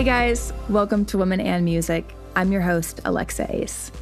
Hey 0.00 0.06
guys, 0.06 0.50
welcome 0.70 1.04
to 1.04 1.18
Women 1.18 1.42
and 1.42 1.62
Music. 1.62 2.10
I'm 2.34 2.50
your 2.50 2.62
host, 2.62 3.02
Alexa 3.04 3.54
Ace. 3.54 3.92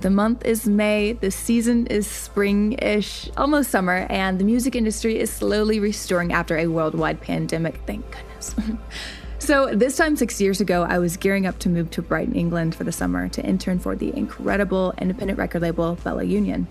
The 0.00 0.10
month 0.10 0.44
is 0.44 0.66
May, 0.66 1.12
the 1.12 1.30
season 1.30 1.86
is 1.86 2.08
spring 2.08 2.72
ish, 2.82 3.30
almost 3.36 3.70
summer, 3.70 4.08
and 4.10 4.40
the 4.40 4.44
music 4.44 4.74
industry 4.74 5.16
is 5.16 5.32
slowly 5.32 5.78
restoring 5.78 6.32
after 6.32 6.58
a 6.58 6.66
worldwide 6.66 7.20
pandemic, 7.20 7.78
thank 7.86 8.04
goodness. 8.10 8.56
so, 9.38 9.72
this 9.72 9.96
time 9.96 10.16
six 10.16 10.40
years 10.40 10.60
ago, 10.60 10.82
I 10.82 10.98
was 10.98 11.16
gearing 11.16 11.46
up 11.46 11.60
to 11.60 11.68
move 11.68 11.88
to 11.92 12.02
Brighton, 12.02 12.34
England 12.34 12.74
for 12.74 12.82
the 12.82 12.90
summer 12.90 13.28
to 13.28 13.40
intern 13.40 13.78
for 13.78 13.94
the 13.94 14.12
incredible 14.16 14.92
independent 15.00 15.38
record 15.38 15.62
label 15.62 15.94
Bella 16.02 16.24
Union. 16.24 16.66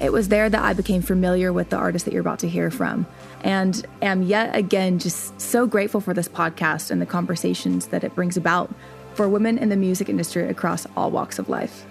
It 0.00 0.12
was 0.12 0.26
there 0.26 0.50
that 0.50 0.64
I 0.64 0.72
became 0.72 1.00
familiar 1.00 1.52
with 1.52 1.70
the 1.70 1.76
artist 1.76 2.04
that 2.06 2.12
you're 2.12 2.22
about 2.22 2.40
to 2.40 2.48
hear 2.48 2.72
from, 2.72 3.06
and 3.42 3.86
am 4.02 4.22
yet 4.22 4.54
again 4.54 4.98
just 4.98 5.40
so 5.40 5.66
grateful 5.66 6.00
for 6.00 6.14
this 6.14 6.28
podcast 6.28 6.90
and 6.90 7.00
the 7.00 7.06
conversations 7.06 7.88
that 7.88 8.04
it 8.04 8.14
brings 8.14 8.36
about 8.36 8.72
for 9.14 9.28
women 9.28 9.58
in 9.58 9.68
the 9.68 9.76
music 9.76 10.08
industry 10.08 10.48
across 10.48 10.86
all 10.96 11.10
walks 11.10 11.38
of 11.38 11.48
life. 11.48 11.86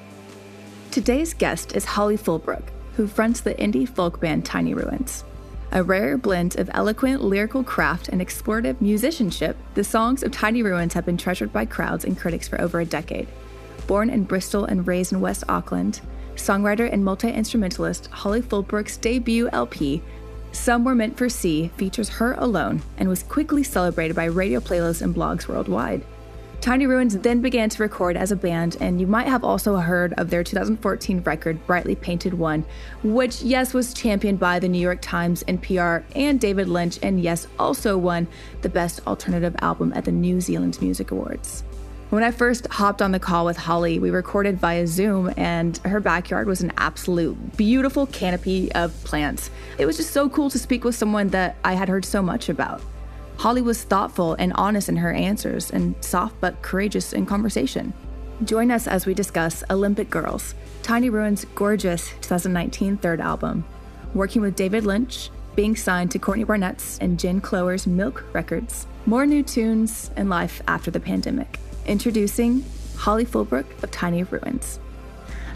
Today's 0.92 1.34
guest 1.34 1.76
is 1.76 1.86
Hollie 1.86 2.18
Fullbrook, 2.18 2.70
who 2.96 3.08
fronts 3.08 3.42
the 3.42 3.56
indie 3.56 3.88
folk 3.88 4.20
band 4.20 4.46
Tiny 4.46 4.74
Ruins. 4.74 5.24
A 5.72 5.84
rare 5.84 6.18
blend 6.18 6.58
of 6.58 6.70
eloquent 6.74 7.22
lyrical 7.22 7.64
craft 7.64 8.08
and 8.08 8.22
explorative 8.22 8.80
musicianship, 8.80 9.58
the 9.74 9.84
songs 9.84 10.24
of 10.24 10.32
Tiny 10.32 10.64
Ruins 10.64 10.94
have 10.94 11.06
been 11.06 11.18
treasured 11.18 11.52
by 11.52 11.66
crowds 11.66 12.06
and 12.06 12.18
critics 12.18 12.48
for 12.48 12.62
over 12.62 12.80
a 12.80 12.86
decade. 12.86 13.28
Born 13.88 14.10
in 14.10 14.24
Bristol 14.24 14.66
and 14.66 14.88
raised 14.88 15.12
in 15.12 15.20
West 15.20 15.44
Auckland, 15.50 16.00
songwriter 16.36 16.92
and 16.92 17.04
multi 17.04 17.30
instrumentalist 17.30 18.08
Hollie 18.08 18.42
Fullbrook's 18.42 18.98
debut 18.98 19.50
LP, 19.52 20.02
Some 20.56 20.86
Were 20.86 20.96
Meant 20.96 21.18
for 21.18 21.28
Sea 21.28 21.68
features 21.76 22.10
her 22.10 22.34
alone 22.34 22.82
and 22.98 23.10
was 23.10 23.24
quickly 23.24 23.62
celebrated 23.62 24.16
by 24.16 24.26
radio 24.26 24.62
playlists 24.62 25.02
and 25.02 25.14
blogs 25.14 25.48
worldwide. 25.48 26.02
Tiny 26.62 26.88
Ruins 26.88 27.18
then 27.20 27.42
began 27.42 27.70
to 27.70 27.84
record 27.84 28.16
as 28.18 28.32
a 28.32 28.36
band, 28.36 28.78
and 28.80 29.00
you 29.00 29.06
might 29.06 29.28
have 29.28 29.44
also 29.44 29.76
heard 29.76 30.14
of 30.14 30.30
their 30.30 30.44
2014 30.44 31.22
record, 31.22 31.68
Brightly 31.68 31.94
Painted 31.94 32.34
One, 32.34 32.66
which, 33.04 33.44
yes, 33.44 33.74
was 33.74 33.94
championed 33.94 34.40
by 34.40 34.58
the 34.58 34.70
New 34.70 34.80
York 34.80 35.02
Times, 35.02 35.44
NPR, 35.44 36.04
and 36.16 36.40
David 36.40 36.70
Lynch, 36.70 36.98
and 37.04 37.22
yes, 37.22 37.48
also 37.60 37.98
won 37.98 38.26
the 38.62 38.70
Best 38.70 39.06
Alternative 39.06 39.56
Album 39.60 39.92
at 39.94 40.06
the 40.06 40.12
New 40.12 40.42
Zealand 40.42 40.82
Music 40.82 41.12
Awards. 41.12 41.64
When 42.16 42.24
I 42.24 42.32
first 42.32 42.66
hopped 42.68 43.02
on 43.02 43.12
the 43.12 43.20
call 43.20 43.44
with 43.44 43.58
Hollie, 43.58 44.00
we 44.00 44.10
recorded 44.10 44.58
via 44.58 44.88
Zoom, 44.88 45.34
and 45.36 45.76
her 45.80 46.00
backyard 46.00 46.48
was 46.48 46.62
an 46.62 46.72
absolute 46.78 47.58
beautiful 47.58 48.08
canopy 48.08 48.72
of 48.72 48.94
plants. 49.04 49.50
It 49.78 49.86
was 49.86 49.98
just 49.98 50.12
so 50.12 50.30
cool 50.30 50.50
to 50.52 50.58
speak 50.58 50.86
with 50.86 50.96
someone 50.96 51.28
that 51.32 51.58
I 51.66 51.74
had 51.74 51.90
heard 51.90 52.06
so 52.06 52.22
much 52.22 52.48
about. 52.48 52.82
Hollie 53.36 53.62
was 53.62 53.84
thoughtful 53.84 54.34
and 54.36 54.54
honest 54.54 54.88
in 54.88 54.96
her 54.96 55.12
answers, 55.12 55.70
and 55.70 55.94
soft 56.00 56.40
but 56.40 56.62
courageous 56.62 57.12
in 57.12 57.26
conversation. 57.26 57.92
Join 58.46 58.72
us 58.72 58.88
as 58.88 59.06
we 59.06 59.14
discuss 59.14 59.66
Olympic 59.70 60.10
Girls, 60.10 60.56
Tiny 60.84 61.10
Ruins' 61.10 61.46
gorgeous 61.54 62.12
2019 62.22 62.96
third 62.96 63.20
album, 63.20 63.66
working 64.14 64.42
with 64.42 64.56
David 64.56 64.86
Lynch, 64.86 65.32
being 65.54 65.76
signed 65.76 66.12
to 66.12 66.20
Courtney 66.20 66.46
Barnett's 66.46 66.98
and 67.00 67.20
Jen 67.20 67.42
Cloher's 67.42 67.86
Milk 67.86 68.24
Records, 68.32 68.88
more 69.06 69.26
new 69.26 69.44
tunes, 69.44 70.12
and 70.16 70.30
life 70.30 70.62
after 70.66 70.90
the 70.90 71.02
pandemic. 71.02 71.60
Introducing 71.86 72.66
Hollie 72.98 73.26
Fullbrook 73.26 73.84
of 73.84 73.92
Tiny 73.92 74.24
Ruins. 74.24 74.80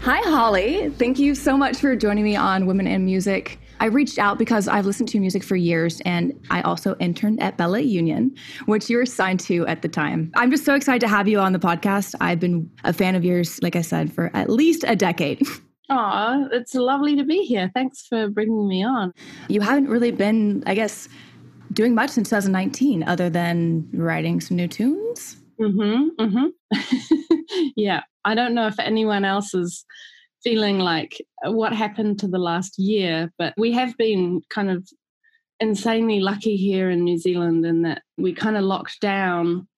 Hi, 0.02 0.18
Hollie. 0.30 0.90
Thank 0.90 1.18
you 1.18 1.34
so 1.34 1.56
much 1.56 1.76
for 1.78 1.94
joining 1.94 2.24
me 2.24 2.34
on 2.34 2.66
Women 2.66 2.86
in 2.86 3.04
Music. 3.04 3.58
I 3.80 3.86
reached 3.86 4.18
out 4.18 4.38
because 4.38 4.68
I've 4.68 4.84
listened 4.84 5.08
to 5.10 5.20
music 5.20 5.42
for 5.42 5.56
years 5.56 6.00
and 6.04 6.38
I 6.50 6.60
also 6.62 6.96
interned 7.00 7.42
at 7.42 7.56
Bella 7.56 7.80
Union, 7.80 8.34
which 8.66 8.90
you 8.90 8.98
were 8.98 9.06
signed 9.06 9.40
to 9.40 9.66
at 9.66 9.82
the 9.82 9.88
time. 9.88 10.30
I'm 10.36 10.50
just 10.50 10.64
so 10.64 10.74
excited 10.74 11.00
to 11.00 11.08
have 11.08 11.28
you 11.28 11.38
on 11.38 11.52
the 11.52 11.58
podcast. 11.58 12.14
I've 12.20 12.40
been 12.40 12.70
a 12.84 12.92
fan 12.92 13.14
of 13.14 13.24
yours, 13.24 13.62
like 13.62 13.76
I 13.76 13.80
said, 13.80 14.12
for 14.12 14.30
at 14.34 14.50
least 14.50 14.84
a 14.86 14.96
decade. 14.96 15.42
Oh, 15.92 16.48
it's 16.52 16.72
lovely 16.76 17.16
to 17.16 17.24
be 17.24 17.42
here. 17.42 17.68
Thanks 17.74 18.06
for 18.06 18.30
bringing 18.30 18.68
me 18.68 18.84
on. 18.84 19.12
You 19.48 19.60
haven't 19.60 19.88
really 19.88 20.12
been, 20.12 20.62
I 20.64 20.76
guess, 20.76 21.08
doing 21.72 21.96
much 21.96 22.10
since 22.10 22.28
2019 22.28 23.02
other 23.02 23.28
than 23.28 23.88
writing 23.92 24.40
some 24.40 24.56
new 24.56 24.68
tunes. 24.68 25.39
Mm-hmm. 25.60 26.24
Mm-hmm. 26.24 27.70
yeah. 27.76 28.02
I 28.24 28.34
don't 28.34 28.54
know 28.54 28.66
if 28.66 28.78
anyone 28.78 29.24
else 29.24 29.54
is 29.54 29.84
feeling 30.42 30.78
like 30.78 31.20
uh, 31.46 31.52
what 31.52 31.72
happened 31.72 32.18
to 32.20 32.28
the 32.28 32.38
last 32.38 32.78
year, 32.78 33.32
but 33.38 33.54
we 33.58 33.72
have 33.72 33.96
been 33.96 34.40
kind 34.50 34.70
of 34.70 34.88
insanely 35.60 36.20
lucky 36.20 36.56
here 36.56 36.90
in 36.90 37.04
New 37.04 37.18
Zealand 37.18 37.66
in 37.66 37.82
that 37.82 38.02
we 38.16 38.32
kind 38.32 38.56
of 38.56 38.64
locked 38.64 39.00
down 39.00 39.68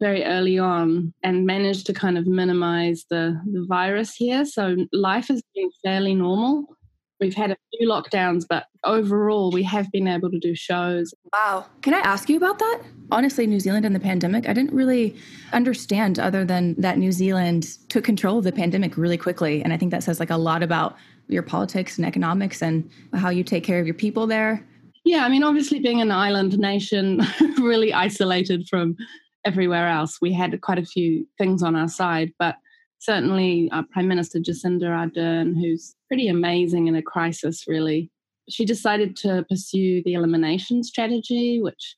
very 0.00 0.24
early 0.24 0.58
on 0.58 1.14
and 1.22 1.46
managed 1.46 1.86
to 1.86 1.94
kind 1.94 2.18
of 2.18 2.26
minimize 2.26 3.04
the, 3.08 3.40
the 3.52 3.64
virus 3.68 4.14
here. 4.14 4.44
So 4.44 4.76
life 4.92 5.28
has 5.28 5.42
been 5.54 5.70
fairly 5.82 6.14
normal. 6.14 6.76
We've 7.22 7.34
had 7.34 7.52
a 7.52 7.56
few 7.78 7.88
lockdowns, 7.88 8.44
but 8.48 8.66
overall, 8.82 9.52
we 9.52 9.62
have 9.62 9.88
been 9.92 10.08
able 10.08 10.28
to 10.28 10.40
do 10.40 10.56
shows. 10.56 11.14
Wow. 11.32 11.66
Can 11.80 11.94
I 11.94 12.00
ask 12.00 12.28
you 12.28 12.36
about 12.36 12.58
that? 12.58 12.80
Honestly, 13.12 13.46
New 13.46 13.60
Zealand 13.60 13.86
and 13.86 13.94
the 13.94 14.00
pandemic, 14.00 14.48
I 14.48 14.52
didn't 14.52 14.72
really 14.72 15.14
understand 15.52 16.18
other 16.18 16.44
than 16.44 16.74
that 16.80 16.98
New 16.98 17.12
Zealand 17.12 17.78
took 17.88 18.02
control 18.02 18.38
of 18.38 18.44
the 18.44 18.50
pandemic 18.50 18.96
really 18.96 19.16
quickly. 19.16 19.62
And 19.62 19.72
I 19.72 19.76
think 19.76 19.92
that 19.92 20.02
says 20.02 20.18
like 20.18 20.30
a 20.30 20.36
lot 20.36 20.64
about 20.64 20.96
your 21.28 21.44
politics 21.44 21.96
and 21.96 22.04
economics 22.04 22.60
and 22.60 22.90
how 23.14 23.30
you 23.30 23.44
take 23.44 23.62
care 23.62 23.78
of 23.78 23.86
your 23.86 23.94
people 23.94 24.26
there. 24.26 24.66
Yeah, 25.04 25.24
I 25.24 25.28
mean, 25.28 25.44
obviously, 25.44 25.78
being 25.78 26.00
an 26.00 26.10
island 26.10 26.58
nation, 26.58 27.20
really 27.56 27.92
isolated 27.92 28.66
from 28.68 28.96
everywhere 29.44 29.86
else, 29.86 30.18
we 30.20 30.32
had 30.32 30.60
quite 30.60 30.80
a 30.80 30.84
few 30.84 31.24
things 31.38 31.62
on 31.62 31.76
our 31.76 31.88
side. 31.88 32.32
But 32.36 32.56
certainly 33.02 33.68
our 33.72 33.84
Prime 33.90 34.06
Minister 34.06 34.38
Jacinda 34.38 34.84
Ardern, 34.84 35.54
who's 35.54 35.94
pretty 36.06 36.28
amazing 36.28 36.86
in 36.86 36.94
a 36.94 37.02
crisis, 37.02 37.64
really, 37.66 38.10
she 38.48 38.64
decided 38.64 39.16
to 39.16 39.44
pursue 39.48 40.02
the 40.04 40.14
elimination 40.14 40.84
strategy, 40.84 41.60
which 41.60 41.96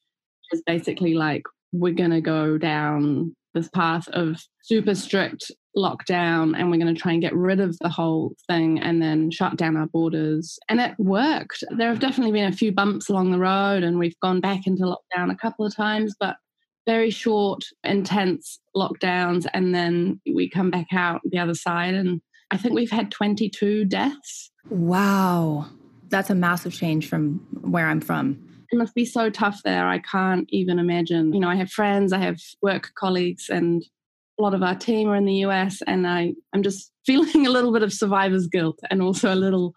is 0.52 0.62
basically 0.66 1.14
like 1.14 1.42
we're 1.72 1.92
going 1.92 2.10
to 2.10 2.22
go 2.22 2.56
down 2.56 3.34
this 3.52 3.68
path 3.68 4.08
of 4.08 4.42
super 4.62 4.94
strict 4.94 5.50
lockdown 5.76 6.58
and 6.58 6.70
we're 6.70 6.78
going 6.78 6.94
to 6.94 7.00
try 7.00 7.12
and 7.12 7.20
get 7.20 7.34
rid 7.34 7.60
of 7.60 7.76
the 7.80 7.88
whole 7.88 8.34
thing 8.48 8.80
and 8.80 9.02
then 9.02 9.30
shut 9.30 9.56
down 9.56 9.76
our 9.76 9.86
borders. 9.86 10.58
And 10.68 10.80
it 10.80 10.94
worked. 10.98 11.64
There 11.76 11.88
have 11.88 12.00
definitely 12.00 12.32
been 12.32 12.52
a 12.52 12.56
few 12.56 12.72
bumps 12.72 13.08
along 13.08 13.30
the 13.30 13.38
road 13.38 13.82
and 13.82 13.98
we've 13.98 14.18
gone 14.20 14.40
back 14.40 14.66
into 14.66 14.84
lockdown 14.84 15.30
a 15.30 15.36
couple 15.36 15.66
of 15.66 15.74
times, 15.74 16.14
but 16.18 16.36
very 16.86 17.10
short, 17.10 17.64
intense 17.82 18.58
lockdowns, 18.76 19.46
and 19.54 19.74
then 19.74 20.20
we 20.32 20.48
come 20.48 20.70
back 20.70 20.88
out 20.92 21.20
the 21.24 21.38
other 21.38 21.54
side. 21.54 21.94
And 21.94 22.20
I 22.50 22.56
think 22.56 22.74
we've 22.74 22.90
had 22.90 23.10
22 23.10 23.84
deaths. 23.86 24.50
Wow. 24.68 25.66
That's 26.08 26.30
a 26.30 26.34
massive 26.34 26.72
change 26.72 27.08
from 27.08 27.46
where 27.62 27.86
I'm 27.86 28.00
from. 28.00 28.38
It 28.70 28.76
must 28.76 28.94
be 28.94 29.04
so 29.04 29.30
tough 29.30 29.62
there. 29.64 29.86
I 29.86 29.98
can't 29.98 30.46
even 30.50 30.78
imagine. 30.78 31.32
You 31.32 31.40
know, 31.40 31.48
I 31.48 31.56
have 31.56 31.70
friends, 31.70 32.12
I 32.12 32.18
have 32.18 32.40
work 32.62 32.92
colleagues, 32.94 33.48
and 33.48 33.84
a 34.38 34.42
lot 34.42 34.54
of 34.54 34.62
our 34.62 34.74
team 34.74 35.08
are 35.08 35.16
in 35.16 35.24
the 35.24 35.44
US, 35.46 35.80
and 35.86 36.06
I, 36.06 36.34
I'm 36.52 36.62
just 36.62 36.90
feeling 37.06 37.46
a 37.46 37.50
little 37.50 37.72
bit 37.72 37.82
of 37.82 37.92
survivor's 37.92 38.46
guilt 38.46 38.78
and 38.90 39.02
also 39.02 39.32
a 39.32 39.36
little 39.36 39.74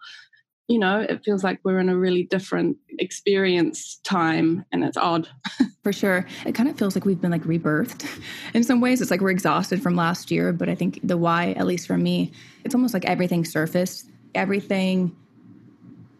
you 0.68 0.78
know, 0.78 1.00
it 1.00 1.24
feels 1.24 1.42
like 1.42 1.58
we're 1.64 1.80
in 1.80 1.88
a 1.88 1.96
really 1.96 2.24
different 2.24 2.76
experience 2.98 3.98
time 4.04 4.64
and 4.70 4.84
it's 4.84 4.98
odd. 4.98 5.26
For 5.82 5.92
sure. 5.92 6.26
It 6.44 6.54
kind 6.54 6.68
of 6.68 6.76
feels 6.76 6.94
like 6.94 7.06
we've 7.06 7.20
been 7.20 7.30
like 7.30 7.44
rebirthed 7.44 8.06
in 8.54 8.62
some 8.62 8.80
ways. 8.80 9.00
It's 9.00 9.10
like 9.10 9.22
we're 9.22 9.30
exhausted 9.30 9.82
from 9.82 9.96
last 9.96 10.30
year, 10.30 10.52
but 10.52 10.68
I 10.68 10.74
think 10.74 11.00
the 11.02 11.16
why, 11.16 11.52
at 11.52 11.66
least 11.66 11.86
for 11.86 11.96
me, 11.96 12.32
it's 12.64 12.74
almost 12.74 12.92
like 12.92 13.06
everything 13.06 13.46
surfaced, 13.46 14.10
everything 14.34 15.16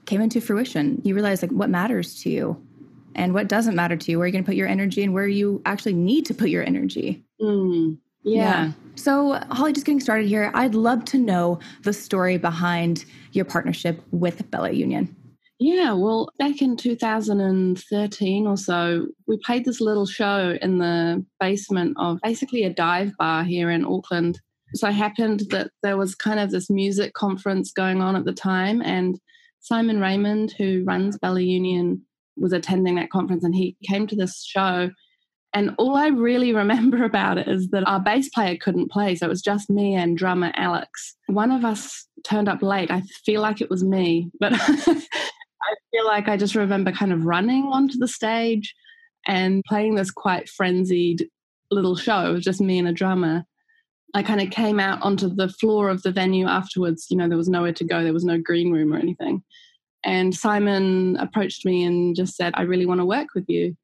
came 0.07 0.23
into 0.23 0.41
fruition. 0.41 1.03
You 1.05 1.15
realize 1.15 1.43
like 1.43 1.53
what 1.53 1.69
matters 1.69 2.23
to 2.23 2.31
you 2.31 2.65
and 3.15 3.35
what 3.35 3.49
doesn't 3.49 3.75
matter 3.75 3.97
to 3.97 4.11
you, 4.11 4.19
where 4.19 4.27
you're 4.27 4.33
going 4.33 4.45
to 4.45 4.49
put 4.49 4.57
your 4.57 4.69
energy 4.69 5.03
and 5.03 5.13
where 5.13 5.29
you 5.29 5.61
actually 5.67 5.93
need 5.93 6.25
to 6.27 6.35
put 6.35 6.49
your 6.49 6.65
energy. 6.65 7.23
Mm. 7.39 7.99
Yeah. 8.29 8.67
yeah. 8.67 8.73
So, 8.95 9.35
Hollie, 9.51 9.73
just 9.73 9.87
getting 9.87 10.01
started 10.01 10.27
here, 10.27 10.51
I'd 10.55 10.75
love 10.75 11.05
to 11.07 11.19
know 11.19 11.61
the 11.85 11.93
story 11.93 12.37
behind 12.37 13.05
your 13.33 13.45
partnership 13.45 14.03
with 14.11 14.51
Bella 14.51 14.71
Union. 14.71 15.15
Yeah, 15.61 15.93
well, 15.93 16.31
back 16.39 16.63
in 16.63 16.77
2013 16.77 18.47
or 18.47 18.57
so, 18.57 19.07
we 19.27 19.39
played 19.39 19.65
this 19.65 19.81
little 19.81 20.07
show 20.07 20.57
in 20.63 20.79
the 20.79 21.25
basement 21.41 21.97
of 21.99 22.19
basically 22.23 22.65
a 22.65 22.71
dive 22.71 23.13
bar 23.19 23.45
here 23.45 23.71
in 23.71 23.85
Auckland. 23.85 24.41
So 24.75 24.89
it 24.89 24.93
happened 24.93 25.45
that 25.51 25.71
there 25.83 25.97
was 25.97 26.15
kind 26.15 26.39
of 26.39 26.51
this 26.51 26.71
music 26.71 27.15
conference 27.15 27.73
going 27.73 28.01
on 28.01 28.15
at 28.15 28.25
the 28.25 28.33
time, 28.33 28.83
and 28.83 29.19
Simon 29.61 29.99
Raymonde, 29.99 30.53
who 30.53 30.85
runs 30.85 31.19
Bella 31.19 31.41
Union, 31.41 32.03
was 32.37 32.53
attending 32.53 32.95
that 32.97 33.11
conference 33.11 33.45
and 33.45 33.55
he 33.55 33.77
came 33.85 34.07
to 34.07 34.17
this 34.17 34.45
show 34.45 34.91
and 35.55 35.75
all 35.79 35.97
I 35.97 36.09
really 36.09 36.53
remember 36.55 37.05
about 37.05 37.39
it 37.39 37.49
is 37.49 37.69
that 37.71 37.87
our 37.87 38.01
bass 38.01 38.29
player 38.29 38.57
couldn't 38.57 38.91
play. 38.91 39.15
So 39.15 39.27
it 39.27 39.31
was 39.31 39.43
just 39.43 39.71
me 39.71 39.95
and 39.95 40.17
drummer 40.17 40.53
Alex. 40.55 41.17
One 41.27 41.51
of 41.51 41.65
us 41.65 42.07
turned 42.25 42.49
up 42.49 42.63
late. 42.63 42.91
I 42.91 43.03
feel 43.25 43.41
like 43.41 43.61
it 43.61 43.71
was 43.71 43.85
me, 43.85 44.31
but 44.41 44.53
I 44.59 45.75
feel 45.91 46.07
like 46.07 46.29
I 46.29 46.37
just 46.37 46.55
remember 46.55 46.93
kind 46.93 47.13
of 47.13 47.25
running 47.25 47.65
onto 47.65 47.99
the 47.99 48.09
stage 48.09 48.75
and 49.27 49.63
playing 49.65 49.95
this 49.95 50.11
quite 50.11 50.49
frenzied 50.49 51.29
little 51.71 51.97
show. 51.97 52.31
It 52.31 52.33
was 52.33 52.45
just 52.45 52.61
me 52.61 52.79
and 52.79 52.89
a 52.89 52.93
drummer. 52.93 53.45
I 54.15 54.23
kind 54.23 54.41
of 54.41 54.51
came 54.51 54.81
out 54.81 55.03
onto 55.03 55.29
the 55.29 55.51
floor 55.51 55.91
of 55.91 56.03
the 56.03 56.11
venue 56.11 56.47
afterwards. 56.47 57.07
You 57.11 57.19
know, 57.19 57.29
there 57.29 57.37
was 57.37 57.49
nowhere 57.49 57.75
to 57.75 57.85
go, 57.85 58.03
there 58.03 58.13
was 58.13 58.25
no 58.25 58.41
green 58.41 58.73
room 58.73 58.93
or 58.93 58.97
anything. 58.97 59.43
And 60.05 60.35
Simon 60.35 61.17
approached 61.17 61.67
me 61.67 61.85
and 61.85 62.17
just 62.17 62.37
said, 62.37 62.55
I 62.57 62.63
really 62.63 62.87
want 62.87 63.01
to 63.01 63.05
work 63.05 63.29
with 63.35 63.45
you. 63.49 63.77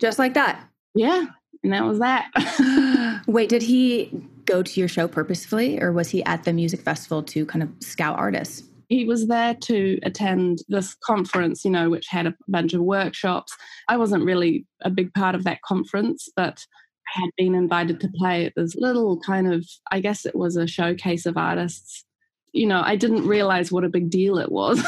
Just 0.00 0.18
like 0.18 0.34
that. 0.34 0.68
Yeah. 0.98 1.26
And 1.62 1.72
that 1.72 1.84
was 1.84 2.00
that. 2.00 3.22
Wait, 3.28 3.48
did 3.48 3.62
he 3.62 4.10
go 4.46 4.64
to 4.64 4.80
your 4.80 4.88
show 4.88 5.06
purposefully 5.06 5.80
or 5.80 5.92
was 5.92 6.08
he 6.08 6.24
at 6.24 6.42
the 6.42 6.52
music 6.52 6.80
festival 6.80 7.22
to 7.22 7.46
kind 7.46 7.62
of 7.62 7.68
scout 7.80 8.18
artists? 8.18 8.64
He 8.88 9.04
was 9.04 9.28
there 9.28 9.54
to 9.54 10.00
attend 10.02 10.62
this 10.68 10.94
conference, 10.94 11.64
you 11.64 11.70
know, 11.70 11.88
which 11.88 12.08
had 12.08 12.26
a 12.26 12.34
bunch 12.48 12.74
of 12.74 12.80
workshops. 12.80 13.56
I 13.86 13.96
wasn't 13.96 14.24
really 14.24 14.66
a 14.82 14.90
big 14.90 15.14
part 15.14 15.36
of 15.36 15.44
that 15.44 15.62
conference, 15.62 16.28
but 16.34 16.66
I 17.14 17.20
had 17.20 17.30
been 17.36 17.54
invited 17.54 18.00
to 18.00 18.10
play 18.16 18.46
at 18.46 18.54
this 18.56 18.74
little 18.74 19.20
kind 19.20 19.52
of, 19.52 19.64
I 19.92 20.00
guess 20.00 20.26
it 20.26 20.34
was 20.34 20.56
a 20.56 20.66
showcase 20.66 21.26
of 21.26 21.36
artists. 21.36 22.04
You 22.52 22.66
know, 22.66 22.82
I 22.84 22.96
didn't 22.96 23.26
realize 23.26 23.70
what 23.70 23.84
a 23.84 23.88
big 23.90 24.10
deal 24.10 24.38
it 24.38 24.50
was. 24.50 24.82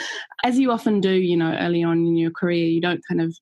As 0.44 0.58
you 0.58 0.72
often 0.72 1.00
do, 1.00 1.12
you 1.12 1.38
know, 1.38 1.56
early 1.58 1.82
on 1.82 1.98
in 1.98 2.16
your 2.16 2.32
career, 2.32 2.66
you 2.66 2.82
don't 2.82 3.00
kind 3.08 3.22
of 3.22 3.34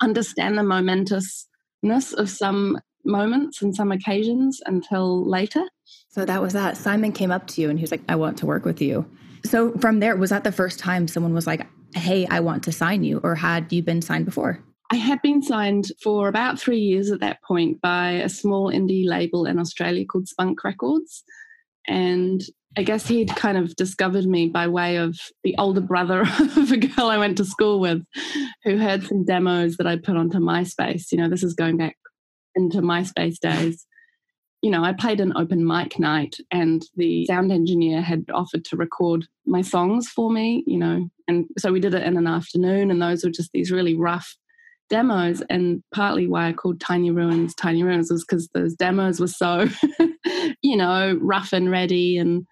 understand 0.00 0.58
the 0.58 0.62
momentousness 0.62 2.12
of 2.16 2.28
some 2.30 2.78
moments 3.04 3.62
and 3.62 3.74
some 3.74 3.92
occasions 3.92 4.60
until 4.66 5.24
later. 5.28 5.64
So 6.08 6.24
that 6.24 6.42
was 6.42 6.52
that. 6.52 6.76
Simon 6.76 7.12
came 7.12 7.30
up 7.30 7.46
to 7.48 7.60
you 7.60 7.70
and 7.70 7.78
he 7.78 7.82
was 7.82 7.90
like, 7.90 8.02
I 8.08 8.16
want 8.16 8.38
to 8.38 8.46
work 8.46 8.64
with 8.64 8.80
you. 8.80 9.06
So 9.44 9.72
from 9.78 10.00
there, 10.00 10.16
was 10.16 10.30
that 10.30 10.44
the 10.44 10.52
first 10.52 10.78
time 10.78 11.06
someone 11.06 11.34
was 11.34 11.46
like, 11.46 11.66
Hey, 11.94 12.26
I 12.26 12.40
want 12.40 12.64
to 12.64 12.72
sign 12.72 13.04
you? 13.04 13.20
Or 13.22 13.34
had 13.34 13.72
you 13.72 13.82
been 13.82 14.02
signed 14.02 14.24
before? 14.24 14.62
I 14.90 14.96
had 14.96 15.20
been 15.22 15.42
signed 15.42 15.90
for 16.02 16.28
about 16.28 16.60
three 16.60 16.78
years 16.78 17.10
at 17.10 17.20
that 17.20 17.42
point 17.42 17.80
by 17.80 18.12
a 18.12 18.28
small 18.28 18.70
indie 18.70 19.06
label 19.06 19.46
in 19.46 19.58
Australia 19.58 20.04
called 20.04 20.28
Spunk 20.28 20.62
Records. 20.62 21.24
And 21.88 22.42
I 22.78 22.82
guess 22.82 23.06
he'd 23.08 23.34
kind 23.34 23.56
of 23.56 23.74
discovered 23.76 24.26
me 24.26 24.48
by 24.48 24.68
way 24.68 24.96
of 24.96 25.18
the 25.42 25.54
older 25.58 25.80
brother 25.80 26.20
of 26.56 26.70
a 26.70 26.76
girl 26.76 27.06
I 27.06 27.16
went 27.16 27.38
to 27.38 27.44
school 27.44 27.80
with 27.80 28.02
who 28.64 28.76
heard 28.76 29.06
some 29.06 29.24
demos 29.24 29.76
that 29.76 29.86
I 29.86 29.96
put 29.96 30.16
onto 30.16 30.38
MySpace. 30.38 31.10
You 31.10 31.18
know, 31.18 31.28
this 31.30 31.42
is 31.42 31.54
going 31.54 31.78
back 31.78 31.96
into 32.54 32.82
MySpace 32.82 33.38
days. 33.38 33.86
You 34.60 34.70
know, 34.70 34.84
I 34.84 34.92
played 34.92 35.20
an 35.20 35.32
open 35.36 35.66
mic 35.66 35.98
night 35.98 36.36
and 36.50 36.82
the 36.96 37.24
sound 37.26 37.50
engineer 37.50 38.02
had 38.02 38.24
offered 38.32 38.64
to 38.66 38.76
record 38.76 39.26
my 39.46 39.62
songs 39.62 40.08
for 40.08 40.30
me, 40.30 40.62
you 40.66 40.78
know, 40.78 41.08
and 41.28 41.46
so 41.58 41.72
we 41.72 41.80
did 41.80 41.94
it 41.94 42.02
in 42.02 42.16
an 42.16 42.26
afternoon 42.26 42.90
and 42.90 43.00
those 43.00 43.24
were 43.24 43.30
just 43.30 43.50
these 43.52 43.70
really 43.70 43.94
rough 43.94 44.36
demos 44.88 45.42
and 45.48 45.82
partly 45.94 46.26
why 46.26 46.48
I 46.48 46.52
called 46.52 46.80
Tiny 46.80 47.10
Ruins 47.10 47.54
Tiny 47.54 47.82
Ruins 47.82 48.10
was 48.10 48.24
because 48.24 48.48
those 48.54 48.74
demos 48.74 49.18
were 49.18 49.26
so, 49.26 49.66
you 50.62 50.76
know, 50.76 51.18
rough 51.20 51.52
and 51.52 51.70
ready 51.70 52.18
and 52.18 52.46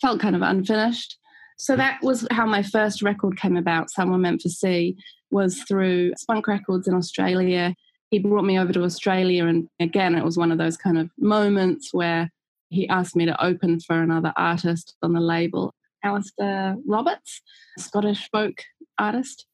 felt 0.00 0.20
kind 0.20 0.36
of 0.36 0.42
unfinished. 0.42 1.16
So 1.58 1.74
that 1.76 1.98
was 2.02 2.26
how 2.30 2.46
my 2.46 2.62
first 2.62 3.02
record 3.02 3.36
came 3.36 3.56
about, 3.56 3.90
Some 3.90 4.10
Were 4.10 4.18
Meant 4.18 4.42
for 4.42 4.48
Sea, 4.48 4.96
was 5.30 5.62
through 5.62 6.12
Spunk 6.16 6.46
Records 6.46 6.86
in 6.86 6.94
Australia. 6.94 7.74
He 8.10 8.20
brought 8.20 8.44
me 8.44 8.58
over 8.58 8.72
to 8.72 8.84
Australia 8.84 9.46
and 9.46 9.68
again 9.80 10.14
it 10.14 10.24
was 10.24 10.38
one 10.38 10.52
of 10.52 10.58
those 10.58 10.76
kind 10.76 10.98
of 10.98 11.10
moments 11.18 11.92
where 11.92 12.30
he 12.70 12.88
asked 12.88 13.16
me 13.16 13.26
to 13.26 13.44
open 13.44 13.80
for 13.80 14.00
another 14.00 14.32
artist 14.36 14.96
on 15.02 15.12
the 15.12 15.20
label, 15.20 15.74
Alasdair 16.04 16.76
Roberts, 16.86 17.42
Scottish 17.78 18.28
folk 18.30 18.62
artist. 18.98 19.46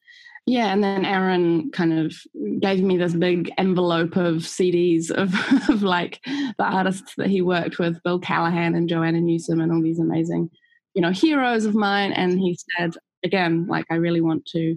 Yeah, 0.46 0.72
and 0.72 0.84
then 0.84 1.06
Aaron 1.06 1.70
kind 1.70 1.98
of 1.98 2.14
gave 2.60 2.82
me 2.82 2.98
this 2.98 3.14
big 3.14 3.50
envelope 3.56 4.16
of 4.16 4.42
CDs 4.42 5.10
of, 5.10 5.34
of 5.70 5.82
like 5.82 6.20
the 6.24 6.64
artists 6.64 7.14
that 7.16 7.30
he 7.30 7.40
worked 7.40 7.78
with, 7.78 8.02
Bill 8.02 8.18
Callahan 8.18 8.74
and 8.74 8.88
Joanna 8.88 9.20
Newsom, 9.20 9.60
and 9.60 9.72
all 9.72 9.82
these 9.82 9.98
amazing, 9.98 10.50
you 10.92 11.00
know, 11.00 11.12
heroes 11.12 11.64
of 11.64 11.74
mine. 11.74 12.12
And 12.12 12.38
he 12.38 12.58
said, 12.76 12.94
again, 13.24 13.66
like, 13.68 13.86
I 13.90 13.94
really 13.94 14.20
want 14.20 14.44
to 14.46 14.76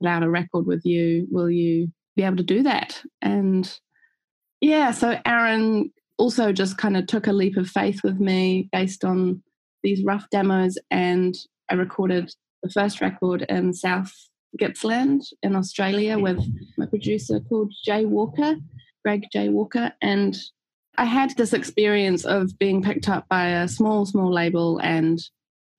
put 0.00 0.08
out 0.08 0.22
a 0.22 0.28
record 0.28 0.66
with 0.66 0.84
you. 0.84 1.26
Will 1.30 1.50
you 1.50 1.90
be 2.14 2.22
able 2.22 2.36
to 2.36 2.42
do 2.42 2.62
that? 2.64 3.02
And 3.22 3.72
yeah, 4.60 4.90
so 4.90 5.18
Aaron 5.24 5.92
also 6.18 6.52
just 6.52 6.76
kind 6.76 6.96
of 6.96 7.06
took 7.06 7.26
a 7.26 7.32
leap 7.32 7.56
of 7.56 7.68
faith 7.68 8.02
with 8.04 8.20
me 8.20 8.68
based 8.70 9.02
on 9.02 9.42
these 9.82 10.04
rough 10.04 10.28
demos, 10.30 10.76
and 10.90 11.34
I 11.70 11.74
recorded 11.74 12.34
the 12.62 12.70
first 12.70 13.00
record 13.00 13.46
in 13.48 13.72
South 13.72 14.12
Gippsland 14.58 15.22
in 15.42 15.56
Australia 15.56 16.16
mm. 16.16 16.22
with 16.22 16.44
my 16.76 16.86
producer 16.86 17.40
called 17.40 17.72
Jay 17.84 18.04
Walker, 18.04 18.56
Greg 19.04 19.24
Jay 19.32 19.48
Walker. 19.48 19.92
And 20.02 20.36
I 20.98 21.04
had 21.04 21.36
this 21.36 21.52
experience 21.52 22.24
of 22.24 22.58
being 22.58 22.82
picked 22.82 23.08
up 23.08 23.28
by 23.28 23.48
a 23.48 23.68
small, 23.68 24.06
small 24.06 24.32
label 24.32 24.78
and 24.78 25.18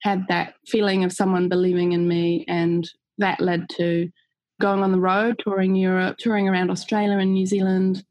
had 0.02 0.26
that 0.28 0.54
feeling 0.66 1.04
of 1.04 1.12
someone 1.12 1.48
believing 1.48 1.92
in 1.92 2.06
me. 2.06 2.44
And 2.48 2.88
that 3.18 3.40
led 3.40 3.68
to 3.70 4.10
going 4.60 4.82
on 4.82 4.92
the 4.92 5.00
road, 5.00 5.40
touring 5.42 5.74
Europe, 5.74 6.18
touring 6.18 6.48
around 6.48 6.70
Australia 6.70 7.18
and 7.18 7.32
New 7.32 7.46
Zealand. 7.46 8.04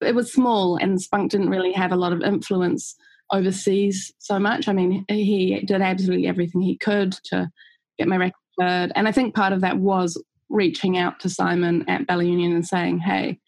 It 0.00 0.14
was 0.14 0.32
small, 0.32 0.76
and 0.76 1.00
Spunk 1.00 1.30
didn't 1.30 1.50
really 1.50 1.72
have 1.72 1.92
a 1.92 1.96
lot 1.96 2.12
of 2.12 2.22
influence 2.22 2.96
overseas 3.32 4.12
so 4.18 4.38
much. 4.38 4.66
I 4.66 4.72
mean, 4.72 5.04
he 5.08 5.60
did 5.66 5.82
absolutely 5.82 6.26
everything 6.26 6.62
he 6.62 6.76
could 6.76 7.12
to 7.24 7.50
get 7.98 8.08
my 8.08 8.16
record 8.16 8.39
and 8.60 9.08
I 9.08 9.12
think 9.12 9.34
part 9.34 9.52
of 9.52 9.60
that 9.60 9.78
was 9.78 10.22
reaching 10.48 10.98
out 10.98 11.20
to 11.20 11.28
Simon 11.28 11.88
at 11.88 12.06
Bella 12.06 12.24
Union 12.24 12.52
and 12.52 12.66
saying, 12.66 12.98
hey, 12.98 13.38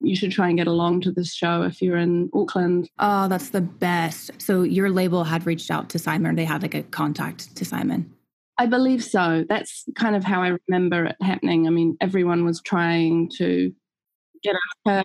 you 0.00 0.14
should 0.14 0.30
try 0.30 0.48
and 0.48 0.56
get 0.56 0.66
along 0.66 1.00
to 1.02 1.12
this 1.12 1.34
show 1.34 1.62
if 1.62 1.82
you're 1.82 1.96
in 1.96 2.30
Auckland. 2.32 2.88
Oh, 2.98 3.28
that's 3.28 3.50
the 3.50 3.60
best. 3.60 4.30
So 4.38 4.62
your 4.62 4.90
label 4.90 5.24
had 5.24 5.46
reached 5.46 5.70
out 5.70 5.88
to 5.90 5.98
Simon, 5.98 6.36
they 6.36 6.44
had 6.44 6.62
like 6.62 6.74
a 6.74 6.82
contact 6.84 7.54
to 7.56 7.64
Simon? 7.64 8.12
I 8.58 8.66
believe 8.66 9.04
so. 9.04 9.44
That's 9.48 9.84
kind 9.94 10.16
of 10.16 10.24
how 10.24 10.42
I 10.42 10.56
remember 10.66 11.06
it 11.06 11.16
happening. 11.20 11.66
I 11.66 11.70
mean, 11.70 11.96
everyone 12.00 12.44
was 12.44 12.60
trying 12.60 13.30
to 13.38 13.72
get 14.42 14.56
her. 14.86 15.04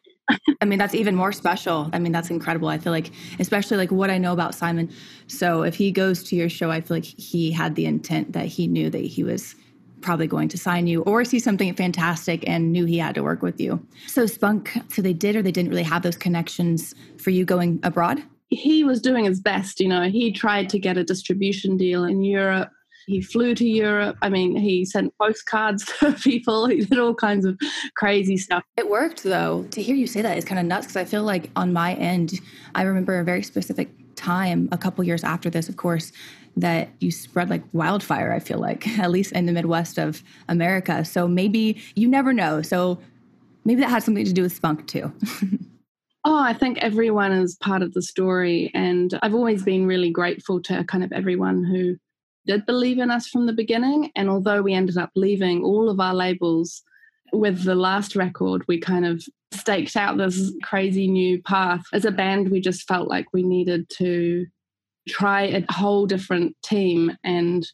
I 0.61 0.65
mean, 0.65 0.79
that's 0.79 0.95
even 0.95 1.15
more 1.15 1.31
special. 1.31 1.89
I 1.91 1.99
mean, 1.99 2.11
that's 2.11 2.29
incredible. 2.29 2.69
I 2.69 2.77
feel 2.77 2.93
like, 2.93 3.11
especially 3.39 3.77
like 3.77 3.91
what 3.91 4.09
I 4.09 4.17
know 4.17 4.31
about 4.31 4.55
Simon. 4.55 4.89
So 5.27 5.63
if 5.63 5.75
he 5.75 5.91
goes 5.91 6.23
to 6.23 6.35
your 6.35 6.49
show, 6.49 6.71
I 6.71 6.81
feel 6.81 6.97
like 6.97 7.05
he 7.05 7.51
had 7.51 7.75
the 7.75 7.85
intent 7.85 8.33
that 8.33 8.45
he 8.45 8.67
knew 8.67 8.89
that 8.89 8.99
he 8.99 9.23
was 9.23 9.55
probably 10.01 10.27
going 10.27 10.49
to 10.49 10.57
sign 10.57 10.87
you 10.87 11.01
or 11.03 11.23
see 11.25 11.39
something 11.39 11.73
fantastic 11.73 12.47
and 12.47 12.71
knew 12.71 12.85
he 12.85 12.97
had 12.97 13.15
to 13.15 13.23
work 13.23 13.41
with 13.41 13.59
you. 13.59 13.85
So 14.07 14.25
Spunk, 14.25 14.77
so 14.93 15.01
they 15.01 15.13
did 15.13 15.35
or 15.35 15.41
they 15.41 15.51
didn't 15.51 15.69
really 15.69 15.83
have 15.83 16.03
those 16.03 16.17
connections 16.17 16.93
for 17.17 17.29
you 17.29 17.45
going 17.45 17.79
abroad? 17.83 18.21
He 18.49 18.83
was 18.83 19.01
doing 19.01 19.25
his 19.25 19.39
best, 19.39 19.79
you 19.79 19.87
know. 19.87 20.03
He 20.03 20.31
tried 20.31 20.69
to 20.69 20.79
get 20.79 20.97
a 20.97 21.03
distribution 21.03 21.77
deal 21.77 22.03
in 22.03 22.23
Europe 22.23 22.69
he 23.05 23.21
flew 23.21 23.55
to 23.55 23.65
Europe. 23.65 24.17
I 24.21 24.29
mean, 24.29 24.55
he 24.55 24.85
sent 24.85 25.13
postcards 25.17 25.85
to 25.99 26.13
people. 26.13 26.67
He 26.67 26.81
did 26.81 26.99
all 26.99 27.15
kinds 27.15 27.45
of 27.45 27.59
crazy 27.95 28.37
stuff. 28.37 28.63
It 28.77 28.89
worked, 28.89 29.23
though. 29.23 29.63
To 29.71 29.81
hear 29.81 29.95
you 29.95 30.07
say 30.07 30.21
that 30.21 30.37
is 30.37 30.45
kind 30.45 30.59
of 30.59 30.65
nuts 30.65 30.87
because 30.87 30.97
I 30.97 31.05
feel 31.05 31.23
like 31.23 31.49
on 31.55 31.73
my 31.73 31.95
end, 31.95 32.39
I 32.75 32.83
remember 32.83 33.19
a 33.19 33.23
very 33.23 33.43
specific 33.43 33.89
time, 34.15 34.69
a 34.71 34.77
couple 34.77 35.03
years 35.03 35.23
after 35.23 35.49
this, 35.49 35.69
of 35.69 35.77
course, 35.77 36.11
that 36.55 36.89
you 36.99 37.11
spread 37.11 37.49
like 37.49 37.63
wildfire, 37.73 38.31
I 38.31 38.39
feel 38.39 38.59
like, 38.59 38.87
at 38.99 39.11
least 39.11 39.31
in 39.31 39.45
the 39.45 39.51
Midwest 39.51 39.97
of 39.97 40.23
America. 40.47 41.03
So 41.03 41.27
maybe 41.27 41.81
you 41.95 42.07
never 42.07 42.33
know. 42.33 42.61
So 42.61 42.99
maybe 43.65 43.81
that 43.81 43.89
had 43.89 44.03
something 44.03 44.25
to 44.25 44.33
do 44.33 44.43
with 44.43 44.53
spunk 44.53 44.87
too. 44.87 45.11
Oh, 46.25 46.41
I 46.41 46.53
think 46.53 46.77
everyone 46.77 47.33
is 47.33 47.57
part 47.57 47.81
of 47.81 47.93
the 47.93 48.01
story. 48.01 48.71
And 48.73 49.19
I've 49.21 49.33
always 49.33 49.63
been 49.63 49.85
really 49.85 50.09
grateful 50.09 50.61
to 50.63 50.85
kind 50.85 51.03
of 51.03 51.11
everyone 51.11 51.65
who 51.65 51.97
did 52.45 52.65
believe 52.65 52.99
in 52.99 53.11
us 53.11 53.27
from 53.27 53.45
the 53.45 53.53
beginning. 53.53 54.11
And 54.15 54.29
although 54.29 54.61
we 54.61 54.73
ended 54.73 54.97
up 54.97 55.11
leaving 55.15 55.63
all 55.63 55.89
of 55.89 55.99
our 55.99 56.13
labels 56.13 56.83
with 57.31 57.63
the 57.63 57.75
last 57.75 58.15
record, 58.15 58.63
we 58.67 58.79
kind 58.79 59.05
of 59.05 59.23
staked 59.51 59.95
out 59.95 60.17
this 60.17 60.51
crazy 60.63 61.07
new 61.07 61.41
path. 61.43 61.83
As 61.93 62.05
a 62.05 62.11
band, 62.11 62.49
we 62.49 62.59
just 62.59 62.87
felt 62.87 63.07
like 63.07 63.25
we 63.33 63.43
needed 63.43 63.89
to 63.97 64.45
try 65.07 65.43
a 65.43 65.65
whole 65.71 66.05
different 66.05 66.55
team. 66.63 67.15
And 67.23 67.67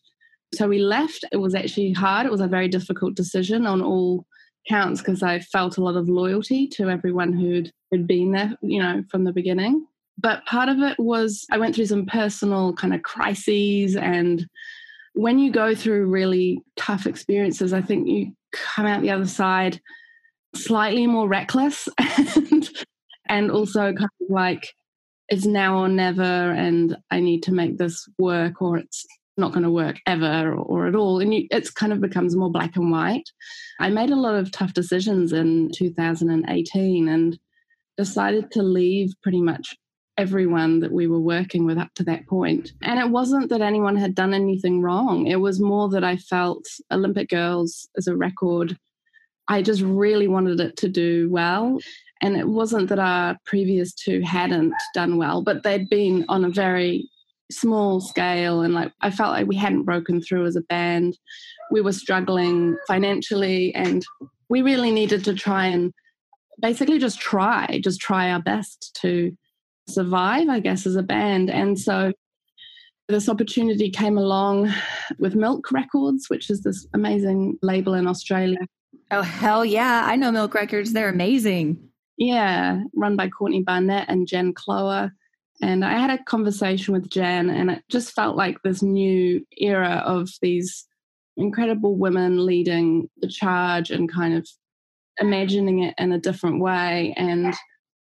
so 0.53 0.67
we 0.67 0.79
left. 0.79 1.25
It 1.31 1.37
was 1.37 1.55
actually 1.55 1.91
hard. 1.91 2.25
It 2.25 2.31
was 2.31 2.41
a 2.41 2.47
very 2.47 2.67
difficult 2.67 3.15
decision 3.15 3.67
on 3.67 3.81
all 3.81 4.25
counts 4.67 5.01
because 5.01 5.23
I 5.23 5.39
felt 5.39 5.77
a 5.77 5.83
lot 5.83 5.95
of 5.95 6.09
loyalty 6.09 6.67
to 6.69 6.89
everyone 6.89 7.33
who'd, 7.33 7.71
who'd 7.91 8.07
been 8.07 8.31
there, 8.31 8.55
you 8.61 8.81
know, 8.81 9.03
from 9.09 9.23
the 9.23 9.33
beginning. 9.33 9.85
But 10.21 10.45
part 10.45 10.69
of 10.69 10.79
it 10.79 10.99
was 10.99 11.45
I 11.51 11.57
went 11.57 11.75
through 11.75 11.85
some 11.85 12.05
personal 12.05 12.73
kind 12.73 12.93
of 12.93 13.03
crises. 13.03 13.95
And 13.95 14.45
when 15.13 15.39
you 15.39 15.51
go 15.51 15.75
through 15.75 16.07
really 16.07 16.61
tough 16.75 17.05
experiences, 17.05 17.73
I 17.73 17.81
think 17.81 18.07
you 18.07 18.33
come 18.51 18.85
out 18.85 19.01
the 19.01 19.11
other 19.11 19.27
side 19.27 19.79
slightly 20.55 21.05
more 21.05 21.27
reckless 21.27 21.87
and, 21.97 22.69
and 23.27 23.51
also 23.51 23.93
kind 23.93 24.09
of 24.21 24.29
like, 24.29 24.73
it's 25.29 25.45
now 25.45 25.77
or 25.77 25.87
never, 25.87 26.23
and 26.23 26.97
I 27.11 27.19
need 27.19 27.43
to 27.43 27.53
make 27.53 27.77
this 27.77 28.07
work, 28.17 28.63
or 28.63 28.79
it's 28.79 29.05
not 29.37 29.51
going 29.51 29.63
to 29.63 29.69
work 29.69 29.97
ever 30.07 30.51
or, 30.51 30.55
or 30.55 30.87
at 30.87 30.95
all. 30.95 31.19
And 31.19 31.33
you, 31.33 31.47
it's 31.51 31.69
kind 31.69 31.93
of 31.93 32.01
becomes 32.01 32.35
more 32.35 32.51
black 32.51 32.75
and 32.75 32.91
white. 32.91 33.29
I 33.79 33.89
made 33.89 34.09
a 34.09 34.15
lot 34.15 34.33
of 34.33 34.51
tough 34.51 34.73
decisions 34.73 35.31
in 35.31 35.69
2018, 35.71 37.07
and 37.07 37.39
decided 37.95 38.49
to 38.49 38.63
leave 38.63 39.11
pretty 39.21 39.41
much 39.41 39.75
everyone 40.19 40.81
that 40.81 40.91
we 40.91 41.07
were 41.07 41.19
working 41.19 41.65
with 41.65 41.77
up 41.77 41.93
to 41.95 42.03
that 42.03 42.27
point. 42.27 42.73
And 42.81 42.99
it 42.99 43.09
wasn't 43.09 43.49
that 43.49 43.61
anyone 43.61 43.95
had 43.95 44.13
done 44.13 44.33
anything 44.33 44.81
wrong, 44.81 45.27
it 45.27 45.37
was 45.37 45.61
more 45.61 45.87
that 45.89 46.03
I 46.03 46.17
felt 46.17 46.65
Olympic 46.91 47.29
Girls 47.29 47.87
as 47.97 48.07
a 48.07 48.17
record, 48.17 48.77
I 49.47 49.61
just 49.61 49.81
really 49.81 50.27
wanted 50.27 50.59
it 50.59 50.75
to 50.77 50.89
do 50.89 51.29
well. 51.31 51.79
And 52.21 52.35
it 52.35 52.49
wasn't 52.49 52.89
that 52.89 52.99
our 52.99 53.37
previous 53.45 53.93
two 53.93 54.21
hadn't 54.21 54.73
done 54.93 55.17
well, 55.17 55.41
but 55.41 55.63
they'd 55.63 55.89
been 55.89 56.25
on 56.27 56.43
a 56.43 56.49
very 56.49 57.09
small 57.49 58.01
scale. 58.01 58.61
And 58.61 58.73
like, 58.73 58.91
I 58.99 59.09
felt 59.09 59.31
like 59.31 59.47
we 59.47 59.55
hadn't 59.55 59.85
broken 59.85 60.21
through 60.21 60.45
as 60.45 60.57
a 60.57 60.61
band. 60.61 61.17
We 61.71 61.79
were 61.79 61.93
struggling 61.93 62.77
financially, 62.87 63.73
and 63.73 64.05
we 64.49 64.61
really 64.61 64.91
needed 64.91 65.23
to 65.25 65.33
try 65.33 65.67
and 65.67 65.93
basically 66.61 66.99
just 66.99 67.21
try, 67.21 67.79
just 67.81 68.01
try 68.01 68.31
our 68.31 68.41
best 68.41 68.99
to 69.01 69.31
survive, 69.89 70.49
I 70.49 70.59
guess, 70.59 70.85
as 70.85 70.95
a 70.95 71.03
band. 71.03 71.49
And 71.49 71.79
so 71.79 72.13
this 73.07 73.27
opportunity 73.27 73.89
came 73.89 74.17
along 74.17 74.71
with 75.17 75.35
Milk 75.35 75.71
Records, 75.71 76.29
which 76.29 76.49
is 76.49 76.61
this 76.61 76.87
amazing 76.93 77.57
label 77.61 77.93
in 77.95 78.07
Australia. 78.07 78.59
Oh, 79.11 79.23
hell 79.23 79.65
yeah. 79.65 80.03
I 80.05 80.15
know 80.15 80.31
Milk 80.31 80.53
Records. 80.53 80.93
They're 80.93 81.09
amazing. 81.09 81.79
Yeah, 82.17 82.83
run 82.95 83.15
by 83.15 83.29
Courtney 83.29 83.63
Barnett 83.63 84.09
and 84.09 84.27
Jen 84.27 84.53
Cloher. 84.53 85.11
And 85.61 85.83
I 85.83 85.97
had 85.97 86.09
a 86.11 86.23
conversation 86.23 86.93
with 86.93 87.09
Jen, 87.09 87.49
and 87.49 87.71
it 87.71 87.83
just 87.89 88.13
felt 88.13 88.37
like 88.37 88.57
this 88.63 88.81
new 88.81 89.45
era 89.57 90.03
of 90.05 90.29
these 90.41 90.85
incredible 91.35 91.97
women 91.97 92.45
leading 92.45 93.09
the 93.17 93.27
charge 93.27 93.89
and 93.89 94.11
kind 94.11 94.35
of 94.35 94.47
imagining 95.19 95.83
it 95.83 95.95
in 95.97 96.11
a 96.11 96.19
different 96.19 96.61
way. 96.61 97.13
And 97.17 97.53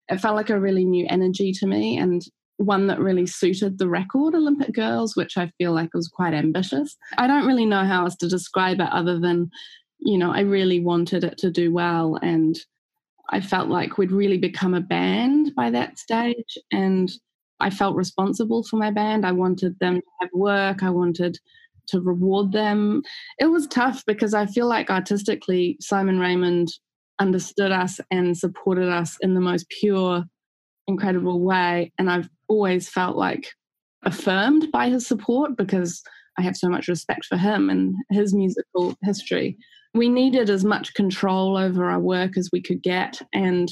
it 0.09 0.21
felt 0.21 0.37
like 0.37 0.51
a 0.51 0.61
really 0.61 0.85
new 0.85 1.07
energy 1.09 1.53
to 1.53 1.67
me 1.67 1.99
and 1.99 2.23
one 2.57 2.87
that 2.87 3.01
really 3.01 3.27
suited 3.27 3.79
the 3.79 3.89
record 3.89 4.35
Olympic 4.35 4.75
Girls, 4.75 5.17
which 5.17 5.37
I 5.37 5.51
feel 5.59 5.73
like 5.73 5.93
was 5.95 6.09
quite 6.09 6.35
ambitious. 6.35 6.97
I 7.19 7.27
don't 7.27 7.47
really 7.47 7.67
know 7.67 7.85
how 7.85 8.05
else 8.05 8.17
to 8.17 8.29
describe 8.29 8.81
it 8.81 8.89
other 8.93 9.19
than, 9.19 9.51
you 9.99 10.19
know, 10.19 10.31
I 10.31 10.41
really 10.41 10.81
wanted 10.81 11.25
it 11.25 11.39
to 11.39 11.51
do 11.51 11.73
well. 11.73 12.19
And 12.23 12.57
I 13.31 13.41
felt 13.41 13.69
like 13.69 13.99
we'd 13.99 14.13
really 14.13 14.39
become 14.39 14.75
a 14.75 14.81
band 14.81 15.53
by 15.57 15.71
that 15.71 15.99
stage. 15.99 16.59
And 16.71 17.11
I 17.61 17.71
felt 17.71 17.97
responsible 17.97 18.63
for 18.65 18.77
my 18.77 18.91
band. 18.91 19.27
I 19.27 19.33
wanted 19.33 19.79
them 19.81 19.97
to 19.97 20.03
have 20.21 20.31
work. 20.33 20.83
I 20.83 20.91
wanted 20.91 21.39
to 21.89 22.01
reward 22.01 22.53
them. 22.53 23.03
It 23.39 23.47
was 23.47 23.67
tough 23.67 24.05
because 24.07 24.35
I 24.35 24.47
feel 24.47 24.67
like 24.67 24.91
artistically, 24.91 25.77
Simon 25.81 26.19
Raymonde 26.19 26.71
understood 27.19 27.73
us 27.73 28.01
and 28.11 28.37
supported 28.37 28.89
us 28.89 29.17
in 29.21 29.35
the 29.35 29.41
most 29.41 29.69
pure, 29.69 30.25
incredible 30.87 31.41
way. 31.41 31.93
And 31.99 32.11
I've 32.11 32.29
always 32.49 32.89
felt 32.89 33.17
like 33.17 33.53
affirmed 34.05 34.71
by 34.73 34.89
his 34.89 35.07
support 35.07 35.57
because 35.57 36.03
I 36.39 36.43
have 36.43 36.57
so 36.57 36.69
much 36.69 36.89
respect 36.89 37.27
for 37.27 37.37
him 37.37 37.71
and 37.71 37.95
his 38.11 38.35
musical 38.35 38.97
history. 39.03 39.57
We 39.95 40.09
needed 40.09 40.51
as 40.51 40.65
much 40.65 40.95
control 40.95 41.57
over 41.57 41.89
our 41.89 42.01
work 42.01 42.37
as 42.37 42.51
we 42.53 42.61
could 42.61 42.83
get. 42.83 43.23
And 43.33 43.71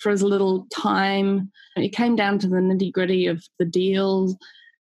for 0.00 0.10
as 0.10 0.22
little 0.22 0.66
time, 0.72 1.50
it 1.76 1.88
came 1.88 2.14
down 2.14 2.38
to 2.40 2.48
the 2.48 2.56
nitty 2.56 2.92
gritty 2.92 3.26
of 3.26 3.42
the 3.58 3.64
deals. 3.64 4.36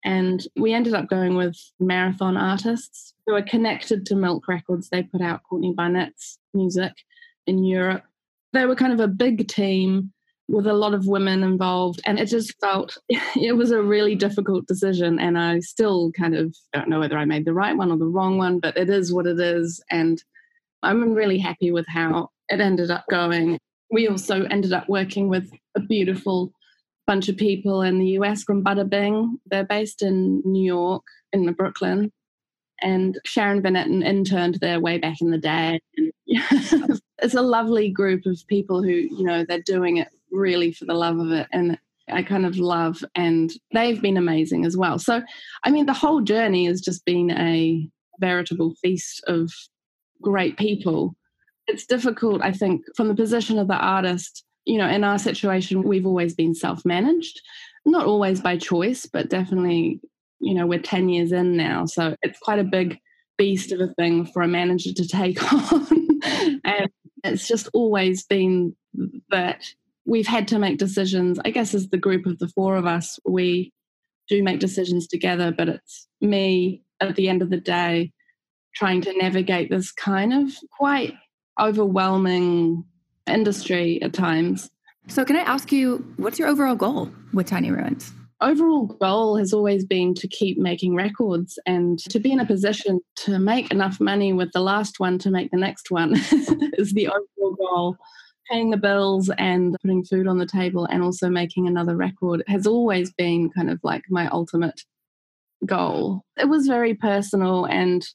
And 0.05 0.43
we 0.57 0.73
ended 0.73 0.95
up 0.95 1.11
going 1.11 1.37
with 1.37 1.57
marathon 1.79 2.39
artists 2.39 3.13
who 3.27 3.35
are 3.35 3.43
connected 3.43 4.07
to 4.07 4.15
Milk 4.15 4.49
Records. 4.49 4.89
They 4.89 5.03
put 5.03 5.21
out 5.21 5.43
Courtney 5.43 5.75
Barnett's 5.77 6.39
music 6.55 6.93
in 7.47 7.65
Europe. 7.65 8.03
They 8.53 8.67
were 8.67 8.75
kind 8.75 8.93
of 8.93 9.01
a 9.01 9.09
big 9.09 9.49
team 9.49 10.13
with 10.49 10.67
a 10.67 10.73
lot 10.73 10.95
of 10.95 11.07
women 11.07 11.45
involved, 11.45 12.01
and 12.05 12.19
it 12.19 12.27
just 12.27 12.59
felt 12.61 12.99
it 13.09 13.57
was 13.57 13.71
a 13.71 13.83
really 13.83 14.15
difficult 14.15 14.67
decision. 14.67 15.19
And 15.19 15.39
I 15.39 15.61
still 15.61 16.11
kind 16.13 16.35
of 16.35 16.55
don't 16.73 16.89
know 16.89 17.01
whether 17.01 17.17
I 17.17 17.25
made 17.25 17.45
the 17.45 17.55
right 17.55 17.77
one 17.77 17.91
or 17.91 17.99
the 17.99 18.07
wrong 18.07 18.39
one, 18.39 18.59
but 18.59 18.77
it 18.77 18.91
is 18.91 19.13
what 19.13 19.27
it 19.27 19.39
is. 19.39 19.83
And 19.91 20.23
I'm 20.83 21.15
really 21.15 21.39
happy 21.39 21.71
with 21.71 21.87
how 21.89 22.31
it 22.49 22.61
ended 22.61 22.91
up 22.91 23.05
going. 23.11 23.59
We 23.91 24.09
also 24.09 24.45
ended 24.45 24.73
up 24.73 24.89
working 24.89 25.29
with 25.29 25.51
a 25.77 25.81
beautiful 25.81 26.53
bunch 27.07 27.29
of 27.29 27.37
people 27.37 27.83
in 27.83 27.99
the 27.99 28.11
US 28.19 28.43
from 28.43 28.63
Ba 28.63 28.75
Da 28.75 28.85
Bing. 28.85 29.39
They're 29.47 29.65
based 29.65 30.03
in 30.03 30.43
New 30.45 30.65
York, 30.65 31.03
in 31.33 31.53
Brooklyn. 31.55 32.13
And 32.83 33.19
Sharon 33.25 33.63
Van 33.63 33.75
Etten 33.75 34.05
interned 34.05 34.59
there 34.61 34.81
way 34.81 34.99
back 34.99 35.21
in 35.21 35.31
the 35.31 35.39
day. 35.39 35.81
And 35.97 36.13
it's 37.23 37.35
a 37.35 37.43
lovely 37.43 37.91
group 37.91 38.27
of 38.27 38.47
people 38.49 38.83
who, 38.83 38.91
you 38.91 39.25
know, 39.25 39.45
they're 39.45 39.63
doing 39.63 39.99
it 39.99 40.09
really 40.31 40.73
for 40.73 40.85
the 40.85 40.95
love 40.95 41.19
of 41.19 41.31
it. 41.33 41.47
And 41.53 41.79
I 42.09 42.23
kind 42.23 42.47
of 42.47 42.59
love, 42.59 43.05
and 43.15 43.53
they've 43.73 44.01
been 44.01 44.17
amazing 44.17 44.65
as 44.65 44.77
well. 44.77 44.99
So, 44.99 45.23
I 45.65 45.71
mean, 45.71 45.87
the 45.87 45.93
whole 45.93 46.21
journey 46.21 46.67
has 46.67 46.81
just 46.81 47.05
been 47.05 47.31
a 47.31 47.89
veritable 48.19 48.75
feast 48.83 49.23
of 49.27 49.53
great 50.21 50.57
people. 50.57 51.15
It's 51.67 51.87
difficult, 51.87 52.43
I 52.43 52.53
think, 52.53 52.83
from 52.97 53.09
the 53.09 53.15
position 53.15 53.59
of 53.59 53.69
the 53.69 53.77
artist. 53.77 54.45
You 54.65 54.79
know, 54.79 54.89
in 54.89 55.05
our 55.05 55.19
situation, 55.19 55.83
we've 55.83 56.07
always 56.07 56.35
been 56.35 56.55
self 56.55 56.85
managed, 56.85 57.41
not 57.85 58.07
always 58.07 58.41
by 58.41 58.57
choice, 58.57 59.07
but 59.07 59.31
definitely, 59.31 60.01
you 60.41 60.55
know, 60.55 60.67
we're 60.67 60.81
10 60.81 61.09
years 61.09 61.33
in 61.33 61.57
now. 61.57 61.87
So 61.87 62.17
it's 62.23 62.39
quite 62.39 62.59
a 62.59 62.65
big 62.65 62.99
beast 63.39 63.73
of 63.73 63.81
a 63.81 63.95
thing 63.95 64.27
for 64.27 64.43
a 64.43 64.49
manager 64.49 64.93
to 64.93 65.09
take 65.09 65.41
on. 65.73 65.87
and 66.65 66.91
it's 67.25 67.47
just 67.47 67.69
always 67.73 68.25
been 68.25 68.75
that 69.31 69.63
we've 70.05 70.27
had 70.27 70.49
to 70.49 70.59
make 70.59 70.79
decisions. 70.79 71.39
I 71.45 71.51
guess, 71.51 71.75
as 71.75 71.89
the 71.89 71.99
group 71.99 72.27
of 72.27 72.39
the 72.39 72.49
four 72.49 72.77
of 72.77 72.87
us, 72.87 73.19
we 73.25 73.73
do 74.29 74.43
make 74.43 74.61
decisions 74.61 75.07
together, 75.07 75.53
but 75.53 75.69
it's 75.69 76.09
me 76.21 76.83
at 77.01 77.17
the 77.17 77.29
end 77.29 77.43
of 77.43 77.51
the 77.51 77.61
day 77.61 78.13
trying 78.75 79.01
to 79.03 79.17
navigate 79.17 79.71
this 79.71 79.91
kind 79.91 80.33
of 80.33 80.53
quite 80.77 81.15
overwhelming 81.61 82.85
industry 83.27 84.01
at 84.03 84.13
times. 84.13 84.71
So, 85.09 85.25
can 85.25 85.37
I 85.37 85.41
ask 85.41 85.73
you, 85.73 86.15
what's 86.17 86.39
your 86.39 86.49
overall 86.49 86.77
goal 86.77 87.11
with 87.33 87.47
Tiny 87.47 87.71
Ruins? 87.71 88.13
Overall 88.43 88.87
goal 88.87 89.37
has 89.37 89.53
always 89.53 89.85
been 89.85 90.15
to 90.15 90.29
keep 90.29 90.59
making 90.59 90.95
records 90.95 91.59
and 91.67 91.99
to 91.99 92.19
be 92.19 92.33
in 92.33 92.41
a 92.41 92.47
position 92.47 93.01
to 93.17 93.39
make 93.39 93.71
enough 93.71 94.01
money 94.01 94.33
with 94.33 94.51
the 94.53 94.61
last 94.61 94.99
one 94.99 95.19
to 95.19 95.31
make 95.31 95.51
the 95.51 95.57
next 95.57 95.91
one 95.91 96.15
is 96.79 96.93
the 96.93 97.09
overall 97.09 97.57
goal 97.57 97.97
paying 98.51 98.71
the 98.71 98.77
bills 98.77 99.31
and 99.39 99.77
putting 99.83 100.05
food 100.05 100.27
on 100.27 100.39
the 100.39 100.47
table 100.47 100.87
and 100.87 101.03
also 101.03 101.29
making 101.29 101.69
another 101.69 101.97
record 101.97 102.43
has 102.49 102.67
always 102.67 103.13
been 103.13 103.51
kind 103.51 103.71
of 103.71 103.79
like 103.83 104.03
my 104.09 104.29
ultimate 104.29 104.83
goal 105.67 106.25
it 106.39 106.49
was 106.49 106.67
very 106.67 106.95
personal 106.95 107.67
and 107.67 108.07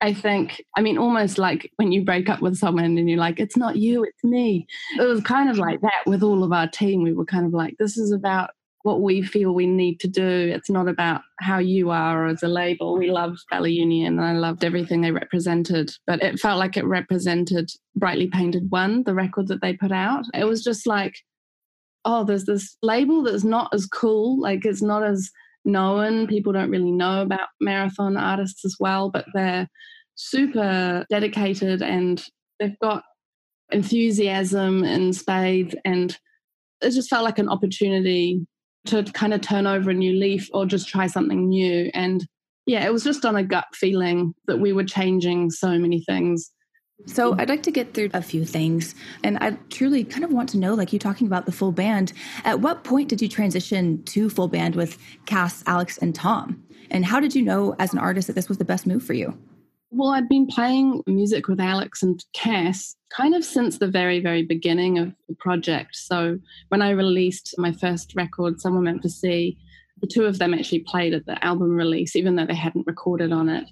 I 0.00 0.14
think, 0.14 0.62
I 0.76 0.80
mean, 0.80 0.96
almost 0.96 1.38
like 1.38 1.72
when 1.76 1.90
you 1.90 2.04
break 2.04 2.28
up 2.28 2.40
with 2.40 2.56
someone 2.56 2.84
and 2.84 3.10
you're 3.10 3.18
like, 3.18 3.40
it's 3.40 3.56
not 3.56 3.76
you, 3.76 4.04
it's 4.04 4.22
me. 4.22 4.66
It 4.96 5.02
was 5.02 5.20
kind 5.22 5.50
of 5.50 5.58
like 5.58 5.80
that 5.80 6.04
with 6.06 6.22
all 6.22 6.44
of 6.44 6.52
our 6.52 6.68
team. 6.68 7.02
We 7.02 7.12
were 7.12 7.24
kind 7.24 7.44
of 7.44 7.52
like, 7.52 7.74
this 7.78 7.98
is 7.98 8.12
about 8.12 8.50
what 8.88 9.02
we 9.02 9.20
feel 9.20 9.52
we 9.52 9.66
need 9.66 10.00
to 10.00 10.08
do. 10.08 10.26
It's 10.26 10.70
not 10.70 10.88
about 10.88 11.20
how 11.40 11.58
you 11.58 11.90
are 11.90 12.26
as 12.26 12.42
a 12.42 12.48
label. 12.48 12.96
We 12.96 13.10
love 13.10 13.36
Bella 13.50 13.68
Union 13.68 14.18
and 14.18 14.24
I 14.24 14.32
loved 14.32 14.64
everything 14.64 15.02
they 15.02 15.10
represented, 15.10 15.90
but 16.06 16.22
it 16.22 16.40
felt 16.40 16.58
like 16.58 16.78
it 16.78 16.86
represented 16.86 17.70
Brightly 17.96 18.28
Painted 18.28 18.70
One, 18.70 19.02
the 19.02 19.12
record 19.12 19.48
that 19.48 19.60
they 19.60 19.74
put 19.74 19.92
out. 19.92 20.24
It 20.32 20.44
was 20.44 20.64
just 20.64 20.86
like, 20.86 21.18
oh, 22.06 22.24
there's 22.24 22.46
this 22.46 22.78
label 22.82 23.22
that's 23.22 23.44
not 23.44 23.68
as 23.74 23.84
cool, 23.84 24.40
like 24.40 24.64
it's 24.64 24.80
not 24.80 25.02
as 25.04 25.30
known. 25.66 26.26
People 26.26 26.54
don't 26.54 26.70
really 26.70 26.90
know 26.90 27.20
about 27.20 27.50
marathon 27.60 28.16
artists 28.16 28.64
as 28.64 28.74
well, 28.80 29.10
but 29.10 29.26
they're 29.34 29.68
super 30.14 31.04
dedicated 31.10 31.82
and 31.82 32.24
they've 32.58 32.78
got 32.80 33.02
enthusiasm 33.70 34.82
and 34.82 35.14
spades 35.14 35.74
and 35.84 36.16
it 36.80 36.92
just 36.92 37.10
felt 37.10 37.24
like 37.24 37.38
an 37.38 37.50
opportunity 37.50 38.46
to 38.86 39.02
kind 39.12 39.34
of 39.34 39.40
turn 39.40 39.66
over 39.66 39.90
a 39.90 39.94
new 39.94 40.12
leaf 40.12 40.48
or 40.52 40.66
just 40.66 40.88
try 40.88 41.06
something 41.06 41.48
new. 41.48 41.90
And 41.94 42.26
yeah, 42.66 42.84
it 42.84 42.92
was 42.92 43.04
just 43.04 43.24
on 43.24 43.36
a 43.36 43.42
gut 43.42 43.66
feeling 43.74 44.34
that 44.46 44.58
we 44.58 44.72
were 44.72 44.84
changing 44.84 45.50
so 45.50 45.78
many 45.78 46.02
things. 46.02 46.50
So 47.06 47.38
I'd 47.38 47.48
like 47.48 47.62
to 47.62 47.70
get 47.70 47.94
through 47.94 48.10
a 48.12 48.22
few 48.22 48.44
things. 48.44 48.94
And 49.22 49.38
I 49.38 49.52
truly 49.70 50.04
kind 50.04 50.24
of 50.24 50.32
want 50.32 50.48
to 50.50 50.58
know, 50.58 50.74
like 50.74 50.92
you 50.92 50.98
talking 50.98 51.26
about 51.26 51.46
the 51.46 51.52
full 51.52 51.70
band, 51.70 52.12
at 52.44 52.60
what 52.60 52.82
point 52.82 53.08
did 53.08 53.22
you 53.22 53.28
transition 53.28 54.02
to 54.04 54.28
full 54.28 54.48
band 54.48 54.74
with 54.74 54.98
Cass, 55.26 55.62
Alex, 55.66 55.98
and 55.98 56.14
Tom? 56.14 56.62
And 56.90 57.04
how 57.04 57.20
did 57.20 57.34
you 57.34 57.42
know 57.42 57.76
as 57.78 57.92
an 57.92 57.98
artist 57.98 58.26
that 58.26 58.32
this 58.32 58.48
was 58.48 58.58
the 58.58 58.64
best 58.64 58.86
move 58.86 59.04
for 59.04 59.12
you? 59.12 59.38
Well, 59.90 60.10
I'd 60.10 60.28
been 60.28 60.46
playing 60.46 61.02
music 61.06 61.48
with 61.48 61.60
Alex 61.60 62.02
and 62.02 62.22
Cass 62.34 62.94
kind 63.10 63.34
of 63.34 63.44
since 63.44 63.78
the 63.78 63.86
very, 63.86 64.20
very 64.20 64.42
beginning 64.42 64.98
of 64.98 65.14
the 65.28 65.34
project. 65.36 65.96
So 65.96 66.38
when 66.68 66.82
I 66.82 66.90
released 66.90 67.54
my 67.56 67.72
first 67.72 68.12
record, 68.14 68.60
Someone 68.60 68.84
Meant 68.84 69.02
to 69.02 69.08
See, 69.08 69.56
the 70.00 70.06
two 70.06 70.24
of 70.24 70.38
them 70.38 70.52
actually 70.52 70.80
played 70.80 71.14
at 71.14 71.24
the 71.26 71.42
album 71.44 71.74
release, 71.74 72.14
even 72.14 72.36
though 72.36 72.46
they 72.46 72.54
hadn't 72.54 72.86
recorded 72.86 73.32
on 73.32 73.48
it. 73.48 73.68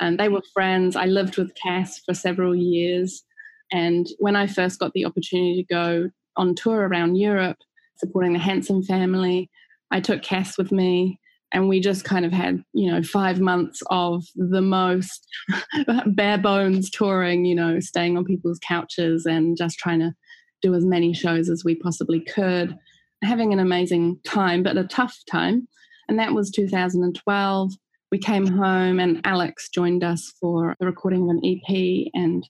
And 0.00 0.18
they 0.18 0.28
were 0.28 0.42
friends. 0.54 0.96
I 0.96 1.04
lived 1.04 1.36
with 1.36 1.54
Cass 1.54 1.98
for 1.98 2.14
several 2.14 2.54
years. 2.54 3.22
And 3.70 4.06
when 4.18 4.36
I 4.36 4.46
first 4.46 4.78
got 4.78 4.92
the 4.94 5.04
opportunity 5.04 5.62
to 5.62 5.74
go 5.74 6.10
on 6.36 6.54
tour 6.54 6.88
around 6.88 7.16
Europe, 7.16 7.58
supporting 7.98 8.32
the 8.32 8.38
Handsome 8.38 8.82
Family. 8.82 9.50
I 9.90 10.00
took 10.00 10.22
Cass 10.22 10.56
with 10.56 10.72
me 10.72 11.20
and 11.52 11.68
we 11.68 11.80
just 11.80 12.04
kind 12.04 12.24
of 12.24 12.32
had 12.32 12.62
you 12.72 12.90
know 12.90 13.02
five 13.02 13.40
months 13.40 13.82
of 13.90 14.24
the 14.36 14.60
most 14.60 15.26
bare 16.06 16.38
bones 16.38 16.90
touring 16.90 17.44
you 17.44 17.54
know 17.54 17.80
staying 17.80 18.16
on 18.16 18.24
people's 18.24 18.58
couches 18.60 19.26
and 19.26 19.56
just 19.56 19.78
trying 19.78 20.00
to 20.00 20.12
do 20.60 20.74
as 20.74 20.84
many 20.84 21.12
shows 21.14 21.48
as 21.48 21.64
we 21.64 21.74
possibly 21.74 22.20
could 22.20 22.76
having 23.22 23.52
an 23.52 23.58
amazing 23.58 24.18
time 24.24 24.62
but 24.62 24.76
a 24.76 24.84
tough 24.84 25.16
time. 25.30 25.66
And 26.08 26.18
that 26.18 26.32
was 26.32 26.50
2012 26.50 27.72
we 28.10 28.18
came 28.18 28.46
home 28.46 28.98
and 28.98 29.20
alex 29.26 29.68
joined 29.68 30.02
us 30.02 30.32
for 30.40 30.74
the 30.80 30.86
recording 30.86 31.24
of 31.24 31.36
an 31.36 31.42
ep 31.44 32.10
and 32.14 32.48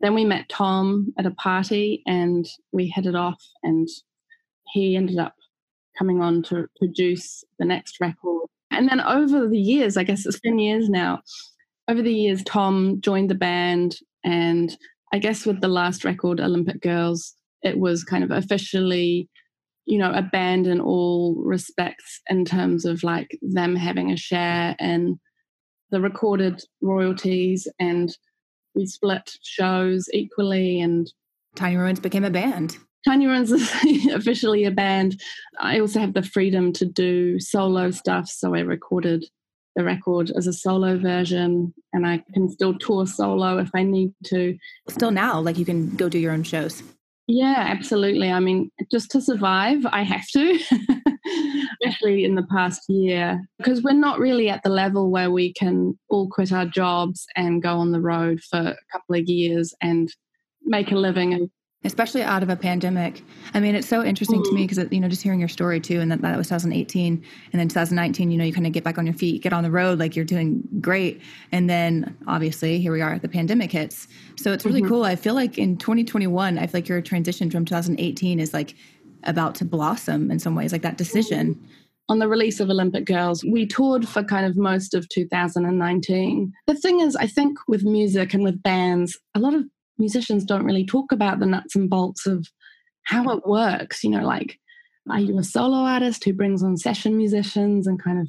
then 0.00 0.14
we 0.14 0.24
met 0.24 0.48
tom 0.48 1.12
at 1.18 1.26
a 1.26 1.30
party 1.32 2.02
and 2.06 2.46
we 2.72 2.88
hit 2.88 3.06
it 3.06 3.14
off 3.14 3.40
and 3.62 3.88
he 4.72 4.96
ended 4.96 5.18
up 5.18 5.34
coming 5.98 6.20
on 6.20 6.42
to 6.44 6.66
produce 6.78 7.44
the 7.58 7.64
next 7.64 8.00
record. 8.00 8.46
And 8.70 8.88
then 8.88 9.00
over 9.00 9.48
the 9.48 9.58
years, 9.58 9.96
I 9.96 10.04
guess 10.04 10.24
it's 10.26 10.40
been 10.40 10.58
years 10.58 10.88
now, 10.88 11.20
over 11.88 12.02
the 12.02 12.12
years, 12.12 12.42
Tom 12.44 13.00
joined 13.00 13.30
the 13.30 13.34
band. 13.34 13.96
And 14.24 14.76
I 15.12 15.18
guess 15.18 15.46
with 15.46 15.60
the 15.60 15.68
last 15.68 16.04
record, 16.04 16.38
Olympic 16.38 16.80
Girls, 16.82 17.34
it 17.62 17.78
was 17.78 18.04
kind 18.04 18.22
of 18.22 18.30
officially, 18.30 19.28
you 19.86 19.98
know, 19.98 20.12
a 20.12 20.22
band 20.22 20.66
in 20.66 20.80
all 20.80 21.34
respects 21.42 22.20
in 22.28 22.44
terms 22.44 22.84
of 22.84 23.02
like 23.02 23.38
them 23.40 23.74
having 23.74 24.12
a 24.12 24.16
share 24.16 24.76
in 24.78 25.18
the 25.90 26.00
recorded 26.00 26.62
royalties 26.82 27.66
and 27.80 28.16
we 28.74 28.84
split 28.84 29.32
shows 29.42 30.08
equally 30.12 30.80
and 30.80 31.10
Tiny 31.56 31.76
Ruins 31.76 31.98
became 31.98 32.24
a 32.24 32.30
band. 32.30 32.76
Tiny 33.08 33.26
Ruins 33.26 33.50
is 33.50 34.06
officially 34.12 34.64
a 34.64 34.70
band. 34.70 35.18
I 35.58 35.80
also 35.80 35.98
have 35.98 36.12
the 36.12 36.22
freedom 36.22 36.74
to 36.74 36.84
do 36.84 37.40
solo 37.40 37.90
stuff, 37.90 38.28
so 38.28 38.54
I 38.54 38.60
recorded 38.60 39.24
the 39.76 39.82
record 39.82 40.30
as 40.36 40.46
a 40.46 40.52
solo 40.52 40.98
version 40.98 41.72
and 41.94 42.06
I 42.06 42.22
can 42.34 42.50
still 42.50 42.76
tour 42.76 43.06
solo 43.06 43.56
if 43.56 43.70
I 43.74 43.82
need 43.82 44.12
to. 44.26 44.58
Still 44.90 45.10
now, 45.10 45.40
like 45.40 45.56
you 45.56 45.64
can 45.64 45.96
go 45.96 46.10
do 46.10 46.18
your 46.18 46.32
own 46.32 46.42
shows. 46.42 46.82
Yeah, 47.26 47.54
absolutely. 47.56 48.30
I 48.30 48.40
mean, 48.40 48.70
just 48.92 49.10
to 49.12 49.22
survive, 49.22 49.86
I 49.86 50.02
have 50.02 50.28
to, 50.32 50.58
especially 51.82 52.26
in 52.26 52.34
the 52.34 52.46
past 52.50 52.90
year, 52.90 53.40
because 53.56 53.82
we're 53.82 53.92
not 53.94 54.18
really 54.18 54.50
at 54.50 54.62
the 54.64 54.68
level 54.68 55.10
where 55.10 55.30
we 55.30 55.54
can 55.54 55.98
all 56.10 56.28
quit 56.28 56.52
our 56.52 56.66
jobs 56.66 57.24
and 57.36 57.62
go 57.62 57.78
on 57.78 57.92
the 57.92 58.02
road 58.02 58.42
for 58.42 58.58
a 58.58 58.76
couple 58.92 59.14
of 59.14 59.24
years 59.30 59.72
and 59.80 60.14
make 60.66 60.92
a 60.92 60.96
living 60.96 61.32
and 61.32 61.48
especially 61.84 62.22
out 62.22 62.42
of 62.42 62.48
a 62.48 62.56
pandemic. 62.56 63.22
I 63.54 63.60
mean, 63.60 63.74
it's 63.74 63.86
so 63.86 64.02
interesting 64.04 64.42
to 64.42 64.52
me 64.52 64.62
because 64.62 64.78
mm. 64.78 64.92
you 64.92 65.00
know, 65.00 65.08
just 65.08 65.22
hearing 65.22 65.38
your 65.38 65.48
story 65.48 65.80
too, 65.80 66.00
and 66.00 66.10
that, 66.10 66.20
that 66.22 66.36
was 66.36 66.48
2018, 66.48 67.24
and 67.52 67.60
then 67.60 67.68
2019, 67.68 68.30
you 68.30 68.38
know, 68.38 68.44
you 68.44 68.52
kind 68.52 68.66
of 68.66 68.72
get 68.72 68.82
back 68.82 68.98
on 68.98 69.06
your 69.06 69.14
feet, 69.14 69.42
get 69.42 69.52
on 69.52 69.62
the 69.62 69.70
road, 69.70 69.98
like 69.98 70.16
you're 70.16 70.24
doing 70.24 70.62
great, 70.80 71.22
and 71.52 71.70
then 71.70 72.16
obviously 72.26 72.80
here 72.80 72.92
we 72.92 73.00
are, 73.00 73.18
the 73.18 73.28
pandemic 73.28 73.70
hits. 73.70 74.08
So 74.36 74.52
it's 74.52 74.64
really 74.64 74.80
mm-hmm. 74.80 74.90
cool. 74.90 75.04
I 75.04 75.14
feel 75.14 75.34
like 75.34 75.56
in 75.56 75.76
2021, 75.76 76.58
I 76.58 76.66
feel 76.66 76.70
like 76.74 76.88
your 76.88 77.00
transition 77.00 77.50
from 77.50 77.64
2018 77.64 78.40
is 78.40 78.52
like 78.52 78.74
about 79.24 79.54
to 79.56 79.64
blossom 79.64 80.30
in 80.30 80.38
some 80.38 80.56
ways, 80.56 80.72
like 80.72 80.82
that 80.82 80.98
decision. 80.98 81.60
On 82.10 82.18
the 82.18 82.28
release 82.28 82.58
of 82.58 82.70
Olympic 82.70 83.04
Girls, 83.04 83.44
we 83.44 83.66
toured 83.66 84.08
for 84.08 84.24
kind 84.24 84.46
of 84.46 84.56
most 84.56 84.94
of 84.94 85.08
2019. 85.10 86.52
The 86.66 86.74
thing 86.74 87.00
is, 87.00 87.14
I 87.14 87.26
think 87.26 87.58
with 87.68 87.84
music 87.84 88.32
and 88.32 88.42
with 88.42 88.62
bands, 88.62 89.18
a 89.34 89.38
lot 89.38 89.54
of 89.54 89.64
musicians 89.98 90.44
don't 90.44 90.64
really 90.64 90.86
talk 90.86 91.12
about 91.12 91.40
the 91.40 91.46
nuts 91.46 91.74
and 91.76 91.90
bolts 91.90 92.26
of 92.26 92.46
how 93.04 93.30
it 93.30 93.46
works. 93.46 94.04
You 94.04 94.10
know, 94.10 94.24
like, 94.24 94.58
are 95.10 95.20
you 95.20 95.38
a 95.38 95.44
solo 95.44 95.78
artist 95.78 96.24
who 96.24 96.32
brings 96.32 96.62
on 96.62 96.76
session 96.76 97.16
musicians 97.16 97.86
and 97.86 98.02
kind 98.02 98.20
of 98.20 98.28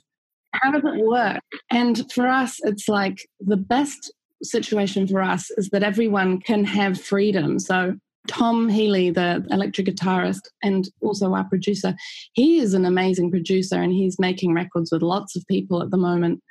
how 0.54 0.72
does 0.72 0.84
it 0.84 1.06
work? 1.06 1.42
And 1.70 2.12
for 2.12 2.28
us, 2.28 2.60
it's 2.64 2.88
like 2.88 3.18
the 3.40 3.58
best 3.58 4.12
situation 4.42 5.08
for 5.08 5.22
us 5.22 5.52
is 5.52 5.70
that 5.70 5.84
everyone 5.84 6.40
can 6.40 6.64
have 6.64 7.00
freedom. 7.00 7.60
So 7.60 7.96
Tom 8.28 8.70
Healy, 8.70 9.10
the 9.10 9.46
electric 9.50 9.88
guitarist 9.88 10.42
and 10.64 10.88
also 11.02 11.34
our 11.34 11.44
producer, 11.46 11.96
he 12.34 12.60
is 12.60 12.74
an 12.74 12.86
amazing 12.86 13.32
producer 13.32 13.82
and 13.82 13.92
he's 13.92 14.20
making 14.20 14.54
records 14.54 14.92
with 14.92 15.02
lots 15.02 15.36
of 15.36 15.46
people 15.48 15.82
at 15.82 15.92
the 15.92 15.98
moment. 15.98 16.42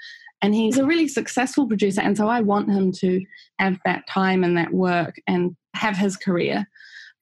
And 0.40 0.55
he's 0.55 0.79
a 0.79 0.87
really 0.87 1.09
successful 1.09 1.66
producer. 1.66 2.01
And 2.01 2.16
so 2.16 2.29
I 2.29 2.40
want 2.40 2.70
him 2.70 2.92
to 2.92 3.24
have 3.59 3.79
that 3.85 4.07
time 4.09 4.44
and 4.44 4.57
that 4.57 4.72
work 4.72 5.16
and 5.27 5.57
have 5.74 5.96
his 5.96 6.16
career. 6.16 6.66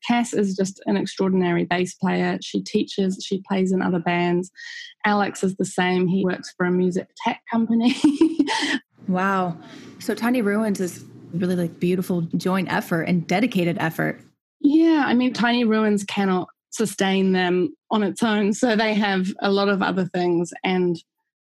Cass 0.06 0.32
is 0.34 0.54
just 0.54 0.80
an 0.86 0.96
extraordinary 0.96 1.64
bass 1.64 1.94
player. 1.94 2.38
She 2.42 2.62
teaches, 2.62 3.24
she 3.26 3.42
plays 3.48 3.72
in 3.72 3.82
other 3.82 3.98
bands. 3.98 4.50
Alex 5.04 5.42
is 5.42 5.56
the 5.56 5.64
same. 5.64 6.06
He 6.06 6.24
works 6.24 6.52
for 6.56 6.66
a 6.66 6.70
music 6.70 7.08
tech 7.24 7.40
company. 7.50 7.96
wow. 9.08 9.56
So 9.98 10.14
Tiny 10.14 10.42
Ruins 10.42 10.80
is 10.80 11.04
really 11.32 11.56
like 11.56 11.80
beautiful 11.80 12.22
joint 12.36 12.70
effort 12.70 13.02
and 13.02 13.26
dedicated 13.26 13.78
effort. 13.80 14.20
Yeah, 14.60 15.04
I 15.06 15.14
mean 15.14 15.32
Tiny 15.32 15.64
Ruins 15.64 16.04
cannot 16.04 16.48
sustain 16.70 17.32
them 17.32 17.74
on 17.90 18.02
its 18.02 18.22
own. 18.22 18.52
So 18.52 18.76
they 18.76 18.94
have 18.94 19.26
a 19.40 19.50
lot 19.50 19.68
of 19.68 19.82
other 19.82 20.06
things 20.06 20.52
and 20.62 20.96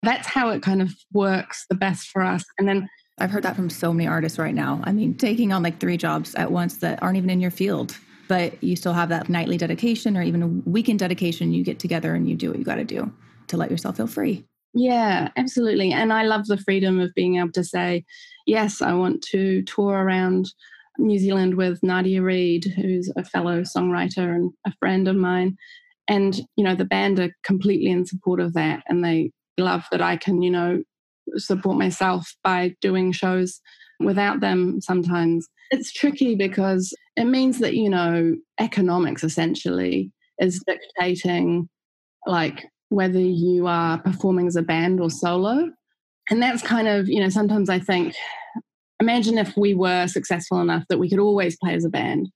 that's 0.03 0.27
how 0.27 0.49
it 0.49 0.61
kind 0.61 0.81
of 0.81 0.93
works 1.11 1.65
the 1.69 1.75
best 1.75 2.09
for 2.09 2.21
us. 2.21 2.43
And 2.57 2.67
then 2.67 2.87
I've 3.19 3.31
heard 3.31 3.43
that 3.43 3.55
from 3.55 3.69
so 3.69 3.91
many 3.93 4.07
artists 4.07 4.37
right 4.37 4.53
now. 4.53 4.79
I 4.83 4.91
mean, 4.91 5.15
taking 5.15 5.51
on 5.51 5.63
like 5.63 5.79
three 5.79 5.97
jobs 5.97 6.35
at 6.35 6.51
once 6.51 6.77
that 6.77 7.01
aren't 7.01 7.17
even 7.17 7.29
in 7.29 7.39
your 7.39 7.51
field, 7.51 7.97
but 8.27 8.61
you 8.63 8.75
still 8.75 8.93
have 8.93 9.09
that 9.09 9.27
nightly 9.27 9.57
dedication 9.57 10.15
or 10.15 10.21
even 10.21 10.43
a 10.43 10.47
weekend 10.69 10.99
dedication. 10.99 11.51
You 11.51 11.63
get 11.63 11.79
together 11.79 12.13
and 12.13 12.29
you 12.29 12.35
do 12.35 12.49
what 12.49 12.59
you 12.59 12.65
got 12.65 12.75
to 12.75 12.83
do 12.83 13.11
to 13.47 13.57
let 13.57 13.71
yourself 13.71 13.97
feel 13.97 14.07
free. 14.07 14.45
Yeah, 14.73 15.29
absolutely. 15.35 15.91
And 15.91 16.13
I 16.13 16.23
love 16.23 16.45
the 16.45 16.57
freedom 16.57 16.99
of 16.99 17.13
being 17.15 17.37
able 17.37 17.51
to 17.53 17.63
say, 17.63 18.05
yes, 18.45 18.81
I 18.81 18.93
want 18.93 19.23
to 19.31 19.63
tour 19.63 19.93
around 19.95 20.51
New 20.99 21.17
Zealand 21.17 21.55
with 21.55 21.81
Nadia 21.81 22.21
Reid, 22.21 22.65
who's 22.75 23.11
a 23.15 23.23
fellow 23.23 23.61
songwriter 23.61 24.35
and 24.35 24.51
a 24.65 24.73
friend 24.79 25.07
of 25.07 25.15
mine. 25.15 25.57
And, 26.07 26.39
you 26.55 26.63
know, 26.63 26.75
the 26.75 26.85
band 26.85 27.19
are 27.19 27.31
completely 27.43 27.89
in 27.89 28.05
support 28.05 28.39
of 28.39 28.53
that. 28.53 28.83
And 28.87 29.03
they 29.03 29.31
love 29.57 29.85
that 29.91 30.01
I 30.01 30.17
can, 30.17 30.41
you 30.41 30.51
know, 30.51 30.83
support 31.35 31.77
myself 31.77 32.35
by 32.43 32.75
doing 32.81 33.11
shows 33.11 33.59
without 33.99 34.39
them 34.39 34.79
sometimes. 34.81 35.47
It's 35.71 35.91
tricky 35.91 36.35
because 36.35 36.93
it 37.15 37.25
means 37.25 37.59
that, 37.59 37.75
you 37.75 37.89
know, 37.89 38.35
economics 38.59 39.23
essentially 39.23 40.11
is 40.39 40.63
dictating 40.65 41.67
like 42.25 42.65
whether 42.89 43.19
you 43.19 43.67
are 43.67 43.97
performing 43.97 44.47
as 44.47 44.55
a 44.55 44.61
band 44.61 45.01
or 45.01 45.09
solo. 45.09 45.69
And 46.29 46.41
that's 46.41 46.61
kind 46.61 46.87
of, 46.87 47.07
you 47.09 47.19
know, 47.19 47.29
sometimes 47.29 47.69
I 47.69 47.79
think, 47.79 48.13
imagine 48.99 49.37
if 49.37 49.55
we 49.57 49.73
were 49.73 50.07
successful 50.07 50.61
enough 50.61 50.83
that 50.89 50.99
we 50.99 51.09
could 51.09 51.19
always 51.19 51.57
play 51.57 51.73
as 51.73 51.85
a 51.85 51.89
band. 51.89 52.29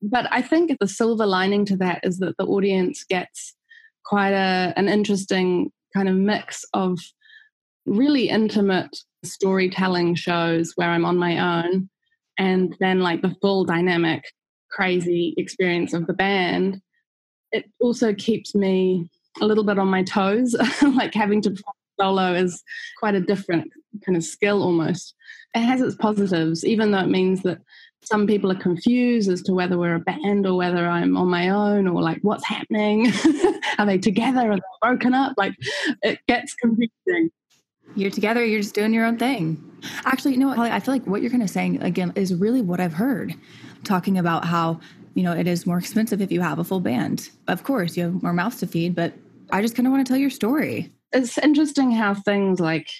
But 0.00 0.28
I 0.30 0.42
think 0.42 0.72
the 0.80 0.88
silver 0.88 1.26
lining 1.26 1.64
to 1.66 1.76
that 1.78 2.00
is 2.02 2.18
that 2.18 2.36
the 2.38 2.46
audience 2.46 3.04
gets 3.04 3.54
quite 4.04 4.32
a, 4.32 4.72
an 4.76 4.88
interesting 4.88 5.70
kind 5.94 6.08
of 6.08 6.14
mix 6.14 6.64
of 6.74 6.98
really 7.86 8.28
intimate 8.28 8.96
storytelling 9.24 10.14
shows 10.14 10.72
where 10.76 10.90
I'm 10.90 11.04
on 11.04 11.16
my 11.16 11.62
own 11.64 11.88
and 12.38 12.76
then 12.80 13.00
like 13.00 13.22
the 13.22 13.34
full 13.40 13.64
dynamic 13.64 14.24
crazy 14.70 15.34
experience 15.38 15.94
of 15.94 16.06
the 16.06 16.12
band 16.12 16.80
it 17.52 17.64
also 17.80 18.12
keeps 18.12 18.54
me 18.54 19.08
a 19.40 19.46
little 19.46 19.64
bit 19.64 19.78
on 19.78 19.88
my 19.88 20.02
toes 20.02 20.54
like 20.82 21.14
having 21.14 21.40
to 21.42 21.56
solo 21.98 22.34
is 22.34 22.62
quite 23.00 23.14
a 23.14 23.20
different 23.20 23.70
kind 24.04 24.16
of 24.16 24.22
skill 24.22 24.62
almost 24.62 25.14
it 25.54 25.60
has 25.60 25.80
its 25.80 25.96
positives 25.96 26.64
even 26.64 26.90
though 26.90 27.00
it 27.00 27.08
means 27.08 27.42
that 27.42 27.58
some 28.02 28.26
people 28.26 28.50
are 28.50 28.58
confused 28.58 29.30
as 29.30 29.42
to 29.42 29.52
whether 29.52 29.76
we're 29.76 29.96
a 29.96 30.00
band 30.00 30.46
or 30.46 30.56
whether 30.56 30.86
I'm 30.86 31.16
on 31.16 31.28
my 31.28 31.48
own 31.50 31.88
or 31.88 32.00
like 32.00 32.18
what's 32.22 32.46
happening. 32.46 33.12
are 33.78 33.86
they 33.86 33.98
together? 33.98 34.50
Are 34.50 34.56
they 34.56 34.62
broken 34.82 35.14
up? 35.14 35.34
Like 35.36 35.54
it 36.02 36.18
gets 36.28 36.54
confusing. 36.54 37.30
You're 37.94 38.10
together, 38.10 38.44
you're 38.44 38.60
just 38.60 38.74
doing 38.74 38.92
your 38.92 39.06
own 39.06 39.16
thing. 39.16 39.62
Actually, 40.04 40.32
you 40.32 40.38
know 40.38 40.48
what, 40.48 40.56
Hollie, 40.56 40.70
I 40.70 40.80
feel 40.80 40.92
like 40.92 41.06
what 41.06 41.22
you're 41.22 41.30
kind 41.30 41.42
of 41.42 41.50
saying 41.50 41.82
again 41.82 42.12
is 42.16 42.34
really 42.34 42.60
what 42.60 42.80
I've 42.80 42.92
heard 42.92 43.34
talking 43.84 44.18
about 44.18 44.44
how, 44.44 44.80
you 45.14 45.22
know, 45.22 45.32
it 45.32 45.46
is 45.46 45.66
more 45.66 45.78
expensive 45.78 46.20
if 46.20 46.30
you 46.30 46.40
have 46.40 46.58
a 46.58 46.64
full 46.64 46.80
band. 46.80 47.30
Of 47.46 47.62
course, 47.62 47.96
you 47.96 48.04
have 48.04 48.22
more 48.22 48.34
mouths 48.34 48.58
to 48.58 48.66
feed, 48.66 48.94
but 48.94 49.14
I 49.52 49.62
just 49.62 49.74
kind 49.74 49.86
of 49.86 49.92
want 49.92 50.06
to 50.06 50.10
tell 50.10 50.20
your 50.20 50.30
story. 50.30 50.92
It's 51.12 51.38
interesting 51.38 51.90
how 51.92 52.14
things 52.14 52.60
like 52.60 52.90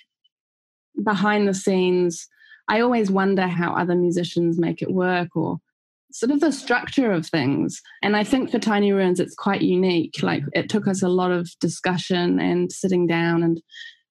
behind 1.05 1.47
the 1.47 1.55
scenes 1.55 2.27
I 2.69 2.81
always 2.81 3.11
wonder 3.11 3.47
how 3.47 3.75
other 3.75 3.95
musicians 3.95 4.59
make 4.59 4.83
it 4.83 4.93
work 4.93 5.35
or 5.35 5.59
sort 6.11 6.33
of 6.33 6.41
the 6.41 6.53
structure 6.53 7.13
of 7.13 7.27
things. 7.27 7.81
And 8.03 8.17
I 8.17 8.25
think 8.25 8.51
for 8.51 8.59
Tiny 8.59 8.93
Ruins, 8.93 9.21
it's 9.21 9.35
quite 9.35 9.63
unique. 9.63 10.23
Like 10.23 10.43
it 10.55 10.69
took 10.69 10.89
us 10.89 11.03
a 11.03 11.09
lot 11.09 11.31
of 11.31 11.51
discussion 11.61 12.41
and 12.41 12.73
sitting 12.73 13.07
down 13.07 13.43
and 13.43 13.61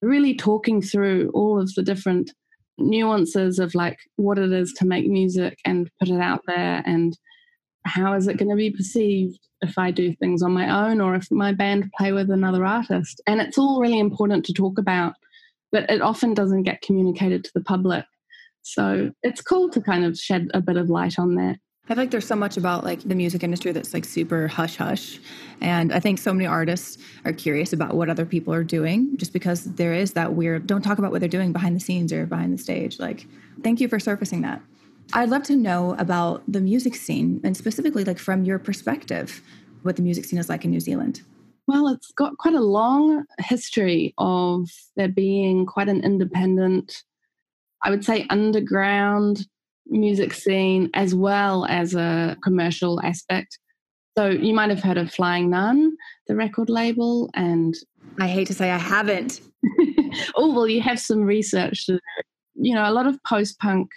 really 0.02 0.36
talking 0.36 0.82
through 0.82 1.32
all 1.34 1.60
of 1.60 1.74
the 1.74 1.82
different 1.82 2.32
nuances 2.78 3.58
of 3.58 3.74
like 3.74 3.98
what 4.18 4.38
it 4.38 4.52
is 4.52 4.72
to 4.74 4.86
make 4.86 5.08
music 5.08 5.58
and 5.66 5.90
put 6.00 6.10
it 6.10 6.22
out 6.22 6.42
there 6.46 6.84
and 6.86 7.18
how 7.86 8.14
is 8.14 8.28
it 8.28 8.38
going 8.38 8.50
to 8.50 8.56
be 8.56 8.70
perceived 8.70 9.40
if 9.62 9.78
I 9.78 9.92
do 9.92 10.14
things 10.16 10.44
on 10.44 10.52
my 10.52 10.88
own 10.88 11.02
or 11.02 11.16
if 11.16 11.32
my 11.32 11.54
band 11.54 11.92
play 11.98 12.12
with 12.12 12.30
another 12.30 12.66
artist? 12.66 13.22
And 13.26 13.42
it's 13.42 13.58
all 13.58 13.82
really 13.82 14.00
important 14.00 14.46
to 14.46 14.54
talk 14.54 14.78
about, 14.78 15.14
but 15.72 15.90
it 15.90 16.02
often 16.02 16.34
doesn't 16.34 16.64
get 16.64 16.82
communicated 16.82 17.44
to 17.46 17.52
the 17.56 17.64
public. 17.64 18.06
So 18.62 19.12
it's 19.24 19.42
cool 19.42 19.70
to 19.70 19.82
kind 19.82 20.04
of 20.04 20.18
shed 20.18 20.50
a 20.54 20.62
bit 20.62 20.78
of 20.78 20.90
light 20.90 21.18
on 21.18 21.36
that. 21.36 21.58
I 21.88 21.94
feel 21.94 22.04
like 22.04 22.12
there's 22.12 22.28
so 22.28 22.36
much 22.36 22.58
about 22.58 22.84
like 22.84 23.00
the 23.04 23.16
music 23.16 23.44
industry 23.44 23.72
that's 23.72 23.94
like 23.94 24.04
super 24.04 24.50
hush 24.50 24.76
hush. 24.76 25.22
And 25.62 25.94
I 25.94 26.02
think 26.02 26.20
so 26.20 26.34
many 26.34 26.46
artists 26.46 26.98
are 27.24 27.32
curious 27.32 27.72
about 27.72 27.94
what 27.94 28.10
other 28.10 28.26
people 28.26 28.54
are 28.54 28.64
doing 28.64 29.16
just 29.16 29.32
because 29.32 29.64
there 29.64 29.94
is 29.94 30.12
that 30.12 30.34
weird 30.34 30.68
don't 30.68 30.82
talk 30.82 30.98
about 30.98 31.12
what 31.12 31.22
they're 31.22 31.30
doing 31.30 31.54
behind 31.54 31.78
the 31.78 31.80
scenes 31.80 32.12
or 32.12 32.26
behind 32.26 32.54
the 32.54 32.58
stage. 32.62 33.00
Like, 33.00 33.26
thank 33.64 33.80
you 33.80 33.88
for 33.88 34.00
surfacing 34.02 34.42
that. 34.42 34.62
I'd 35.14 35.30
love 35.30 35.44
to 35.44 35.56
know 35.56 35.96
about 35.98 36.44
the 36.46 36.60
music 36.60 36.94
scene 36.94 37.40
and 37.46 37.56
specifically 37.56 38.04
like 38.04 38.20
from 38.20 38.44
your 38.44 38.60
perspective, 38.60 39.42
what 39.84 39.96
the 39.96 40.02
music 40.02 40.26
scene 40.26 40.40
is 40.40 40.50
like 40.50 40.66
in 40.66 40.72
New 40.72 40.82
Zealand. 40.82 41.22
Well, 41.68 41.88
it's 41.88 42.12
got 42.12 42.38
quite 42.38 42.54
a 42.54 42.60
long 42.60 43.24
history 43.40 44.14
of 44.18 44.70
there 44.98 45.08
being 45.08 45.66
quite 45.66 45.88
an 45.88 46.04
independent, 46.04 47.04
I 47.82 47.92
would 47.92 48.04
say 48.04 48.26
underground 48.30 49.48
music 49.90 50.34
scene 50.34 50.90
as 50.94 51.16
well 51.16 51.66
as 51.66 51.96
a 51.96 52.38
commercial 52.44 53.02
aspect. 53.02 53.60
So 54.18 54.30
you 54.30 54.54
might 54.54 54.70
have 54.70 54.82
heard 54.82 54.98
of 54.98 55.12
Flying 55.12 55.50
Nun, 55.52 55.96
the 56.28 56.36
record 56.36 56.70
label, 56.70 57.30
and 57.36 57.76
I 58.20 58.28
hate 58.28 58.48
to 58.48 58.54
say 58.54 58.72
I 58.72 58.78
haven't. 58.78 59.42
oh 60.36 60.54
well, 60.54 60.68
you 60.68 60.82
have 60.82 61.00
some 61.00 61.22
research. 61.22 61.88
You 62.56 62.74
know, 62.74 62.90
a 62.90 62.92
lot 62.92 63.06
of 63.06 63.22
post-punk 63.24 63.90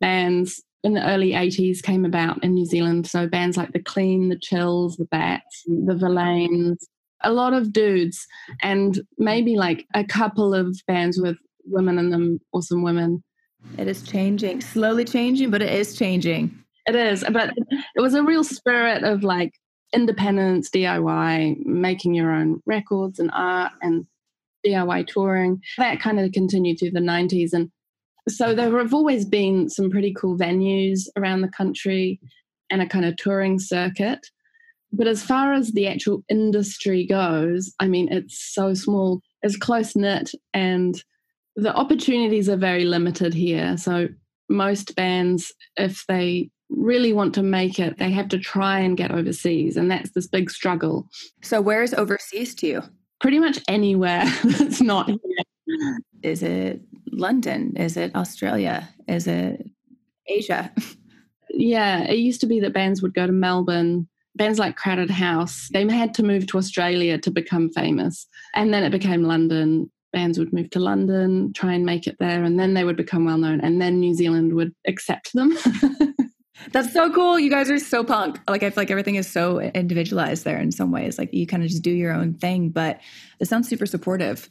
bands 0.00 0.62
in 0.84 0.94
the 0.94 1.04
early 1.08 1.32
80s 1.32 1.82
came 1.82 2.04
about 2.04 2.44
in 2.44 2.54
New 2.54 2.66
Zealand. 2.66 3.06
So 3.06 3.26
bands 3.26 3.56
like 3.56 3.72
The 3.72 3.82
Clean, 3.82 4.28
The 4.28 4.38
Chills, 4.38 4.96
The 4.96 5.06
Bats, 5.06 5.64
The 5.66 5.94
Verlaines, 5.94 6.84
a 7.22 7.32
lot 7.32 7.54
of 7.54 7.72
dudes, 7.72 8.26
and 8.62 9.00
maybe 9.18 9.56
like 9.56 9.86
a 9.94 10.04
couple 10.04 10.54
of 10.54 10.78
bands 10.86 11.18
with 11.18 11.36
women 11.64 11.98
in 11.98 12.10
them 12.10 12.38
or 12.52 12.62
some 12.62 12.82
women 12.82 13.24
it 13.78 13.88
is 13.88 14.02
changing, 14.02 14.60
slowly 14.60 15.04
changing, 15.04 15.50
but 15.50 15.62
it 15.62 15.72
is 15.72 15.96
changing. 15.96 16.56
It 16.86 16.94
is, 16.94 17.24
but 17.32 17.52
it 17.94 18.00
was 18.00 18.14
a 18.14 18.22
real 18.22 18.44
spirit 18.44 19.04
of 19.04 19.24
like 19.24 19.52
independence, 19.94 20.68
DIY, 20.70 21.64
making 21.64 22.14
your 22.14 22.32
own 22.32 22.60
records 22.66 23.18
and 23.18 23.30
art 23.32 23.72
and 23.80 24.06
DIY 24.66 25.06
touring. 25.06 25.60
That 25.78 26.00
kind 26.00 26.20
of 26.20 26.32
continued 26.32 26.78
through 26.78 26.90
the 26.90 27.00
90s. 27.00 27.52
And 27.52 27.70
so 28.28 28.54
there 28.54 28.76
have 28.78 28.94
always 28.94 29.24
been 29.24 29.68
some 29.68 29.90
pretty 29.90 30.12
cool 30.14 30.36
venues 30.36 31.02
around 31.16 31.40
the 31.40 31.48
country 31.48 32.20
and 32.70 32.82
a 32.82 32.86
kind 32.86 33.04
of 33.04 33.16
touring 33.16 33.58
circuit. 33.58 34.20
But 34.92 35.08
as 35.08 35.22
far 35.22 35.52
as 35.52 35.72
the 35.72 35.88
actual 35.88 36.22
industry 36.28 37.06
goes, 37.06 37.74
I 37.80 37.88
mean, 37.88 38.12
it's 38.12 38.38
so 38.54 38.74
small, 38.74 39.20
it's 39.42 39.56
close 39.56 39.96
knit, 39.96 40.30
and 40.52 41.02
the 41.56 41.74
opportunities 41.74 42.48
are 42.48 42.56
very 42.56 42.84
limited 42.84 43.34
here. 43.34 43.76
So 43.76 44.08
most 44.48 44.94
bands, 44.96 45.52
if 45.76 46.04
they 46.06 46.50
really 46.68 47.12
want 47.12 47.34
to 47.34 47.42
make 47.42 47.78
it, 47.78 47.98
they 47.98 48.10
have 48.10 48.28
to 48.28 48.38
try 48.38 48.80
and 48.80 48.96
get 48.96 49.10
overseas, 49.10 49.76
and 49.76 49.90
that's 49.90 50.10
this 50.10 50.26
big 50.26 50.50
struggle. 50.50 51.08
So 51.42 51.60
where 51.60 51.82
is 51.82 51.94
overseas 51.94 52.54
to 52.56 52.66
you? 52.66 52.82
Pretty 53.20 53.38
much 53.38 53.60
anywhere 53.68 54.24
that's 54.44 54.80
not 54.80 55.08
here. 55.08 55.18
Is 56.22 56.42
it 56.42 56.80
London? 57.10 57.74
Is 57.76 57.96
it 57.96 58.14
Australia? 58.14 58.88
Is 59.08 59.26
it 59.26 59.66
Asia? 60.26 60.72
Yeah, 61.56 62.00
it 62.00 62.18
used 62.18 62.40
to 62.40 62.48
be 62.48 62.58
that 62.60 62.72
bands 62.72 63.00
would 63.00 63.14
go 63.14 63.28
to 63.28 63.32
Melbourne 63.32 64.08
bands 64.36 64.58
like 64.58 64.76
Crowded 64.76 65.10
House, 65.10 65.68
they 65.72 65.88
had 65.88 66.14
to 66.14 66.22
move 66.22 66.46
to 66.48 66.58
Australia 66.58 67.18
to 67.18 67.30
become 67.30 67.70
famous. 67.70 68.26
And 68.54 68.72
then 68.72 68.82
it 68.82 68.90
became 68.90 69.22
London 69.22 69.90
bands 70.14 70.38
would 70.38 70.52
move 70.52 70.70
to 70.70 70.80
London, 70.80 71.52
try 71.52 71.74
and 71.74 71.84
make 71.84 72.06
it 72.06 72.16
there, 72.18 72.42
and 72.42 72.58
then 72.58 72.72
they 72.72 72.84
would 72.84 72.96
become 72.96 73.26
well 73.26 73.36
known, 73.36 73.60
and 73.60 73.82
then 73.82 74.00
New 74.00 74.14
Zealand 74.14 74.54
would 74.54 74.72
accept 74.86 75.34
them. 75.34 75.52
That's 76.72 76.92
so 76.92 77.12
cool. 77.12 77.38
You 77.38 77.50
guys 77.50 77.70
are 77.70 77.78
so 77.78 78.04
punk. 78.04 78.38
Like 78.48 78.62
I 78.62 78.70
feel 78.70 78.80
like 78.80 78.90
everything 78.90 79.16
is 79.16 79.30
so 79.30 79.60
individualized 79.60 80.44
there 80.44 80.58
in 80.58 80.72
some 80.72 80.92
ways. 80.92 81.18
Like 81.18 81.34
you 81.34 81.46
kind 81.46 81.62
of 81.62 81.68
just 81.68 81.82
do 81.82 81.90
your 81.90 82.12
own 82.12 82.34
thing, 82.34 82.70
but 82.70 83.00
it 83.40 83.48
sounds 83.48 83.68
super 83.68 83.86
supportive. 83.86 84.48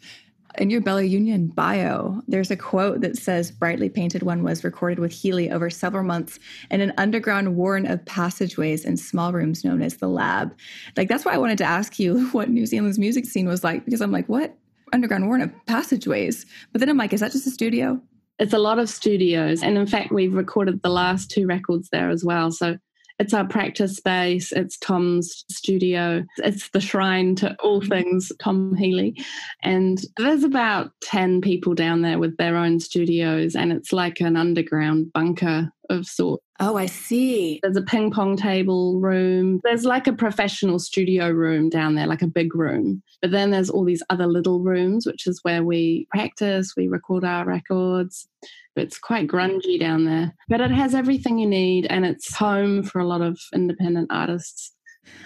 In 0.59 0.69
your 0.69 0.81
Bella 0.81 1.01
Union 1.01 1.47
bio, 1.47 2.21
there's 2.27 2.51
a 2.51 2.55
quote 2.55 3.01
that 3.01 3.17
says 3.17 3.49
Brightly 3.49 3.89
Painted 3.89 4.21
One 4.21 4.43
was 4.43 4.63
recorded 4.63 4.99
with 4.99 5.11
Healy 5.11 5.49
over 5.49 5.71
several 5.71 6.03
months 6.03 6.37
in 6.69 6.79
an 6.79 6.93
underground 6.97 7.55
warren 7.55 7.87
of 7.87 8.05
passageways 8.05 8.85
and 8.85 8.99
small 8.99 9.33
rooms 9.33 9.63
known 9.63 9.81
as 9.81 9.97
the 9.97 10.07
lab. 10.07 10.55
Like 10.95 11.07
that's 11.07 11.25
why 11.25 11.33
I 11.33 11.39
wanted 11.39 11.57
to 11.59 11.63
ask 11.63 11.97
you 11.97 12.27
what 12.33 12.49
New 12.49 12.67
Zealand's 12.67 12.99
music 12.99 13.25
scene 13.25 13.47
was 13.47 13.63
like 13.63 13.83
because 13.85 14.01
I'm 14.01 14.11
like, 14.11 14.29
what 14.29 14.55
underground 14.93 15.27
warren 15.27 15.41
of 15.41 15.51
passageways. 15.65 16.45
But 16.71 16.79
then 16.79 16.89
I'm 16.89 16.97
like, 16.97 17.13
is 17.13 17.19
that 17.19 17.31
just 17.31 17.47
a 17.47 17.51
studio? 17.51 17.99
It's 18.39 18.53
a 18.53 18.59
lot 18.59 18.79
of 18.79 18.89
studios. 18.89 19.61
And 19.61 19.77
in 19.77 19.87
fact, 19.87 20.11
we've 20.11 20.33
recorded 20.33 20.81
the 20.81 20.89
last 20.89 21.29
two 21.29 21.45
records 21.45 21.89
there 21.91 22.09
as 22.09 22.23
well. 22.23 22.51
So 22.51 22.77
it's 23.19 23.33
our 23.33 23.47
practice 23.47 23.95
space, 23.97 24.51
it's 24.51 24.77
Tom's 24.77 25.45
studio, 25.49 26.23
it's 26.37 26.69
the 26.69 26.81
shrine 26.81 27.35
to 27.35 27.55
all 27.61 27.79
mm-hmm. 27.79 27.89
things 27.89 28.31
Tom 28.39 28.75
Healy. 28.75 29.15
And 29.61 30.03
there's 30.17 30.43
about 30.43 30.91
10 31.03 31.41
people 31.41 31.75
down 31.75 32.01
there 32.01 32.17
with 32.19 32.37
their 32.37 32.57
own 32.57 32.79
studios, 32.79 33.55
and 33.55 33.71
it's 33.71 33.93
like 33.93 34.19
an 34.19 34.35
underground 34.35 35.13
bunker 35.13 35.71
of 35.89 36.05
sorts. 36.05 36.43
Oh, 36.65 36.77
I 36.77 36.85
see. 36.85 37.59
There's 37.61 37.75
a 37.75 37.81
ping 37.81 38.09
pong 38.09 38.37
table 38.37 38.97
room. 39.01 39.59
There's 39.65 39.83
like 39.83 40.07
a 40.07 40.13
professional 40.13 40.79
studio 40.79 41.29
room 41.29 41.67
down 41.69 41.95
there, 41.95 42.07
like 42.07 42.21
a 42.21 42.27
big 42.27 42.55
room. 42.55 43.03
But 43.21 43.31
then 43.31 43.51
there's 43.51 43.69
all 43.69 43.83
these 43.83 44.01
other 44.09 44.27
little 44.27 44.61
rooms, 44.61 45.05
which 45.05 45.27
is 45.27 45.41
where 45.43 45.61
we 45.61 46.07
practice, 46.09 46.73
we 46.77 46.87
record 46.87 47.25
our 47.25 47.43
records. 47.43 48.29
It's 48.77 48.97
quite 48.97 49.27
grungy 49.27 49.77
down 49.77 50.05
there, 50.05 50.33
but 50.47 50.61
it 50.61 50.71
has 50.71 50.95
everything 50.95 51.37
you 51.37 51.47
need 51.47 51.85
and 51.87 52.05
it's 52.05 52.33
home 52.33 52.81
for 52.81 52.99
a 52.99 53.07
lot 53.07 53.21
of 53.21 53.37
independent 53.53 54.07
artists. 54.09 54.71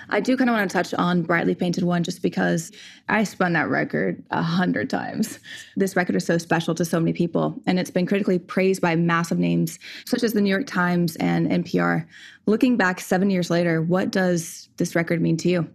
I 0.09 0.19
do 0.19 0.37
kind 0.37 0.49
of 0.49 0.55
want 0.55 0.69
to 0.69 0.73
touch 0.73 0.93
on 0.93 1.23
Brightly 1.23 1.55
Painted 1.55 1.83
One 1.83 2.03
just 2.03 2.21
because 2.21 2.71
I 3.09 3.23
spun 3.23 3.53
that 3.53 3.69
record 3.69 4.23
a 4.31 4.41
hundred 4.41 4.89
times. 4.89 5.39
This 5.75 5.95
record 5.95 6.15
is 6.15 6.25
so 6.25 6.37
special 6.37 6.75
to 6.75 6.85
so 6.85 6.99
many 6.99 7.13
people, 7.13 7.59
and 7.65 7.79
it's 7.79 7.91
been 7.91 8.05
critically 8.05 8.39
praised 8.39 8.81
by 8.81 8.95
massive 8.95 9.39
names 9.39 9.79
such 10.05 10.23
as 10.23 10.33
the 10.33 10.41
New 10.41 10.49
York 10.49 10.67
Times 10.67 11.15
and 11.17 11.47
NPR. 11.47 12.05
Looking 12.45 12.77
back 12.77 12.99
seven 12.99 13.29
years 13.29 13.49
later, 13.49 13.81
what 13.81 14.11
does 14.11 14.69
this 14.77 14.95
record 14.95 15.21
mean 15.21 15.37
to 15.37 15.49
you? 15.49 15.69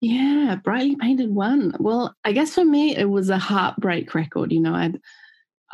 Yeah, 0.00 0.56
Brightly 0.62 0.96
Painted 0.96 1.34
One. 1.34 1.74
Well, 1.80 2.14
I 2.24 2.32
guess 2.32 2.54
for 2.54 2.64
me, 2.64 2.94
it 2.96 3.08
was 3.08 3.30
a 3.30 3.38
heartbreak 3.38 4.14
record. 4.14 4.52
You 4.52 4.60
know, 4.60 4.74
I'd 4.74 5.00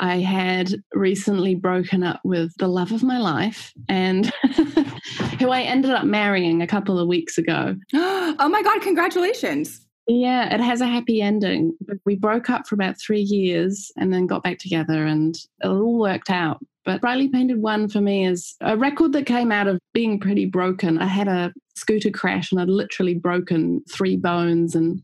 I 0.00 0.20
had 0.20 0.82
recently 0.94 1.54
broken 1.54 2.02
up 2.02 2.20
with 2.24 2.56
the 2.56 2.68
love 2.68 2.90
of 2.90 3.02
my 3.02 3.18
life 3.18 3.72
and 3.86 4.26
who 5.38 5.50
I 5.50 5.60
ended 5.60 5.90
up 5.90 6.06
marrying 6.06 6.62
a 6.62 6.66
couple 6.66 6.98
of 6.98 7.06
weeks 7.06 7.36
ago. 7.36 7.76
oh 7.94 8.48
my 8.50 8.62
God, 8.62 8.80
congratulations. 8.80 9.86
Yeah, 10.06 10.52
it 10.52 10.60
has 10.60 10.80
a 10.80 10.86
happy 10.86 11.20
ending. 11.20 11.76
We 12.06 12.16
broke 12.16 12.48
up 12.48 12.66
for 12.66 12.74
about 12.74 12.98
three 12.98 13.20
years 13.20 13.92
and 13.98 14.12
then 14.12 14.26
got 14.26 14.42
back 14.42 14.58
together 14.58 15.04
and 15.04 15.36
it 15.36 15.68
all 15.68 15.98
worked 15.98 16.30
out. 16.30 16.64
But 16.86 17.02
Brightly 17.02 17.28
Painted 17.28 17.60
One 17.60 17.86
for 17.86 18.00
me 18.00 18.26
is 18.26 18.56
a 18.62 18.78
record 18.78 19.12
that 19.12 19.26
came 19.26 19.52
out 19.52 19.68
of 19.68 19.78
being 19.92 20.18
pretty 20.18 20.46
broken. 20.46 20.98
I 20.98 21.06
had 21.06 21.28
a 21.28 21.52
scooter 21.76 22.10
crash 22.10 22.50
and 22.50 22.60
I'd 22.60 22.70
literally 22.70 23.14
broken 23.14 23.84
three 23.90 24.16
bones 24.16 24.74
and 24.74 25.02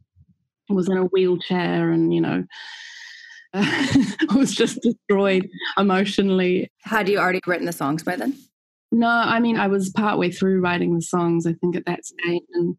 was 0.70 0.88
in 0.88 0.96
a 0.96 1.04
wheelchair 1.04 1.90
and, 1.90 2.14
you 2.14 2.22
know, 2.22 2.44
was 4.34 4.54
just 4.54 4.80
destroyed 4.82 5.48
emotionally. 5.76 6.70
Had 6.82 7.08
you 7.08 7.18
already 7.18 7.40
written 7.46 7.66
the 7.66 7.72
songs 7.72 8.02
by 8.02 8.16
then? 8.16 8.36
No, 8.92 9.08
I 9.08 9.40
mean, 9.40 9.56
I 9.56 9.66
was 9.66 9.90
partway 9.90 10.30
through 10.30 10.60
writing 10.60 10.94
the 10.94 11.02
songs, 11.02 11.46
I 11.46 11.54
think, 11.54 11.76
at 11.76 11.86
that 11.86 12.04
stage. 12.04 12.42
And 12.54 12.76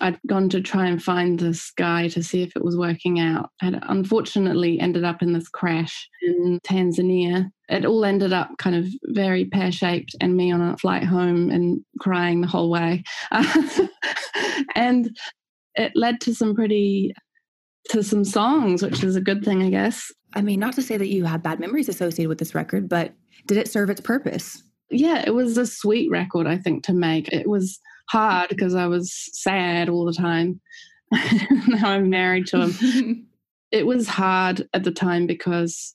I'd 0.00 0.18
gone 0.26 0.48
to 0.50 0.60
try 0.60 0.86
and 0.86 1.02
find 1.02 1.38
this 1.38 1.70
guy 1.70 2.08
to 2.08 2.22
see 2.22 2.42
if 2.42 2.56
it 2.56 2.64
was 2.64 2.76
working 2.76 3.20
out. 3.20 3.50
I 3.60 3.78
unfortunately 3.82 4.80
ended 4.80 5.04
up 5.04 5.22
in 5.22 5.32
this 5.32 5.48
crash 5.48 6.08
in 6.22 6.58
Tanzania. 6.64 7.50
It 7.68 7.84
all 7.84 8.04
ended 8.04 8.32
up 8.32 8.50
kind 8.58 8.76
of 8.76 8.86
very 9.04 9.44
pear 9.44 9.70
shaped, 9.70 10.16
and 10.20 10.36
me 10.36 10.50
on 10.50 10.62
a 10.62 10.76
flight 10.78 11.04
home 11.04 11.50
and 11.50 11.80
crying 12.00 12.40
the 12.40 12.46
whole 12.46 12.70
way. 12.70 13.04
and 14.74 15.14
it 15.74 15.92
led 15.94 16.20
to 16.22 16.34
some 16.34 16.54
pretty 16.54 17.12
to 17.90 18.02
some 18.02 18.24
songs, 18.24 18.82
which 18.82 19.02
is 19.02 19.16
a 19.16 19.20
good 19.20 19.44
thing, 19.44 19.62
I 19.62 19.70
guess. 19.70 20.10
I 20.34 20.42
mean, 20.42 20.60
not 20.60 20.74
to 20.74 20.82
say 20.82 20.96
that 20.96 21.08
you 21.08 21.24
have 21.24 21.42
bad 21.42 21.60
memories 21.60 21.88
associated 21.88 22.28
with 22.28 22.38
this 22.38 22.54
record, 22.54 22.88
but 22.88 23.12
did 23.46 23.58
it 23.58 23.68
serve 23.68 23.90
its 23.90 24.00
purpose? 24.00 24.62
Yeah, 24.90 25.22
it 25.26 25.34
was 25.34 25.58
a 25.58 25.66
sweet 25.66 26.10
record, 26.10 26.46
I 26.46 26.58
think, 26.58 26.84
to 26.84 26.92
make. 26.92 27.28
It 27.32 27.48
was 27.48 27.78
hard 28.08 28.48
because 28.48 28.74
I 28.74 28.86
was 28.86 29.12
sad 29.32 29.88
all 29.88 30.04
the 30.04 30.12
time. 30.12 30.60
now 31.66 31.90
I'm 31.90 32.10
married 32.10 32.46
to 32.48 32.68
him. 32.68 33.26
it 33.70 33.86
was 33.86 34.06
hard 34.08 34.68
at 34.74 34.84
the 34.84 34.90
time 34.90 35.26
because 35.26 35.94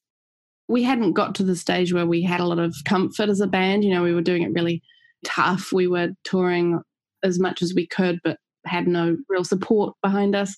we 0.68 0.84
hadn't 0.84 1.14
got 1.14 1.36
to 1.36 1.44
the 1.44 1.56
stage 1.56 1.94
where 1.94 2.06
we 2.06 2.22
had 2.22 2.40
a 2.40 2.46
lot 2.46 2.60
of 2.60 2.76
comfort 2.86 3.30
as 3.30 3.40
a 3.40 3.48
band. 3.48 3.84
You 3.84 3.94
know, 3.94 4.04
we 4.04 4.14
were 4.14 4.22
doing 4.22 4.44
it 4.44 4.54
really 4.54 4.82
tough. 5.26 5.72
We 5.72 5.88
were 5.88 6.10
touring 6.24 6.82
as 7.24 7.40
much 7.40 7.62
as 7.62 7.74
we 7.74 7.88
could, 7.88 8.20
but 8.24 8.38
had 8.66 8.88
no 8.88 9.18
real 9.30 9.44
support 9.44 9.96
behind 10.02 10.36
us. 10.36 10.56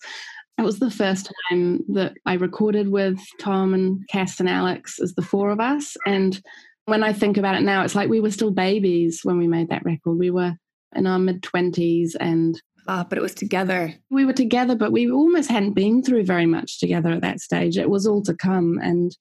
It 0.60 0.64
was 0.64 0.80
the 0.80 0.92
first 0.92 1.32
time 1.50 1.86
that 1.94 2.18
I 2.26 2.34
recorded 2.34 2.90
with 2.90 3.18
Tom 3.40 3.74
and 3.74 4.06
Cass 4.10 4.42
and 4.42 4.50
Alex 4.50 5.00
as 5.00 5.16
the 5.16 5.22
four 5.22 5.52
of 5.52 5.62
us. 5.62 5.96
And 6.06 6.40
when 6.86 7.02
I 7.02 7.14
think 7.14 7.38
about 7.38 7.56
it 7.56 7.62
now, 7.62 7.84
it's 7.84 7.96
like 7.96 8.10
we 8.10 8.20
were 8.20 8.30
still 8.30 8.52
babies 8.52 9.22
when 9.24 9.38
we 9.38 9.48
made 9.48 9.70
that 9.70 9.86
record. 9.86 10.20
We 10.20 10.32
were 10.32 10.58
in 10.94 11.08
our 11.08 11.18
mid 11.18 11.44
20s 11.44 12.16
and 12.20 12.62
Ah, 12.88 13.06
but 13.08 13.20
it 13.20 13.22
was 13.22 13.36
together. 13.36 13.94
We 14.10 14.26
were 14.26 14.34
together, 14.34 14.76
but 14.76 14.92
we 14.92 15.12
almost 15.12 15.50
hadn't 15.50 15.74
been 15.74 16.02
through 16.02 16.26
very 16.26 16.48
much 16.48 16.80
together 16.80 17.12
at 17.12 17.22
that 17.22 17.40
stage. 17.40 17.78
It 17.78 17.90
was 17.90 18.08
all 18.08 18.24
to 18.24 18.34
come. 18.34 18.80
And 18.82 19.16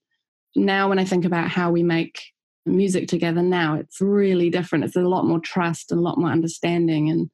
now, 0.57 0.89
when 0.89 0.99
I 0.99 1.05
think 1.05 1.27
about 1.27 1.51
how 1.51 1.71
we 1.71 1.83
make 1.83 2.19
music 2.65 3.09
together 3.09 3.43
now, 3.43 3.75
it's 3.75 4.01
really 4.01 4.49
different. 4.49 4.85
It's 4.85 4.97
a 4.97 5.01
lot 5.01 5.27
more 5.27 5.41
trust 5.41 5.93
and 5.93 6.01
a 6.01 6.03
lot 6.03 6.19
more 6.19 6.31
understanding. 6.31 7.11
And 7.11 7.31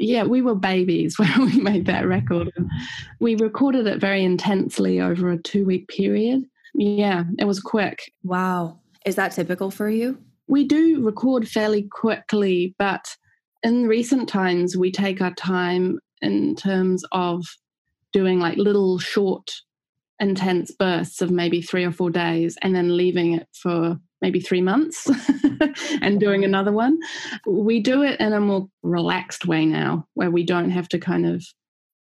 yeah, 0.00 0.24
we 0.24 0.40
were 0.40 0.54
babies 0.54 1.18
when 1.18 1.44
we 1.44 1.60
made 1.60 1.86
that 1.86 2.06
record. 2.06 2.50
We 3.20 3.36
recorded 3.36 3.86
it 3.86 4.00
very 4.00 4.24
intensely 4.24 5.00
over 5.00 5.30
a 5.30 5.38
two 5.38 5.64
week 5.64 5.88
period. 5.88 6.44
Yeah, 6.74 7.24
it 7.38 7.44
was 7.44 7.60
quick. 7.60 8.10
Wow. 8.22 8.80
Is 9.04 9.16
that 9.16 9.32
typical 9.32 9.70
for 9.70 9.88
you? 9.88 10.18
We 10.48 10.64
do 10.64 11.04
record 11.04 11.48
fairly 11.48 11.82
quickly, 11.82 12.74
but 12.78 13.16
in 13.62 13.86
recent 13.86 14.28
times, 14.28 14.76
we 14.76 14.90
take 14.90 15.20
our 15.20 15.34
time 15.34 15.98
in 16.22 16.56
terms 16.56 17.04
of 17.12 17.44
doing 18.12 18.40
like 18.40 18.56
little 18.56 18.98
short, 18.98 19.52
intense 20.20 20.70
bursts 20.70 21.22
of 21.22 21.30
maybe 21.30 21.62
three 21.62 21.84
or 21.84 21.92
four 21.92 22.10
days 22.10 22.56
and 22.62 22.74
then 22.74 22.96
leaving 22.96 23.34
it 23.34 23.48
for 23.54 23.98
maybe 24.20 24.38
three 24.38 24.60
months 24.60 25.10
and 26.02 26.20
doing 26.20 26.44
another 26.44 26.72
one. 26.72 26.98
We 27.46 27.80
do 27.80 28.02
it 28.02 28.20
in 28.20 28.32
a 28.32 28.40
more 28.40 28.68
relaxed 28.82 29.46
way 29.46 29.64
now, 29.64 30.06
where 30.14 30.30
we 30.30 30.44
don't 30.44 30.70
have 30.70 30.88
to 30.90 30.98
kind 30.98 31.26
of 31.26 31.44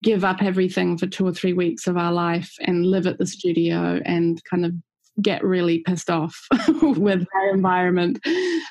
give 0.03 0.23
up 0.23 0.41
everything 0.41 0.97
for 0.97 1.07
two 1.07 1.25
or 1.25 1.33
three 1.33 1.53
weeks 1.53 1.87
of 1.87 1.95
our 1.95 2.11
life 2.11 2.53
and 2.61 2.85
live 2.85 3.07
at 3.07 3.17
the 3.17 3.27
studio 3.27 4.01
and 4.03 4.41
kind 4.49 4.65
of 4.65 4.73
get 5.21 5.43
really 5.43 5.79
pissed 5.79 6.09
off 6.09 6.47
with 6.81 7.25
our 7.35 7.53
environment. 7.53 8.19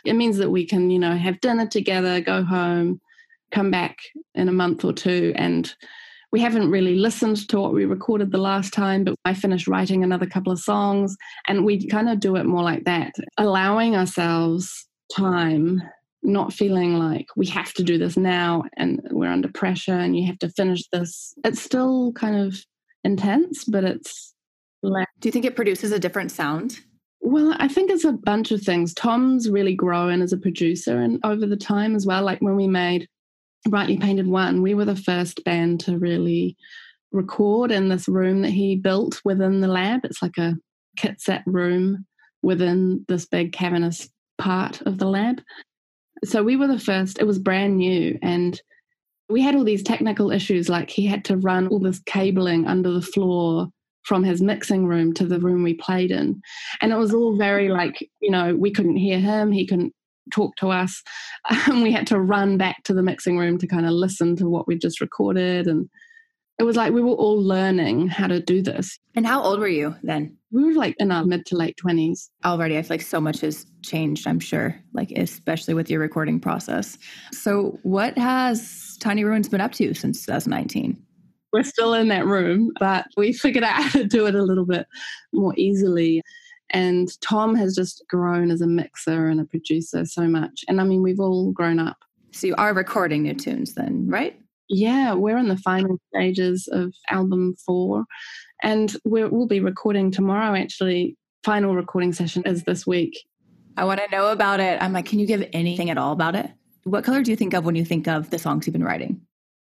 It 0.05 0.15
means 0.15 0.39
that 0.39 0.51
we 0.51 0.67
can, 0.67 0.91
you 0.91 0.99
know, 0.99 1.17
have 1.17 1.41
dinner 1.41 1.67
together, 1.67 2.21
go 2.21 2.43
home, 2.43 3.01
come 3.53 3.71
back 3.71 3.99
in 4.35 4.49
a 4.49 4.53
month 4.53 4.85
or 4.85 4.93
two 4.93 5.33
and 5.37 5.73
we 6.33 6.41
haven't 6.41 6.71
really 6.71 6.95
listened 6.95 7.49
to 7.49 7.61
what 7.61 7.73
we 7.73 7.85
recorded 7.85 8.31
the 8.31 8.39
last 8.39 8.73
time, 8.73 9.05
but 9.05 9.15
I 9.25 9.35
finished 9.35 9.67
writing 9.67 10.05
another 10.05 10.27
couple 10.27 10.53
of 10.53 10.61
songs 10.61 11.17
and 11.49 11.65
we 11.65 11.89
kind 11.89 12.09
of 12.09 12.21
do 12.21 12.37
it 12.37 12.47
more 12.47 12.63
like 12.63 12.85
that, 12.85 13.13
allowing 13.37 13.97
ourselves 13.97 14.87
time, 15.15 15.83
not 16.23 16.53
feeling 16.53 16.95
like 16.95 17.27
we 17.37 17.47
have 17.47 17.73
to 17.75 17.83
do 17.83 17.99
this 17.99 18.17
now 18.17 18.63
and 18.77 19.01
we're 19.11 19.31
under 19.31 19.49
pressure 19.49 19.99
and 19.99 20.17
you 20.17 20.27
have 20.27 20.39
to 20.39 20.51
finish 20.51 20.83
this. 20.93 21.35
It's 21.45 21.61
still 21.61 22.13
kind 22.13 22.37
of 22.37 22.57
intense, 23.03 23.65
but 23.65 23.83
it's 23.83 24.35
less. 24.83 25.07
Do 25.19 25.29
you 25.29 25.33
think 25.33 25.45
it 25.45 25.57
produces 25.57 25.91
a 25.91 25.99
different 25.99 26.31
sound? 26.31 26.79
Well, 27.23 27.55
I 27.59 27.69
think 27.69 27.91
it's 27.91 28.05
a 28.05 28.13
bunch 28.13 28.51
of 28.51 28.63
things. 28.63 28.95
Tom's 28.95 29.51
really 29.51 29.75
grown 29.75 30.23
as 30.23 30.33
a 30.33 30.39
producer 30.39 31.01
and 31.01 31.21
over 31.25 31.45
the 31.45 31.57
time 31.57 31.95
as 31.95 32.07
well. 32.07 32.23
Like 32.23 32.41
when 32.41 32.57
we 32.57 32.67
made 32.67 33.09
Brightly 33.69 33.99
Painted 33.99 34.27
One, 34.27 34.63
we 34.63 34.75
were 34.75 34.85
the 34.85 34.97
first 34.97 35.45
band 35.45 35.81
to 35.81 35.99
really 35.99 36.57
record 37.13 37.71
in 37.71 37.89
this 37.89 38.09
room 38.09 38.43
that 38.43 38.51
he 38.51 38.77
built 38.77 39.21
within 39.25 39.61
the 39.61 39.69
lab. 39.69 40.05
It's 40.05 40.23
like 40.23 40.39
a 40.39 40.57
kit 40.97 41.21
set 41.21 41.43
room 41.47 42.07
within 42.43 43.05
this 43.09 43.27
big 43.27 43.53
cavernous 43.53 44.09
part 44.39 44.81
of 44.83 44.99
the 44.99 45.07
lab. 45.07 45.43
So 46.25 46.43
we 46.43 46.57
were 46.57 46.67
the 46.67 46.79
first, 46.79 47.19
it 47.19 47.27
was 47.27 47.39
brand 47.39 47.77
new. 47.77 48.19
And 48.23 48.61
we 49.29 49.43
had 49.43 49.55
all 49.55 49.65
these 49.65 49.83
technical 49.83 50.31
issues, 50.31 50.69
like 50.69 50.91
he 50.91 51.07
had 51.07 51.25
to 51.27 51.37
run 51.37 51.69
all 51.69 51.79
this 51.79 52.01
cabling 52.01 52.67
under 52.67 52.91
the 52.91 53.03
floor 53.03 53.69
from 54.03 54.25
his 54.25 54.41
mixing 54.41 54.87
room 54.87 55.13
to 55.15 55.27
the 55.27 55.39
room 55.39 55.63
we 55.63 55.75
played 55.75 56.11
in. 56.11 56.41
And 56.81 56.93
it 56.93 56.97
was 56.97 57.13
all 57.13 57.37
very 57.37 57.69
like, 57.69 58.09
you 58.21 58.31
know, 58.31 58.57
we 58.57 58.71
couldn't 58.71 58.97
hear 58.97 59.19
him, 59.19 59.53
he 59.53 59.67
couldn't 59.67 59.95
talk 60.33 60.57
to 60.57 60.69
us. 60.69 61.03
And 61.49 61.69
um, 61.73 61.83
we 61.83 61.93
had 61.93 62.07
to 62.09 62.21
run 62.21 62.57
back 62.57 62.83
to 62.85 62.95
the 62.95 63.03
mixing 63.03 63.39
room 63.39 63.59
to 63.59 63.67
kind 63.67 63.87
of 63.87 63.93
listen 63.93 64.37
to 64.37 64.49
what 64.49 64.67
we 64.67 64.77
just 64.77 65.01
recorded. 65.01 65.67
And 65.67 65.89
it 66.59 66.65
was 66.65 66.77
like 66.77 66.93
we 66.93 67.01
were 67.01 67.13
all 67.13 67.43
learning 67.43 68.09
how 68.09 68.27
to 68.27 68.39
do 68.39 68.61
this. 68.61 68.99
And 69.15 69.27
how 69.27 69.43
old 69.43 69.61
were 69.61 69.69
you 69.69 69.97
then? 70.03 70.37
We 70.53 70.63
were 70.65 70.75
like 70.75 70.95
in 70.99 71.11
our 71.11 71.25
mid 71.25 71.47
to 71.47 71.57
late 71.57 71.79
20s. 71.83 72.29
Already, 72.45 72.77
I 72.77 72.83
feel 72.83 72.95
like 72.95 73.03
so 73.03 73.21
much 73.21 73.41
has 73.41 73.65
changed, 73.83 74.27
I'm 74.27 74.41
sure, 74.41 74.79
like 74.93 75.11
especially 75.13 75.75
with 75.75 75.89
your 75.89 76.01
recording 76.01 76.39
process. 76.39 76.99
So, 77.33 77.79
what 77.83 78.19
has 78.19 78.99
Tiny 79.01 79.25
Ruins 79.25 79.49
been 79.49 79.63
up 79.63 79.73
to 79.73 79.95
since 79.95 80.27
2019? 80.27 81.03
We're 81.53 81.63
still 81.63 81.95
in 81.95 82.09
that 82.09 82.27
room, 82.27 82.73
but 82.79 83.07
we 83.17 83.33
figured 83.33 83.65
out 83.65 83.83
how 83.83 83.99
to 83.99 84.05
do 84.05 84.27
it 84.27 84.35
a 84.35 84.43
little 84.43 84.67
bit 84.67 84.87
more 85.33 85.55
easily. 85.57 86.23
And 86.71 87.09
Tom 87.21 87.55
has 87.57 87.75
just 87.75 88.05
grown 88.09 88.51
as 88.51 88.61
a 88.61 88.67
mixer 88.67 89.29
and 89.29 89.41
a 89.41 89.45
producer 89.45 90.05
so 90.05 90.23
much. 90.23 90.65
And 90.69 90.81
I 90.81 90.85
mean, 90.85 91.03
we've 91.03 91.21
all 91.21 91.53
grown 91.53 91.79
up. 91.79 91.99
So 92.33 92.47
you 92.47 92.55
are 92.57 92.73
recording 92.73 93.23
new 93.23 93.35
tunes 93.35 93.75
then, 93.75 94.07
right? 94.09 94.41
Yeah, 94.69 95.15
we're 95.15 95.39
in 95.39 95.49
the 95.49 95.57
final 95.57 95.99
stages 96.15 96.69
of 96.71 96.95
album 97.11 97.57
four. 97.67 98.05
And 98.63 98.97
we 99.05 99.25
will 99.25 99.47
be 99.47 99.61
recording 99.61 100.11
tomorrow, 100.11 100.55
actually. 100.57 101.17
Final 101.45 101.75
recording 101.75 102.13
session 102.13 102.43
is 102.47 102.65
this 102.65 102.87
week. 102.87 103.19
I 103.77 103.85
want 103.85 104.01
to 104.01 104.11
know 104.11 104.31
about 104.31 104.61
it. 104.61 104.81
I'm 104.81 104.93
like, 104.93 105.07
can 105.07 105.19
you 105.19 105.27
give 105.27 105.49
anything 105.53 105.91
at 105.91 105.99
all 105.99 106.13
about 106.13 106.37
it? 106.37 106.51
What 106.85 107.05
color 107.05 107.23
do 107.23 107.31
you 107.31 107.37
think 107.37 107.55
of 107.55 107.65
when 107.65 107.75
you 107.75 107.85
think 107.85 108.07
of 108.07 108.31
the 108.31 108.39
songs 108.39 108.67
you've 108.67 108.73
been 108.73 108.85
writing? 108.85 109.21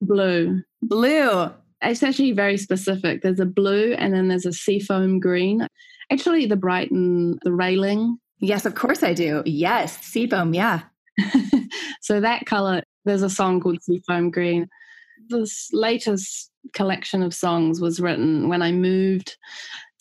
Blue. 0.02 0.62
Blue. 0.82 1.52
It's 1.82 2.04
actually 2.04 2.34
very 2.34 2.58
specific. 2.58 3.22
There's 3.22 3.40
a 3.40 3.46
blue 3.46 3.94
and 3.94 4.14
then 4.14 4.28
there's 4.28 4.46
a 4.46 4.54
seafoam 4.54 5.20
green. 5.20 5.68
Actually, 6.12 6.46
the 6.46 6.56
Brighton, 6.56 7.40
the 7.44 7.54
railing. 7.54 8.18
Yes, 8.40 8.66
of 8.66 8.76
course 8.76 9.04
I 9.04 9.14
do. 9.14 9.44
Yes, 9.46 9.98
seafoam, 10.02 10.54
yeah. 10.54 10.82
so 12.02 12.20
that 12.20 12.46
color, 12.46 12.84
there's 13.06 13.22
a 13.22 13.30
song 13.30 13.60
called 13.60 13.82
Seafoam 13.82 14.32
Green. 14.32 14.68
This 15.30 15.70
latest 15.74 16.52
collection 16.74 17.24
of 17.24 17.34
songs 17.34 17.80
was 17.80 18.00
written 18.00 18.50
when 18.50 18.62
I 18.62 18.72
moved 18.72 19.38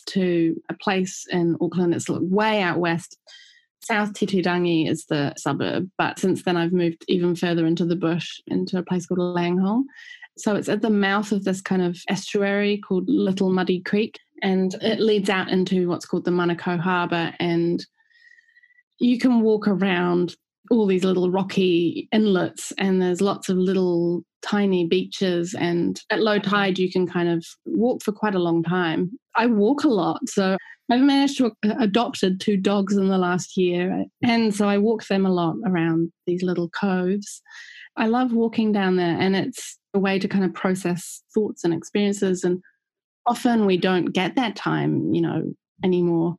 to 0.07 0.59
a 0.69 0.73
place 0.73 1.25
in 1.29 1.57
Auckland. 1.61 1.93
It's 1.93 2.09
way 2.09 2.61
out 2.61 2.79
west. 2.79 3.17
South 3.81 4.13
Titirangi 4.13 4.89
is 4.89 5.05
the 5.05 5.33
suburb, 5.37 5.89
but 5.97 6.19
since 6.19 6.43
then 6.43 6.57
I've 6.57 6.73
moved 6.73 7.03
even 7.07 7.35
further 7.35 7.65
into 7.65 7.85
the 7.85 7.95
bush, 7.95 8.39
into 8.47 8.77
a 8.77 8.83
place 8.83 9.05
called 9.05 9.19
Laingholm. 9.19 9.83
So 10.39 10.55
it's 10.55 10.69
at 10.69 10.81
the 10.81 10.89
mouth 10.89 11.33
of 11.33 11.43
this 11.43 11.59
kind 11.59 11.81
of 11.81 11.99
estuary 12.07 12.77
called 12.77 13.09
Little 13.09 13.51
Muddy 13.51 13.81
Creek, 13.81 14.17
and 14.41 14.73
it 14.81 15.01
leads 15.01 15.29
out 15.29 15.49
into 15.49 15.89
what's 15.89 16.05
called 16.05 16.23
the 16.23 16.31
Manukau 16.31 16.79
Harbour. 16.79 17.33
And 17.39 17.85
you 18.99 19.19
can 19.19 19.41
walk 19.41 19.67
around 19.67 20.35
all 20.69 20.85
these 20.85 21.03
little 21.03 21.31
rocky 21.31 22.07
inlets, 22.11 22.71
and 22.77 23.01
there's 23.01 23.21
lots 23.21 23.49
of 23.49 23.57
little 23.57 24.23
tiny 24.41 24.85
beaches. 24.85 25.55
And 25.57 25.99
at 26.09 26.21
low 26.21 26.39
tide, 26.39 26.79
you 26.79 26.91
can 26.91 27.07
kind 27.07 27.29
of 27.29 27.45
walk 27.65 28.03
for 28.03 28.11
quite 28.11 28.35
a 28.35 28.39
long 28.39 28.63
time. 28.63 29.11
I 29.35 29.47
walk 29.47 29.83
a 29.83 29.89
lot, 29.89 30.27
so 30.27 30.57
I've 30.91 31.01
managed 31.01 31.37
to 31.37 31.51
adopted 31.79 32.39
two 32.39 32.57
dogs 32.57 32.97
in 32.97 33.07
the 33.07 33.17
last 33.17 33.57
year, 33.57 34.05
and 34.23 34.53
so 34.53 34.67
I 34.67 34.77
walk 34.77 35.05
them 35.07 35.25
a 35.25 35.31
lot 35.31 35.55
around 35.65 36.11
these 36.25 36.43
little 36.43 36.69
coves. 36.69 37.41
I 37.97 38.07
love 38.07 38.33
walking 38.33 38.71
down 38.71 38.95
there, 38.95 39.17
and 39.19 39.35
it's 39.35 39.77
a 39.93 39.99
way 39.99 40.19
to 40.19 40.27
kind 40.27 40.45
of 40.45 40.53
process 40.53 41.21
thoughts 41.33 41.63
and 41.63 41.73
experiences. 41.73 42.43
And 42.43 42.61
often 43.25 43.65
we 43.65 43.77
don't 43.77 44.05
get 44.05 44.35
that 44.35 44.55
time, 44.55 45.13
you 45.13 45.21
know, 45.21 45.53
anymore. 45.83 46.35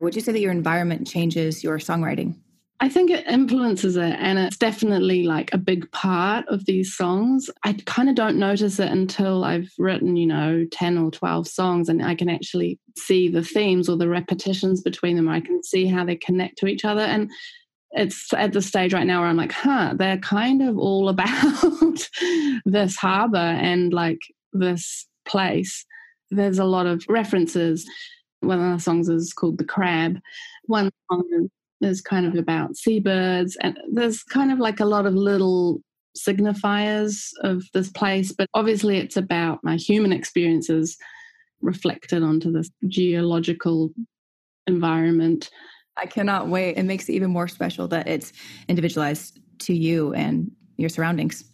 Would 0.00 0.14
you 0.14 0.20
say 0.20 0.32
that 0.32 0.40
your 0.40 0.52
environment 0.52 1.06
changes 1.06 1.62
your 1.62 1.78
songwriting? 1.78 2.36
I 2.84 2.88
think 2.90 3.10
it 3.10 3.26
influences 3.26 3.96
it, 3.96 4.14
and 4.18 4.38
it's 4.38 4.58
definitely 4.58 5.22
like 5.22 5.48
a 5.54 5.58
big 5.58 5.90
part 5.90 6.46
of 6.48 6.66
these 6.66 6.94
songs. 6.94 7.48
I 7.62 7.72
kind 7.86 8.10
of 8.10 8.14
don't 8.14 8.38
notice 8.38 8.78
it 8.78 8.92
until 8.92 9.42
I've 9.42 9.72
written, 9.78 10.16
you 10.16 10.26
know, 10.26 10.66
10 10.70 10.98
or 10.98 11.10
12 11.10 11.48
songs, 11.48 11.88
and 11.88 12.04
I 12.04 12.14
can 12.14 12.28
actually 12.28 12.78
see 12.94 13.30
the 13.30 13.42
themes 13.42 13.88
or 13.88 13.96
the 13.96 14.10
repetitions 14.10 14.82
between 14.82 15.16
them. 15.16 15.30
I 15.30 15.40
can 15.40 15.62
see 15.62 15.86
how 15.86 16.04
they 16.04 16.16
connect 16.16 16.58
to 16.58 16.66
each 16.66 16.84
other. 16.84 17.00
And 17.00 17.30
it's 17.92 18.30
at 18.34 18.52
the 18.52 18.60
stage 18.60 18.92
right 18.92 19.06
now 19.06 19.20
where 19.20 19.30
I'm 19.30 19.38
like, 19.38 19.52
huh, 19.52 19.94
they're 19.96 20.18
kind 20.18 20.60
of 20.60 20.76
all 20.76 21.08
about 21.14 22.06
this 22.66 22.96
harbor 22.96 23.38
and 23.38 23.94
like 23.94 24.20
this 24.52 25.06
place. 25.24 25.86
There's 26.30 26.58
a 26.58 26.66
lot 26.66 26.84
of 26.84 27.02
references. 27.08 27.88
One 28.40 28.60
of 28.60 28.76
the 28.76 28.82
songs 28.82 29.08
is 29.08 29.32
called 29.32 29.56
The 29.56 29.64
Crab. 29.64 30.18
One 30.66 30.90
song 31.10 31.48
is 31.80 32.00
kind 32.00 32.26
of 32.26 32.34
about 32.34 32.76
seabirds, 32.76 33.56
and 33.60 33.78
there's 33.92 34.22
kind 34.22 34.52
of 34.52 34.58
like 34.58 34.80
a 34.80 34.84
lot 34.84 35.06
of 35.06 35.14
little 35.14 35.80
signifiers 36.16 37.30
of 37.42 37.64
this 37.74 37.90
place, 37.90 38.32
but 38.32 38.48
obviously 38.54 38.98
it's 38.98 39.16
about 39.16 39.58
my 39.64 39.76
human 39.76 40.12
experiences 40.12 40.96
reflected 41.60 42.22
onto 42.22 42.52
this 42.52 42.70
geological 42.88 43.90
environment 44.66 45.50
I 45.96 46.06
cannot 46.06 46.48
wait. 46.48 46.76
It 46.76 46.84
makes 46.84 47.08
it 47.08 47.12
even 47.12 47.30
more 47.30 47.48
special 47.48 47.88
that 47.88 48.08
it's 48.08 48.32
individualized 48.68 49.40
to 49.60 49.74
you 49.74 50.12
and 50.14 50.50
your 50.76 50.88
surroundings. 50.88 51.44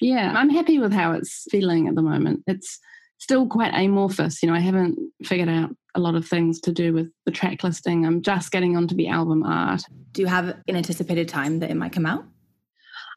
Yeah, 0.00 0.32
I'm 0.34 0.48
happy 0.48 0.78
with 0.78 0.92
how 0.92 1.12
it's 1.12 1.44
feeling 1.50 1.86
at 1.88 1.94
the 1.94 2.02
moment. 2.02 2.42
It's 2.46 2.78
still 3.20 3.46
quite 3.46 3.72
amorphous. 3.74 4.42
You 4.42 4.48
know, 4.48 4.54
I 4.54 4.60
haven't 4.60 4.98
figured 5.24 5.48
out 5.48 5.70
a 5.94 6.00
lot 6.00 6.14
of 6.14 6.26
things 6.26 6.60
to 6.62 6.72
do 6.72 6.92
with 6.92 7.10
the 7.26 7.30
track 7.30 7.62
listing. 7.62 8.04
I'm 8.04 8.22
just 8.22 8.50
getting 8.50 8.76
onto 8.76 8.94
the 8.94 9.08
album 9.08 9.44
art. 9.44 9.82
Do 10.12 10.22
you 10.22 10.28
have 10.28 10.48
an 10.66 10.76
anticipated 10.76 11.28
time 11.28 11.60
that 11.60 11.70
it 11.70 11.76
might 11.76 11.92
come 11.92 12.06
out? 12.06 12.24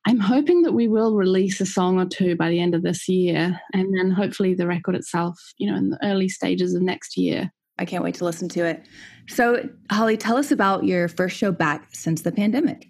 I'm 0.05 0.19
hoping 0.19 0.63
that 0.63 0.73
we 0.73 0.89
will 0.89 1.15
release 1.15 1.61
a 1.61 1.65
song 1.65 1.97
or 1.97 2.05
two 2.05 2.35
by 2.35 2.49
the 2.49 2.59
end 2.59 2.75
of 2.75 2.83
this 2.83 3.07
year, 3.07 3.59
and 3.73 3.97
then 3.97 4.11
hopefully 4.11 4.53
the 4.53 4.67
record 4.67 4.95
itself, 4.95 5.39
you 5.57 5.71
know, 5.71 5.77
in 5.77 5.91
the 5.91 5.99
early 6.05 6.27
stages 6.27 6.73
of 6.73 6.81
next 6.81 7.15
year. 7.15 7.49
I 7.79 7.85
can't 7.85 8.03
wait 8.03 8.15
to 8.15 8.25
listen 8.25 8.49
to 8.49 8.65
it. 8.65 8.85
So, 9.29 9.67
Hollie, 9.89 10.17
tell 10.17 10.35
us 10.35 10.51
about 10.51 10.83
your 10.83 11.07
first 11.07 11.37
show 11.37 11.53
back 11.53 11.87
since 11.93 12.21
the 12.21 12.33
pandemic. 12.33 12.89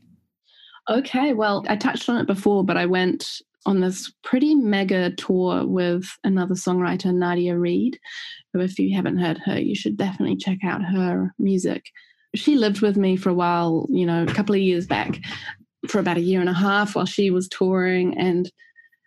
Okay, 0.90 1.34
well, 1.34 1.64
I 1.70 1.76
touched 1.76 2.10
on 2.10 2.18
it 2.18 2.26
before, 2.26 2.66
but 2.66 2.78
I 2.78 2.88
went 2.88 3.42
on 3.66 3.80
this 3.80 4.12
pretty 4.24 4.56
mega 4.56 5.12
tour 5.12 5.66
with 5.66 6.06
another 6.24 6.56
songwriter, 6.56 7.14
Nadia 7.14 7.58
Reid, 7.58 8.00
who, 8.52 8.60
if 8.60 8.78
you 8.80 8.96
haven't 8.96 9.20
heard 9.20 9.40
her, 9.46 9.60
you 9.60 9.76
should 9.76 9.98
definitely 9.98 10.36
check 10.36 10.60
out 10.64 10.84
her 10.84 11.34
music. 11.40 11.86
She 12.36 12.56
lived 12.56 12.82
with 12.82 12.98
me 12.98 13.16
for 13.16 13.30
a 13.30 13.34
while, 13.34 13.88
you 13.90 14.06
know, 14.06 14.24
a 14.24 14.34
couple 14.34 14.56
of 14.56 14.62
years 14.62 14.88
back, 14.88 15.20
for 15.88 16.00
about 16.00 16.18
a 16.18 16.22
year 16.22 16.40
and 16.40 16.50
a 16.50 16.54
half 16.54 16.96
while 16.96 17.06
she 17.06 17.30
was 17.30 17.48
touring. 17.48 18.18
And 18.18 18.52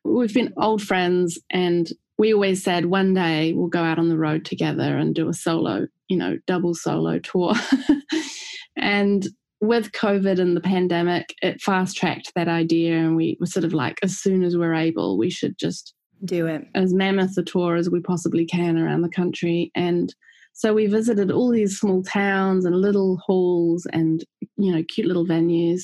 we've 0.05 0.35
been 0.35 0.53
old 0.57 0.83
friends. 0.83 1.39
And 1.51 1.89
we 2.19 2.33
always 2.33 2.63
said 2.63 2.87
one 2.87 3.15
day 3.15 3.53
we'll 3.53 3.69
go 3.69 3.83
out 3.83 3.99
on 3.99 4.09
the 4.09 4.19
road 4.19 4.45
together 4.45 4.97
and 4.97 5.15
do 5.15 5.29
a 5.29 5.35
solo, 5.35 5.87
you 6.09 6.17
know, 6.17 6.39
double 6.47 6.75
solo 6.75 7.19
tour. 7.19 7.55
and 8.77 9.27
with 9.67 9.93
COVID 9.93 10.39
and 10.39 10.57
the 10.57 10.61
pandemic, 10.61 11.35
it 11.43 11.61
fast 11.61 11.97
tracked 11.97 12.33
that 12.35 12.49
idea. 12.49 12.97
And 12.97 13.17
we 13.17 13.37
were 13.41 13.47
sort 13.47 13.65
of 13.65 13.73
like, 13.73 13.99
as 14.03 14.19
soon 14.19 14.43
as 14.43 14.57
we're 14.57 14.75
able, 14.75 15.19
we 15.19 15.31
should 15.31 15.59
just 15.59 15.95
do 16.25 16.47
it 16.47 16.67
as 16.75 16.95
mammoth 16.95 17.37
a 17.37 17.43
tour 17.43 17.77
as 17.77 17.91
we 17.91 18.01
possibly 18.01 18.47
can 18.47 18.79
around 18.79 19.03
the 19.03 19.09
country. 19.09 19.71
And 19.75 20.15
so 20.53 20.73
we 20.73 20.87
visited 20.87 21.31
all 21.31 21.51
these 21.51 21.79
small 21.79 22.03
towns 22.03 22.65
and 22.65 22.75
little 22.75 23.19
halls 23.19 23.87
and, 23.93 24.25
you 24.57 24.73
know, 24.73 24.83
cute 24.89 25.07
little 25.07 25.27
venues. 25.27 25.83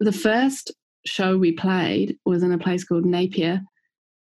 The 0.00 0.12
first 0.12 0.72
show 1.06 1.38
we 1.38 1.52
played 1.52 2.16
was 2.26 2.42
in 2.42 2.52
a 2.52 2.58
place 2.58 2.84
called 2.84 3.06
Napier. 3.06 3.62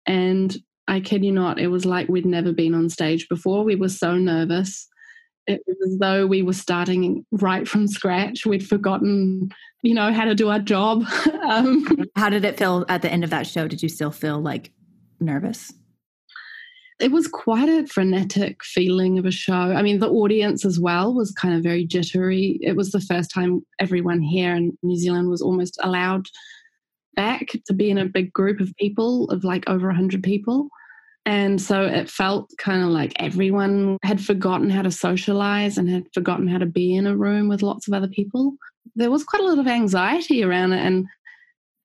And 0.05 0.57
I 0.87 0.99
kid 0.99 1.23
you 1.23 1.31
not, 1.31 1.59
it 1.59 1.67
was 1.67 1.85
like 1.85 2.09
we'd 2.09 2.25
never 2.25 2.51
been 2.51 2.73
on 2.73 2.89
stage 2.89 3.29
before. 3.29 3.63
We 3.63 3.75
were 3.77 3.87
so 3.87 4.17
nervous. 4.17 4.89
It 5.47 5.61
was 5.65 5.77
as 5.85 5.97
though 5.97 6.27
we 6.27 6.43
were 6.43 6.53
starting 6.53 7.25
right 7.31 7.67
from 7.67 7.87
scratch. 7.87 8.45
We'd 8.45 8.67
forgotten, 8.67 9.49
you 9.81 9.93
know, 9.93 10.13
how 10.13 10.25
to 10.25 10.35
do 10.35 10.49
our 10.49 10.59
job. 10.59 11.03
um, 11.43 11.85
how 12.15 12.29
did 12.29 12.45
it 12.45 12.57
feel 12.57 12.85
at 12.89 13.01
the 13.01 13.11
end 13.11 13.23
of 13.23 13.29
that 13.31 13.47
show? 13.47 13.67
Did 13.67 13.81
you 13.81 13.89
still 13.89 14.11
feel 14.11 14.39
like 14.39 14.71
nervous? 15.19 15.73
It 16.99 17.11
was 17.11 17.27
quite 17.27 17.67
a 17.67 17.87
frenetic 17.87 18.63
feeling 18.63 19.17
of 19.17 19.25
a 19.25 19.31
show. 19.31 19.53
I 19.53 19.81
mean, 19.81 19.97
the 19.97 20.09
audience 20.09 20.63
as 20.63 20.79
well 20.79 21.15
was 21.15 21.31
kind 21.31 21.55
of 21.55 21.63
very 21.63 21.83
jittery. 21.83 22.59
It 22.61 22.75
was 22.75 22.91
the 22.91 23.01
first 23.01 23.31
time 23.31 23.65
everyone 23.79 24.21
here 24.21 24.55
in 24.55 24.77
New 24.83 24.95
Zealand 24.95 25.29
was 25.29 25.41
almost 25.41 25.79
allowed 25.81 26.27
back 27.15 27.47
to 27.65 27.73
be 27.73 27.89
in 27.89 27.97
a 27.97 28.05
big 28.05 28.31
group 28.31 28.59
of 28.59 28.71
people, 28.77 29.25
of 29.31 29.43
like 29.43 29.67
over 29.67 29.87
100 29.87 30.21
people. 30.21 30.69
And 31.25 31.61
so 31.61 31.83
it 31.83 32.09
felt 32.09 32.51
kind 32.57 32.81
of 32.81 32.89
like 32.89 33.13
everyone 33.17 33.97
had 34.03 34.23
forgotten 34.23 34.69
how 34.69 34.81
to 34.81 34.91
socialize 34.91 35.77
and 35.77 35.87
had 35.87 36.07
forgotten 36.13 36.47
how 36.47 36.57
to 36.57 36.65
be 36.65 36.95
in 36.95 37.05
a 37.05 37.15
room 37.15 37.47
with 37.47 37.61
lots 37.61 37.87
of 37.87 37.93
other 37.93 38.07
people. 38.07 38.55
There 38.95 39.11
was 39.11 39.23
quite 39.23 39.43
a 39.43 39.45
lot 39.45 39.59
of 39.59 39.67
anxiety 39.67 40.43
around 40.43 40.73
it. 40.73 40.83
And 40.83 41.05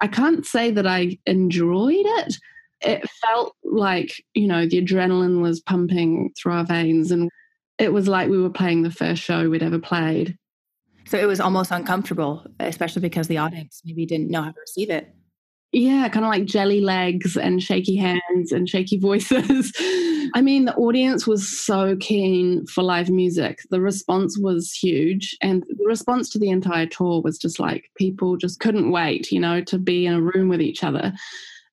I 0.00 0.08
can't 0.08 0.46
say 0.46 0.70
that 0.70 0.86
I 0.86 1.18
enjoyed 1.26 2.06
it. 2.06 2.36
It 2.80 3.08
felt 3.22 3.54
like, 3.62 4.24
you 4.34 4.46
know, 4.46 4.66
the 4.66 4.82
adrenaline 4.82 5.42
was 5.42 5.60
pumping 5.60 6.32
through 6.38 6.52
our 6.52 6.64
veins. 6.64 7.10
And 7.10 7.30
it 7.78 7.92
was 7.92 8.08
like 8.08 8.30
we 8.30 8.40
were 8.40 8.50
playing 8.50 8.82
the 8.82 8.90
first 8.90 9.22
show 9.22 9.50
we'd 9.50 9.62
ever 9.62 9.78
played. 9.78 10.38
So 11.06 11.18
it 11.18 11.26
was 11.26 11.40
almost 11.40 11.70
uncomfortable, 11.70 12.46
especially 12.58 13.02
because 13.02 13.28
the 13.28 13.38
audience 13.38 13.82
maybe 13.84 14.06
didn't 14.06 14.30
know 14.30 14.42
how 14.42 14.50
to 14.50 14.60
receive 14.60 14.90
it 14.90 15.14
yeah, 15.72 16.08
kind 16.08 16.24
of 16.24 16.30
like 16.30 16.44
jelly 16.44 16.80
legs 16.80 17.36
and 17.36 17.62
shaky 17.62 17.98
mm. 17.98 18.00
hands 18.00 18.52
and 18.52 18.68
shaky 18.68 18.98
voices. 19.00 19.72
I 20.34 20.40
mean, 20.42 20.64
the 20.66 20.74
audience 20.74 21.26
was 21.26 21.46
so 21.48 21.96
keen 21.96 22.66
for 22.66 22.82
live 22.82 23.10
music. 23.10 23.60
The 23.70 23.80
response 23.80 24.38
was 24.38 24.72
huge. 24.72 25.36
And 25.42 25.64
the 25.68 25.84
response 25.86 26.30
to 26.30 26.38
the 26.38 26.50
entire 26.50 26.86
tour 26.86 27.20
was 27.22 27.38
just 27.38 27.58
like 27.58 27.90
people 27.96 28.36
just 28.36 28.60
couldn't 28.60 28.90
wait, 28.90 29.30
you 29.30 29.40
know, 29.40 29.60
to 29.62 29.78
be 29.78 30.06
in 30.06 30.14
a 30.14 30.20
room 30.20 30.48
with 30.48 30.60
each 30.60 30.82
other. 30.82 31.12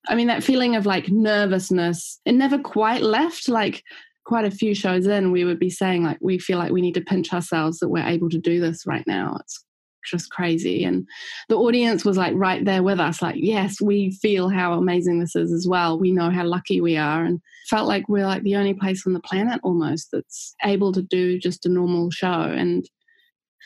I 0.08 0.14
mean, 0.14 0.26
that 0.26 0.44
feeling 0.44 0.76
of 0.76 0.86
like 0.86 1.08
nervousness, 1.08 2.20
it 2.24 2.32
never 2.32 2.58
quite 2.58 3.02
left. 3.02 3.48
Like, 3.48 3.82
quite 4.24 4.44
a 4.46 4.50
few 4.50 4.74
shows 4.74 5.06
in, 5.06 5.32
we 5.32 5.44
would 5.44 5.58
be 5.58 5.70
saying, 5.70 6.02
like, 6.02 6.18
we 6.20 6.38
feel 6.38 6.58
like 6.58 6.72
we 6.72 6.80
need 6.80 6.94
to 6.94 7.00
pinch 7.00 7.32
ourselves 7.32 7.78
that 7.78 7.90
we're 7.90 8.06
able 8.06 8.30
to 8.30 8.38
do 8.38 8.60
this 8.60 8.86
right 8.86 9.06
now. 9.06 9.36
It's 9.40 9.62
just 10.04 10.30
crazy. 10.30 10.84
And 10.84 11.06
the 11.48 11.56
audience 11.56 12.04
was 12.04 12.16
like 12.16 12.34
right 12.36 12.64
there 12.64 12.82
with 12.82 13.00
us, 13.00 13.22
like, 13.22 13.36
yes, 13.38 13.80
we 13.80 14.10
feel 14.12 14.48
how 14.48 14.74
amazing 14.74 15.20
this 15.20 15.36
is 15.36 15.52
as 15.52 15.66
well. 15.68 15.98
We 15.98 16.12
know 16.12 16.30
how 16.30 16.44
lucky 16.44 16.80
we 16.80 16.96
are. 16.96 17.24
And 17.24 17.40
felt 17.68 17.88
like 17.88 18.08
we're 18.08 18.26
like 18.26 18.42
the 18.42 18.56
only 18.56 18.74
place 18.74 19.06
on 19.06 19.12
the 19.12 19.20
planet 19.20 19.60
almost 19.62 20.08
that's 20.12 20.54
able 20.64 20.92
to 20.92 21.02
do 21.02 21.38
just 21.38 21.66
a 21.66 21.68
normal 21.68 22.10
show. 22.10 22.26
And 22.28 22.88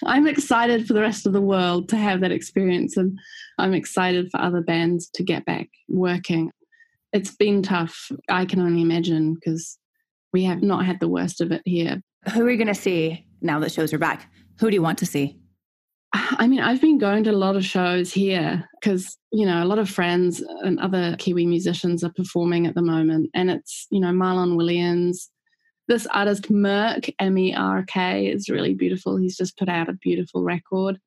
I'm 0.05 0.27
excited 0.27 0.87
for 0.87 0.93
the 0.93 1.01
rest 1.01 1.27
of 1.27 1.33
the 1.33 1.41
world 1.41 1.89
to 1.89 1.97
have 1.97 2.21
that 2.21 2.33
experience. 2.33 2.97
And 2.97 3.19
I'm 3.59 3.75
excited 3.75 4.31
for 4.31 4.41
other 4.41 4.61
bands 4.61 5.11
to 5.15 5.25
get 5.25 5.45
back 5.45 5.69
working. 5.89 6.53
It's 7.13 7.35
been 7.35 7.63
tough. 7.63 8.13
I 8.29 8.45
can 8.45 8.61
only 8.61 8.83
imagine 8.83 9.35
because 9.35 9.79
we 10.33 10.45
have 10.45 10.63
not 10.63 10.85
had 10.85 11.01
the 11.01 11.09
worst 11.09 11.41
of 11.41 11.53
it 11.53 11.63
here. 11.65 12.01
Who 12.35 12.45
are 12.47 12.51
you 12.51 12.59
going 12.59 12.69
to 12.69 12.75
see 12.75 13.27
now 13.41 13.59
that 13.61 13.73
shows 13.73 13.93
are 13.93 13.99
back? 13.99 14.31
Who 14.61 14.71
do 14.71 14.75
you 14.75 14.83
want 14.83 14.99
to 14.99 15.07
see? 15.07 15.39
I 16.13 16.47
mean, 16.47 16.61
I've 16.61 16.81
been 16.81 16.99
going 16.99 17.25
to 17.25 17.31
a 17.31 17.33
lot 17.33 17.57
of 17.57 17.65
shows 17.65 18.13
here 18.13 18.67
because, 18.81 19.19
you 19.31 19.45
know, 19.45 19.63
a 19.63 19.67
lot 19.67 19.79
of 19.79 19.91
friends 19.91 20.41
and 20.63 20.81
other 20.81 21.17
Kiwi 21.19 21.45
musicians 21.45 22.03
are 22.03 22.13
performing 22.13 22.67
at 22.67 22.75
the 22.75 22.83
moment. 22.83 23.31
And 23.35 23.51
it's, 23.51 23.87
you 23.91 24.01
know, 24.01 24.09
Marlon 24.09 24.57
Williams. 24.57 25.31
This 25.87 26.07
artist, 26.07 26.51
Merk, 26.51 27.11
M 27.19 27.37
E 27.39 27.55
R 27.55 27.85
K, 27.87 28.27
is 28.27 28.49
really 28.49 28.75
beautiful. 28.75 29.17
He's 29.17 29.37
just 29.37 29.59
put 29.59 29.69
out 29.69 29.89
a 29.89 29.95
beautiful 29.95 30.43
record. 30.43 30.99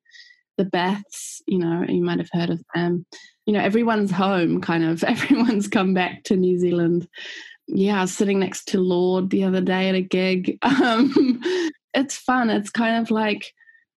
The 0.56 0.64
Beths, 0.64 1.40
you 1.46 1.58
know, 1.58 1.84
you 1.88 2.02
might 2.02 2.18
have 2.18 2.30
heard 2.32 2.50
of 2.50 2.62
them. 2.74 3.06
You 3.46 3.54
know, 3.54 3.60
everyone's 3.60 4.10
home, 4.10 4.60
kind 4.60 4.84
of. 4.84 5.02
Everyone's 5.04 5.68
come 5.68 5.94
back 5.94 6.24
to 6.24 6.36
New 6.36 6.58
Zealand. 6.58 7.08
Yeah, 7.66 7.98
I 7.98 8.02
was 8.02 8.14
sitting 8.14 8.40
next 8.40 8.66
to 8.68 8.80
Lorde 8.80 9.30
the 9.30 9.44
other 9.44 9.60
day 9.60 9.88
at 9.88 9.94
a 9.94 10.02
gig. 10.02 10.58
Um, 10.62 11.40
it's 11.94 12.16
fun. 12.16 12.50
It's 12.50 12.70
kind 12.70 13.02
of 13.02 13.10
like, 13.10 13.52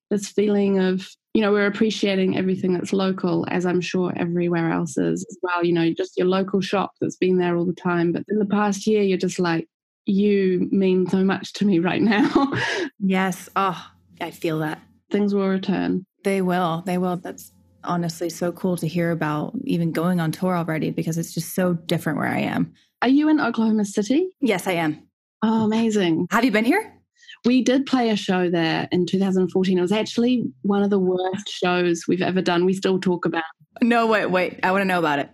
this 0.09 0.29
feeling 0.29 0.79
of 0.79 1.07
you 1.33 1.41
know 1.41 1.51
we're 1.51 1.65
appreciating 1.65 2.37
everything 2.37 2.73
that's 2.73 2.93
local 2.93 3.45
as 3.49 3.65
i'm 3.65 3.81
sure 3.81 4.13
everywhere 4.15 4.71
else 4.71 4.97
is 4.97 5.25
as 5.29 5.37
well 5.41 5.65
you 5.65 5.73
know 5.73 5.91
just 5.91 6.15
your 6.17 6.27
local 6.27 6.61
shop 6.61 6.91
that's 7.01 7.17
been 7.17 7.37
there 7.37 7.57
all 7.57 7.65
the 7.65 7.73
time 7.73 8.11
but 8.11 8.23
in 8.29 8.39
the 8.39 8.45
past 8.45 8.87
year 8.87 9.01
you're 9.01 9.17
just 9.17 9.39
like 9.39 9.67
you 10.05 10.67
mean 10.71 11.07
so 11.07 11.23
much 11.23 11.53
to 11.53 11.65
me 11.65 11.79
right 11.89 12.01
now. 12.01 12.51
Yes. 12.99 13.49
Oh 13.55 13.91
i 14.21 14.31
feel 14.31 14.59
that. 14.59 14.81
Things 15.11 15.33
will 15.33 15.47
return. 15.47 16.05
They 16.23 16.41
will. 16.41 16.83
They 16.85 16.97
will. 16.97 17.17
That's 17.17 17.51
honestly 17.83 18.29
so 18.29 18.51
cool 18.51 18.77
to 18.77 18.87
hear 18.87 19.11
about 19.11 19.53
even 19.65 19.91
going 19.91 20.19
on 20.19 20.31
tour 20.31 20.55
already 20.55 20.89
because 20.89 21.17
it's 21.17 21.33
just 21.33 21.53
so 21.53 21.73
different 21.73 22.17
where 22.17 22.27
i 22.27 22.39
am. 22.39 22.73
Are 23.01 23.09
you 23.09 23.29
in 23.29 23.39
oklahoma 23.39 23.85
city? 23.85 24.29
Yes 24.41 24.67
i 24.67 24.73
am. 24.73 25.07
Oh 25.43 25.65
amazing. 25.65 26.27
Have 26.31 26.45
you 26.45 26.51
been 26.51 26.65
here 26.65 26.94
we 27.43 27.61
did 27.61 27.85
play 27.85 28.09
a 28.09 28.15
show 28.15 28.49
there 28.49 28.87
in 28.91 29.05
2014. 29.05 29.77
It 29.77 29.81
was 29.81 29.91
actually 29.91 30.43
one 30.61 30.83
of 30.83 30.89
the 30.89 30.99
worst 30.99 31.49
shows 31.49 32.05
we've 32.07 32.21
ever 32.21 32.41
done. 32.41 32.65
We 32.65 32.73
still 32.73 32.99
talk 32.99 33.25
about. 33.25 33.43
No, 33.81 34.07
wait, 34.07 34.27
wait. 34.27 34.59
I 34.63 34.71
want 34.71 34.81
to 34.81 34.87
know 34.87 34.99
about 34.99 35.19
it. 35.19 35.29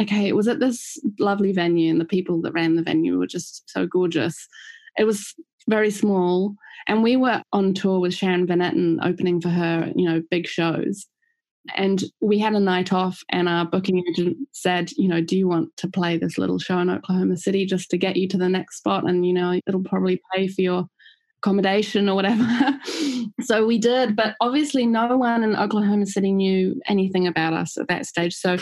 Okay, 0.00 0.28
it 0.28 0.36
was 0.36 0.48
at 0.48 0.60
this 0.60 0.98
lovely 1.18 1.52
venue, 1.52 1.90
and 1.90 2.00
the 2.00 2.04
people 2.04 2.42
that 2.42 2.52
ran 2.52 2.76
the 2.76 2.82
venue 2.82 3.18
were 3.18 3.26
just 3.26 3.62
so 3.70 3.86
gorgeous. 3.86 4.46
It 4.98 5.04
was 5.04 5.34
very 5.68 5.90
small, 5.90 6.54
and 6.86 7.02
we 7.02 7.16
were 7.16 7.42
on 7.52 7.72
tour 7.72 8.00
with 8.00 8.12
Sharon 8.12 8.46
Van 8.46 8.58
Etten 8.58 8.98
opening 9.02 9.40
for 9.40 9.48
her, 9.48 9.90
you 9.96 10.06
know, 10.06 10.22
big 10.30 10.46
shows. 10.46 11.06
And 11.74 12.04
we 12.20 12.38
had 12.38 12.54
a 12.54 12.60
night 12.60 12.92
off, 12.92 13.22
and 13.30 13.48
our 13.48 13.64
booking 13.64 14.04
agent 14.08 14.36
said, 14.52 14.90
you 14.96 15.08
know, 15.08 15.20
do 15.20 15.36
you 15.36 15.48
want 15.48 15.74
to 15.78 15.88
play 15.88 16.16
this 16.16 16.38
little 16.38 16.58
show 16.58 16.78
in 16.78 16.90
Oklahoma 16.90 17.36
City 17.36 17.66
just 17.66 17.90
to 17.90 17.98
get 17.98 18.16
you 18.16 18.28
to 18.28 18.38
the 18.38 18.48
next 18.48 18.78
spot? 18.78 19.08
And, 19.08 19.26
you 19.26 19.32
know, 19.32 19.58
it'll 19.66 19.82
probably 19.82 20.20
pay 20.34 20.46
for 20.46 20.60
your 20.60 20.86
accommodation 21.46 22.08
or 22.08 22.16
whatever. 22.16 22.44
so 23.42 23.64
we 23.66 23.78
did, 23.78 24.16
but 24.16 24.34
obviously 24.40 24.84
no 24.84 25.16
one 25.16 25.44
in 25.44 25.54
Oklahoma 25.54 26.06
City 26.06 26.32
knew 26.32 26.80
anything 26.88 27.28
about 27.28 27.52
us 27.52 27.78
at 27.78 27.86
that 27.86 28.04
stage. 28.04 28.34
So 28.34 28.56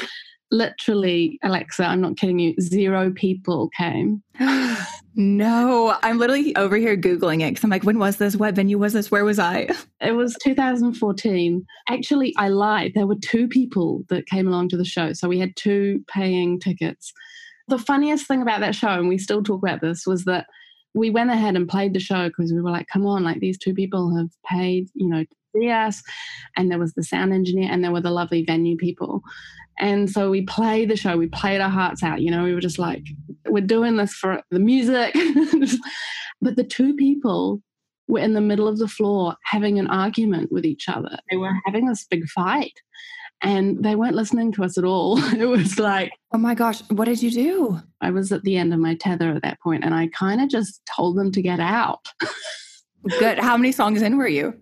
literally, 0.51 1.39
Alexa, 1.43 1.83
I'm 1.83 2.03
not 2.03 2.19
kidding 2.19 2.39
you, 2.39 2.55
zero 2.61 3.11
people 3.11 3.71
came. 3.75 4.23
no, 5.15 5.97
I'm 6.03 6.19
literally 6.19 6.55
over 6.57 6.77
here 6.77 6.95
Googling 6.95 7.41
it 7.41 7.53
because 7.53 7.65
I'm 7.65 7.71
like, 7.71 7.85
when 7.85 7.99
was 7.99 8.19
this? 8.19 8.37
What 8.37 8.55
venue 8.55 8.77
was 8.77 8.93
this? 8.93 9.11
Where 9.11 9.25
was 9.25 9.39
I? 9.39 9.69
It 10.03 10.13
was 10.13 10.37
2014. 10.45 11.65
Actually, 11.89 12.35
I 12.37 12.49
lied. 12.49 12.93
There 12.95 13.07
were 13.07 13.15
two 13.15 13.49
people 13.49 14.05
that 14.11 14.27
came 14.27 14.47
along 14.47 14.69
to 14.69 14.77
the 14.77 14.85
show. 14.85 15.15
So 15.15 15.29
we 15.29 15.39
had 15.39 15.57
two 15.57 16.05
paying 16.09 16.61
tickets. 16.61 17.11
The 17.69 17.79
funniest 17.79 18.29
thing 18.29 18.43
about 18.43 18.61
that 18.61 18.75
show, 18.75 18.89
and 18.89 19.09
we 19.09 19.17
still 19.17 19.43
talk 19.43 19.63
about 19.63 19.81
this, 19.81 20.07
was 20.07 20.27
that 20.27 20.45
we 20.95 21.11
went 21.11 21.31
ahead 21.31 21.57
and 21.57 21.69
played 21.69 21.93
the 21.93 22.01
show 22.01 22.29
because 22.29 22.53
we 22.53 22.61
were 22.61 22.71
like, 22.71 22.87
come 22.87 23.05
on, 23.05 23.25
like 23.25 23.41
these 23.41 23.59
two 23.59 23.75
people 23.75 24.17
have 24.17 24.31
paid, 24.47 24.89
you 24.95 25.09
know, 25.09 25.25
to 25.25 25.37
see 25.55 25.71
us. 25.71 26.03
And 26.57 26.71
there 26.71 26.79
was 26.79 26.95
the 26.95 27.03
sound 27.03 27.33
engineer 27.33 27.69
and 27.71 27.83
there 27.83 27.93
were 27.93 28.01
the 28.01 28.11
lovely 28.11 28.45
venue 28.45 28.77
people. 28.77 29.23
And 29.79 30.09
so 30.09 30.31
we 30.31 30.43
played 30.43 30.89
the 30.89 30.97
show, 30.97 31.17
we 31.17 31.27
played 31.27 31.61
our 31.61 31.69
hearts 31.69 32.05
out. 32.05 32.23
You 32.23 32.31
know, 32.31 32.45
we 32.45 32.55
were 32.55 32.61
just 32.61 32.79
like, 32.79 33.05
we're 33.47 33.61
doing 33.61 33.97
this 33.97 34.15
for 34.15 34.41
the 34.51 34.61
music. 34.61 35.15
but 36.41 36.55
the 36.55 36.65
two 36.65 36.95
people 36.95 37.61
were 38.07 38.21
in 38.21 38.35
the 38.35 38.41
middle 38.41 38.69
of 38.69 38.79
the 38.79 38.87
floor 38.87 39.35
having 39.45 39.81
an 39.81 39.89
argument 39.89 40.53
with 40.53 40.65
each 40.65 40.89
other. 40.89 41.19
They 41.31 41.37
were 41.37 41.55
having 41.65 41.89
this 41.89 42.07
big 42.09 42.29
fight 42.29 42.81
and 43.43 43.83
they 43.85 43.95
weren't 43.95 44.15
listening 44.15 44.53
to 44.53 44.65
us 44.65 44.79
at 44.79 44.85
all. 44.85 45.19
It 45.35 45.47
was 45.47 45.79
like, 45.79 46.13
oh 46.33 46.39
my 46.39 46.55
gosh, 46.55 46.81
what 46.91 47.07
did 47.07 47.23
you 47.23 47.31
do? 47.31 47.81
I 48.01 48.11
was 48.11 48.33
at 48.33 48.43
the 48.43 48.57
end 48.57 48.73
of 48.73 48.81
my 48.81 48.95
tether 48.95 49.31
at 49.31 49.43
that 49.43 49.61
point 49.61 49.85
and 49.85 49.95
I 49.95 50.09
kind 50.09 50.41
of 50.41 50.49
just 50.49 50.81
told 50.95 51.17
them 51.17 51.33
to 51.33 51.43
get 51.43 51.61
out. 51.61 52.07
Good. 53.19 53.39
How 53.39 53.57
many 53.57 53.73
songs 53.73 54.01
in 54.01 54.17
were 54.17 54.29
you? 54.29 54.55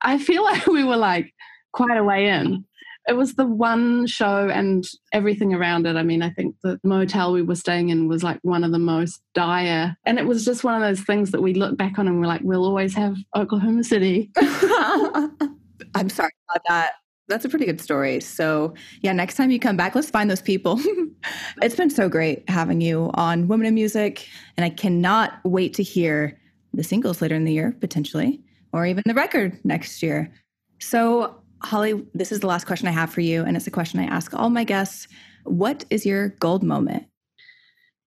I 0.00 0.18
feel 0.18 0.44
like 0.44 0.66
we 0.66 0.84
were 0.84 0.96
like 0.96 1.34
quite 1.72 1.98
a 1.98 2.04
way 2.04 2.28
in 2.28 2.64
it 3.08 3.16
was 3.16 3.34
the 3.34 3.46
one 3.46 4.06
show 4.06 4.48
and 4.48 4.84
everything 5.12 5.54
around 5.54 5.86
it. 5.86 5.96
I 5.96 6.02
mean, 6.02 6.22
I 6.22 6.30
think 6.30 6.56
the 6.62 6.80
motel 6.82 7.32
we 7.32 7.42
were 7.42 7.54
staying 7.54 7.90
in 7.90 8.08
was 8.08 8.22
like 8.22 8.38
one 8.42 8.64
of 8.64 8.72
the 8.72 8.78
most 8.78 9.20
dire. 9.34 9.96
And 10.04 10.18
it 10.18 10.26
was 10.26 10.44
just 10.44 10.64
one 10.64 10.74
of 10.74 10.80
those 10.80 11.04
things 11.04 11.30
that 11.30 11.42
we 11.42 11.54
look 11.54 11.76
back 11.76 11.98
on 11.98 12.08
and 12.08 12.20
we're 12.20 12.26
like, 12.26 12.40
we'll 12.42 12.64
always 12.64 12.94
have 12.94 13.16
Oklahoma 13.36 13.84
City. 13.84 14.30
I'm 14.36 16.08
sorry 16.08 16.32
about 16.50 16.62
that. 16.68 16.92
That's 17.28 17.44
a 17.44 17.48
pretty 17.48 17.66
good 17.66 17.80
story. 17.80 18.20
So, 18.20 18.74
yeah, 19.00 19.12
next 19.12 19.34
time 19.34 19.50
you 19.50 19.58
come 19.58 19.76
back, 19.76 19.94
let's 19.94 20.10
find 20.10 20.30
those 20.30 20.42
people. 20.42 20.80
it's 21.62 21.74
been 21.74 21.90
so 21.90 22.08
great 22.08 22.48
having 22.48 22.80
you 22.80 23.10
on 23.14 23.48
Women 23.48 23.66
in 23.66 23.74
Music. 23.74 24.28
And 24.56 24.64
I 24.64 24.70
cannot 24.70 25.40
wait 25.44 25.74
to 25.74 25.82
hear 25.82 26.38
the 26.72 26.84
singles 26.84 27.20
later 27.20 27.34
in 27.34 27.44
the 27.44 27.52
year, 27.52 27.76
potentially, 27.80 28.40
or 28.72 28.86
even 28.86 29.02
the 29.06 29.14
record 29.14 29.58
next 29.64 30.02
year. 30.02 30.32
So, 30.78 31.40
Hollie, 31.62 32.06
this 32.14 32.30
is 32.30 32.40
the 32.40 32.46
last 32.46 32.66
question 32.66 32.86
I 32.86 32.92
have 32.92 33.10
for 33.10 33.22
you, 33.22 33.42
and 33.42 33.56
it's 33.56 33.66
a 33.66 33.72
question 33.72 33.98
I 33.98 34.04
ask 34.04 34.32
all 34.34 34.50
my 34.50 34.62
guests. 34.62 35.08
What 35.44 35.84
is 35.90 36.04
your 36.06 36.28
gold 36.28 36.62
moment? 36.62 37.06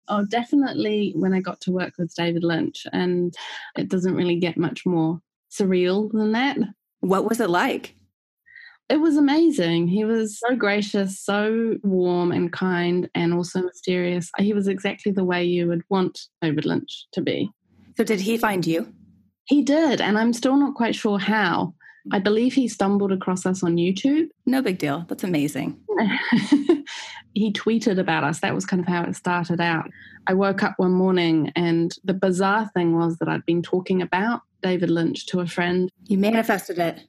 Oh, 0.08 0.24
definitely 0.24 1.12
when 1.16 1.34
I 1.34 1.40
got 1.40 1.60
to 1.62 1.72
work 1.72 1.94
with 1.98 2.14
David 2.14 2.44
Lynch, 2.44 2.86
and 2.92 3.34
it 3.76 3.88
doesn't 3.88 4.14
really 4.14 4.36
get 4.36 4.56
much 4.56 4.86
more 4.86 5.20
surreal 5.50 6.12
than 6.12 6.32
that. 6.32 6.58
What 7.00 7.28
was 7.28 7.40
it 7.40 7.50
like? 7.50 7.94
It 8.88 9.00
was 9.00 9.16
amazing. 9.16 9.88
He 9.88 10.04
was 10.04 10.38
so 10.38 10.56
gracious, 10.56 11.20
so 11.20 11.76
warm 11.82 12.32
and 12.32 12.50
kind, 12.50 13.08
and 13.14 13.34
also 13.34 13.62
mysterious. 13.62 14.30
Uh, 14.38 14.42
he 14.42 14.54
was 14.54 14.66
exactly 14.66 15.12
the 15.12 15.24
way 15.24 15.44
you 15.44 15.66
would 15.68 15.82
want 15.90 16.18
David 16.40 16.64
Lynch 16.64 17.06
to 17.12 17.20
be. 17.20 17.50
So, 17.96 18.04
did 18.04 18.20
he 18.20 18.38
find 18.38 18.66
you? 18.66 18.92
He 19.44 19.62
did, 19.62 20.00
and 20.00 20.18
I'm 20.18 20.32
still 20.32 20.56
not 20.56 20.74
quite 20.74 20.94
sure 20.94 21.18
how. 21.18 21.74
I 22.10 22.18
believe 22.18 22.54
he 22.54 22.68
stumbled 22.68 23.12
across 23.12 23.44
us 23.44 23.62
on 23.62 23.76
YouTube. 23.76 24.28
No 24.46 24.62
big 24.62 24.78
deal. 24.78 25.04
That's 25.08 25.24
amazing. 25.24 25.78
he 27.34 27.52
tweeted 27.52 27.98
about 27.98 28.24
us. 28.24 28.40
That 28.40 28.54
was 28.54 28.64
kind 28.64 28.80
of 28.80 28.88
how 28.88 29.04
it 29.04 29.16
started 29.16 29.60
out. 29.60 29.90
I 30.26 30.34
woke 30.34 30.62
up 30.62 30.74
one 30.78 30.92
morning 30.92 31.52
and 31.56 31.94
the 32.04 32.14
bizarre 32.14 32.70
thing 32.74 32.96
was 32.96 33.18
that 33.18 33.28
I'd 33.28 33.44
been 33.44 33.62
talking 33.62 34.00
about 34.00 34.42
David 34.62 34.90
Lynch 34.90 35.26
to 35.26 35.40
a 35.40 35.46
friend. 35.46 35.90
You 36.06 36.18
manifested 36.18 36.78
it. 36.78 37.02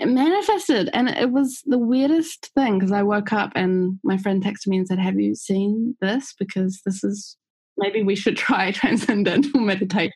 It 0.00 0.08
manifested. 0.08 0.88
And 0.94 1.10
it 1.10 1.30
was 1.30 1.62
the 1.66 1.78
weirdest 1.78 2.50
thing 2.54 2.78
because 2.78 2.90
I 2.90 3.02
woke 3.02 3.34
up 3.34 3.52
and 3.54 3.98
my 4.02 4.16
friend 4.16 4.42
texted 4.42 4.68
me 4.68 4.78
and 4.78 4.88
said, 4.88 4.98
Have 4.98 5.20
you 5.20 5.34
seen 5.34 5.94
this? 6.00 6.34
Because 6.38 6.80
this 6.86 7.04
is 7.04 7.36
maybe 7.76 8.02
we 8.02 8.16
should 8.16 8.36
try 8.36 8.70
transcendental 8.72 9.60
meditation. 9.60 10.12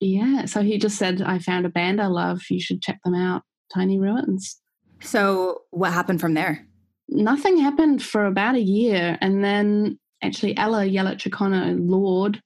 Yeah. 0.00 0.46
So 0.46 0.62
he 0.62 0.78
just 0.78 0.96
said, 0.96 1.22
I 1.22 1.40
found 1.40 1.66
a 1.66 1.70
band 1.70 2.00
I 2.00 2.06
love. 2.06 2.40
You 2.48 2.60
should 2.60 2.82
check 2.82 2.98
them 3.04 3.14
out. 3.14 3.42
Tiny 3.72 3.98
Ruins. 3.98 4.60
So 5.00 5.62
what 5.70 5.92
happened 5.92 6.20
from 6.20 6.34
there? 6.34 6.66
Nothing 7.08 7.58
happened 7.58 8.02
for 8.02 8.24
about 8.24 8.54
a 8.54 8.60
year. 8.60 9.18
And 9.20 9.44
then 9.44 9.98
actually, 10.22 10.56
Ella 10.56 10.84
Yelich-O'Connor 10.84 11.74
Lorde, 11.74 12.40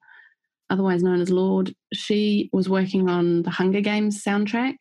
otherwise 0.71 1.03
known 1.03 1.21
as 1.21 1.31
Lorde, 1.31 1.75
she 1.93 2.49
was 2.53 2.69
working 2.69 3.09
on 3.09 3.43
the 3.43 3.51
Hunger 3.51 3.81
Games 3.81 4.23
soundtrack. 4.23 4.77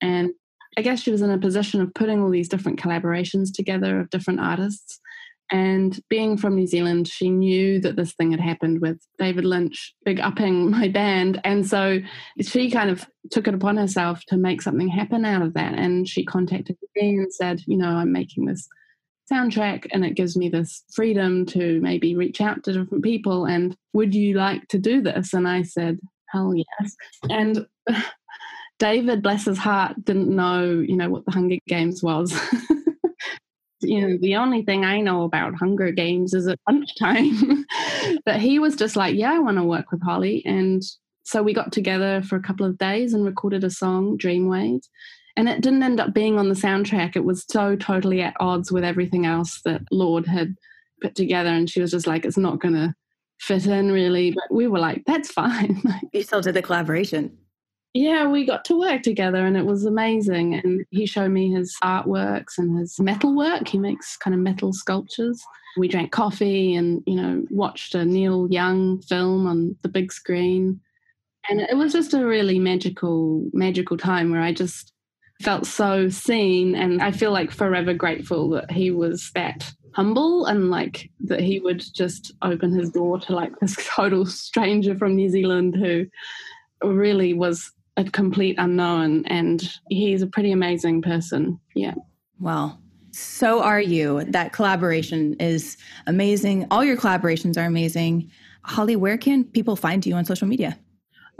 And 0.00 0.30
I 0.78 0.80
guess 0.80 1.02
she 1.02 1.10
was 1.10 1.22
in 1.22 1.30
a 1.32 1.38
position 1.38 1.80
of 1.80 1.92
putting 1.92 2.22
all 2.22 2.30
these 2.30 2.48
different 2.48 2.78
collaborations 2.80 3.52
together 3.52 3.98
of 3.98 4.10
different 4.10 4.38
artists. 4.38 5.00
And 5.50 5.98
being 6.08 6.36
from 6.36 6.54
New 6.54 6.68
Zealand, 6.68 7.08
she 7.08 7.30
knew 7.30 7.80
that 7.80 7.96
this 7.96 8.12
thing 8.12 8.30
had 8.30 8.38
happened 8.38 8.80
with 8.80 9.04
David 9.18 9.44
Lynch 9.44 9.92
big 10.04 10.20
upping 10.20 10.70
my 10.78 10.86
band. 10.86 11.40
And 11.42 11.66
so 11.66 11.98
she 12.40 12.70
kind 12.70 12.90
of 12.90 13.04
took 13.32 13.48
it 13.48 13.54
upon 13.54 13.76
herself 13.76 14.22
to 14.28 14.36
make 14.36 14.62
something 14.62 14.86
happen 14.86 15.24
out 15.24 15.42
of 15.42 15.54
that. 15.54 15.74
And 15.74 16.08
she 16.08 16.24
contacted 16.24 16.76
me 16.94 17.16
and 17.16 17.34
said, 17.34 17.60
You 17.66 17.76
know, 17.76 17.88
I'm 17.88 18.12
making 18.12 18.44
this 18.44 18.68
soundtrack 19.32 19.88
and 19.90 20.04
it 20.04 20.14
gives 20.14 20.36
me 20.36 20.48
this 20.48 20.84
freedom 20.94 21.44
to 21.46 21.80
maybe 21.80 22.14
reach 22.14 22.40
out 22.40 22.62
to 22.64 22.72
different 22.72 23.02
people. 23.02 23.46
And 23.46 23.76
would 23.94 24.14
you 24.14 24.34
like 24.34 24.68
to 24.68 24.78
do 24.78 25.02
this? 25.02 25.34
And 25.34 25.48
I 25.48 25.62
said, 25.62 25.98
Hell 26.30 26.54
yes. 26.54 26.94
And 27.28 27.66
David, 28.78 29.22
bless 29.22 29.44
his 29.44 29.58
heart, 29.58 30.04
didn't 30.04 30.34
know, 30.34 30.64
you 30.64 30.96
know, 30.96 31.10
what 31.10 31.24
the 31.24 31.32
Hunger 31.32 31.56
Games 31.66 32.02
was. 32.02 32.32
you 33.80 34.00
know, 34.00 34.18
the 34.20 34.36
only 34.36 34.62
thing 34.62 34.84
I 34.84 35.00
know 35.00 35.22
about 35.24 35.54
Hunger 35.54 35.90
Games 35.90 36.34
is 36.34 36.46
at 36.46 36.60
lunchtime. 36.68 37.64
but 38.24 38.40
he 38.40 38.58
was 38.58 38.76
just 38.76 38.96
like, 38.96 39.16
yeah, 39.16 39.32
I 39.32 39.38
want 39.38 39.56
to 39.56 39.64
work 39.64 39.90
with 39.90 40.02
Hollie. 40.02 40.44
And 40.46 40.82
so 41.24 41.42
we 41.42 41.52
got 41.52 41.72
together 41.72 42.22
for 42.22 42.36
a 42.36 42.42
couple 42.42 42.66
of 42.66 42.78
days 42.78 43.14
and 43.14 43.24
recorded 43.24 43.64
a 43.64 43.70
song, 43.70 44.16
Dreamwave. 44.16 44.82
And 45.36 45.48
it 45.48 45.60
didn't 45.60 45.82
end 45.82 46.00
up 46.00 46.14
being 46.14 46.38
on 46.38 46.48
the 46.48 46.54
soundtrack. 46.54 47.14
It 47.14 47.24
was 47.24 47.44
so 47.48 47.76
totally 47.76 48.22
at 48.22 48.36
odds 48.40 48.72
with 48.72 48.84
everything 48.84 49.26
else 49.26 49.60
that 49.64 49.82
Lorde 49.92 50.26
had 50.26 50.56
put 51.00 51.14
together. 51.14 51.50
And 51.50 51.70
she 51.70 51.80
was 51.80 51.92
just 51.92 52.06
like, 52.06 52.24
it's 52.24 52.36
not 52.36 52.60
going 52.60 52.74
to 52.74 52.94
fit 53.40 53.66
in 53.66 53.92
really. 53.92 54.32
But 54.32 54.54
we 54.54 54.66
were 54.66 54.80
like, 54.80 55.02
that's 55.06 55.30
fine. 55.30 55.82
you 56.12 56.22
still 56.22 56.40
did 56.40 56.54
the 56.54 56.62
collaboration 56.62 57.36
yeah, 57.98 58.28
we 58.28 58.46
got 58.46 58.64
to 58.66 58.78
work 58.78 59.02
together 59.02 59.44
and 59.44 59.56
it 59.56 59.66
was 59.66 59.84
amazing. 59.84 60.54
And 60.54 60.84
he 60.90 61.04
showed 61.04 61.32
me 61.32 61.50
his 61.50 61.76
artworks 61.82 62.56
and 62.56 62.78
his 62.78 63.00
metal 63.00 63.34
work. 63.34 63.66
He 63.66 63.78
makes 63.78 64.16
kind 64.16 64.34
of 64.34 64.40
metal 64.40 64.72
sculptures. 64.72 65.42
We 65.76 65.88
drank 65.88 66.12
coffee 66.12 66.76
and, 66.76 67.02
you 67.06 67.16
know, 67.16 67.44
watched 67.50 67.96
a 67.96 68.04
Neil 68.04 68.46
Young 68.52 69.02
film 69.02 69.48
on 69.48 69.76
the 69.82 69.88
big 69.88 70.12
screen. 70.12 70.80
And 71.50 71.60
it 71.60 71.76
was 71.76 71.92
just 71.92 72.14
a 72.14 72.24
really 72.24 72.60
magical, 72.60 73.44
magical 73.52 73.96
time 73.96 74.30
where 74.30 74.42
I 74.42 74.52
just 74.52 74.92
felt 75.42 75.66
so 75.66 76.08
seen. 76.08 76.76
And 76.76 77.02
I 77.02 77.10
feel 77.10 77.32
like 77.32 77.50
forever 77.50 77.94
grateful 77.94 78.50
that 78.50 78.70
he 78.70 78.92
was 78.92 79.32
that 79.34 79.72
humble 79.94 80.46
and 80.46 80.70
like 80.70 81.10
that 81.24 81.40
he 81.40 81.58
would 81.58 81.82
just 81.94 82.30
open 82.42 82.70
his 82.70 82.90
door 82.90 83.18
to 83.18 83.34
like 83.34 83.58
this 83.58 83.76
total 83.96 84.24
stranger 84.24 84.96
from 84.96 85.16
New 85.16 85.30
Zealand 85.30 85.74
who 85.74 86.06
really 86.84 87.34
was 87.34 87.72
a 87.98 88.04
complete 88.04 88.54
unknown 88.58 89.24
and 89.26 89.78
he's 89.90 90.22
a 90.22 90.26
pretty 90.26 90.52
amazing 90.52 91.02
person 91.02 91.58
yeah 91.74 91.94
well 92.38 92.80
so 93.10 93.60
are 93.60 93.80
you 93.80 94.24
that 94.24 94.52
collaboration 94.52 95.34
is 95.40 95.76
amazing 96.06 96.66
all 96.70 96.84
your 96.84 96.96
collaborations 96.96 97.56
are 97.58 97.66
amazing 97.66 98.30
hollie 98.62 98.96
where 98.96 99.18
can 99.18 99.44
people 99.44 99.76
find 99.76 100.06
you 100.06 100.14
on 100.14 100.24
social 100.24 100.46
media 100.46 100.78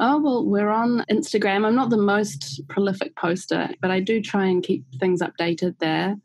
Oh, 0.00 0.20
well, 0.20 0.46
we're 0.46 0.70
on 0.70 1.04
Instagram. 1.10 1.66
I'm 1.66 1.74
not 1.74 1.90
the 1.90 1.96
most 1.96 2.60
prolific 2.68 3.16
poster, 3.16 3.68
but 3.82 3.90
I 3.90 3.98
do 3.98 4.22
try 4.22 4.46
and 4.46 4.62
keep 4.62 4.84
things 5.00 5.20
updated 5.20 5.76
there. 5.80 6.16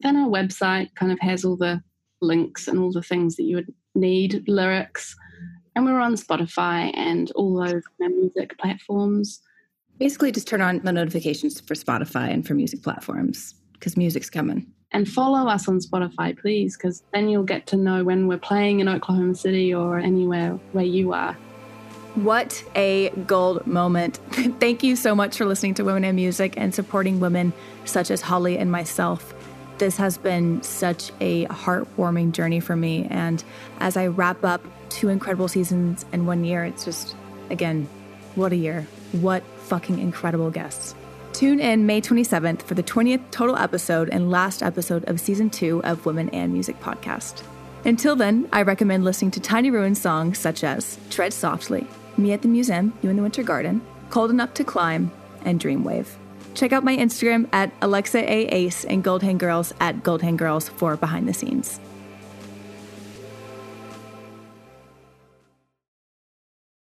Then 0.00 0.16
our 0.16 0.28
website 0.28 0.92
kind 0.96 1.12
of 1.12 1.20
has 1.20 1.44
all 1.44 1.56
the 1.56 1.80
links 2.20 2.66
and 2.66 2.80
all 2.80 2.90
the 2.90 3.02
things 3.02 3.36
that 3.36 3.44
you 3.44 3.54
would 3.56 3.72
need, 3.94 4.48
lyrics. 4.48 5.14
And 5.76 5.84
we're 5.84 6.00
on 6.00 6.16
Spotify 6.16 6.90
and 6.96 7.30
all 7.36 7.54
those 7.54 7.82
music 8.00 8.58
platforms. 8.58 9.40
Basically, 10.00 10.32
just 10.32 10.48
turn 10.48 10.62
on 10.62 10.78
the 10.78 10.92
notifications 10.92 11.60
for 11.60 11.74
Spotify 11.74 12.32
and 12.32 12.46
for 12.46 12.54
music 12.54 12.82
platforms 12.82 13.54
because 13.74 13.98
music's 13.98 14.30
coming. 14.30 14.66
And 14.92 15.06
follow 15.06 15.46
us 15.46 15.68
on 15.68 15.78
Spotify, 15.78 16.36
please, 16.36 16.74
because 16.74 17.02
then 17.12 17.28
you'll 17.28 17.42
get 17.42 17.66
to 17.66 17.76
know 17.76 18.02
when 18.02 18.26
we're 18.26 18.38
playing 18.38 18.80
in 18.80 18.88
Oklahoma 18.88 19.34
City 19.34 19.74
or 19.74 19.98
anywhere 19.98 20.52
where 20.72 20.86
you 20.86 21.12
are. 21.12 21.34
What 22.14 22.64
a 22.74 23.10
gold 23.26 23.66
moment. 23.66 24.20
Thank 24.58 24.82
you 24.82 24.96
so 24.96 25.14
much 25.14 25.36
for 25.36 25.44
listening 25.44 25.74
to 25.74 25.84
Women 25.84 26.04
in 26.04 26.16
Music 26.16 26.54
and 26.56 26.74
supporting 26.74 27.20
women 27.20 27.52
such 27.84 28.10
as 28.10 28.22
Hollie 28.22 28.56
and 28.56 28.72
myself. 28.72 29.34
This 29.76 29.98
has 29.98 30.16
been 30.16 30.62
such 30.62 31.12
a 31.20 31.44
heartwarming 31.48 32.32
journey 32.32 32.60
for 32.60 32.74
me. 32.74 33.06
And 33.10 33.44
as 33.80 33.98
I 33.98 34.06
wrap 34.06 34.44
up 34.46 34.62
two 34.88 35.10
incredible 35.10 35.48
seasons 35.48 36.06
in 36.10 36.24
one 36.24 36.42
year, 36.42 36.64
it's 36.64 36.86
just, 36.86 37.14
again, 37.50 37.86
what 38.34 38.52
a 38.52 38.56
year. 38.56 38.86
What 39.12 39.42
fucking 39.70 40.00
incredible 40.00 40.50
guests. 40.50 40.96
Tune 41.32 41.60
in 41.60 41.86
May 41.86 42.00
27th 42.00 42.62
for 42.62 42.74
the 42.74 42.82
20th 42.82 43.22
total 43.30 43.56
episode 43.56 44.08
and 44.10 44.28
last 44.28 44.64
episode 44.64 45.08
of 45.08 45.20
season 45.20 45.48
two 45.48 45.80
of 45.84 46.04
Women 46.04 46.28
and 46.30 46.52
Music 46.52 46.78
podcast. 46.80 47.44
Until 47.84 48.16
then, 48.16 48.48
I 48.52 48.62
recommend 48.62 49.04
listening 49.04 49.30
to 49.30 49.40
Tiny 49.40 49.70
Ruin 49.70 49.94
songs 49.94 50.38
such 50.38 50.64
as 50.64 50.98
Tread 51.08 51.32
Softly, 51.32 51.86
Me 52.16 52.32
at 52.32 52.42
the 52.42 52.48
Museum, 52.48 52.92
You 53.00 53.10
in 53.10 53.16
the 53.16 53.22
Winter 53.22 53.44
Garden, 53.44 53.80
Cold 54.10 54.32
Enough 54.32 54.54
to 54.54 54.64
Climb, 54.64 55.12
and 55.44 55.60
Dreamwave. 55.60 56.08
Check 56.54 56.72
out 56.72 56.82
my 56.82 56.96
Instagram 56.96 57.48
at 57.52 57.72
Alexa 57.80 58.18
A. 58.18 58.46
Ace 58.46 58.84
and 58.84 59.04
Goldhand 59.04 59.38
Girls 59.38 59.72
at 59.78 60.02
Goldhand 60.02 60.36
Girls 60.36 60.68
for 60.68 60.96
behind 60.96 61.28
the 61.28 61.32
scenes. 61.32 61.78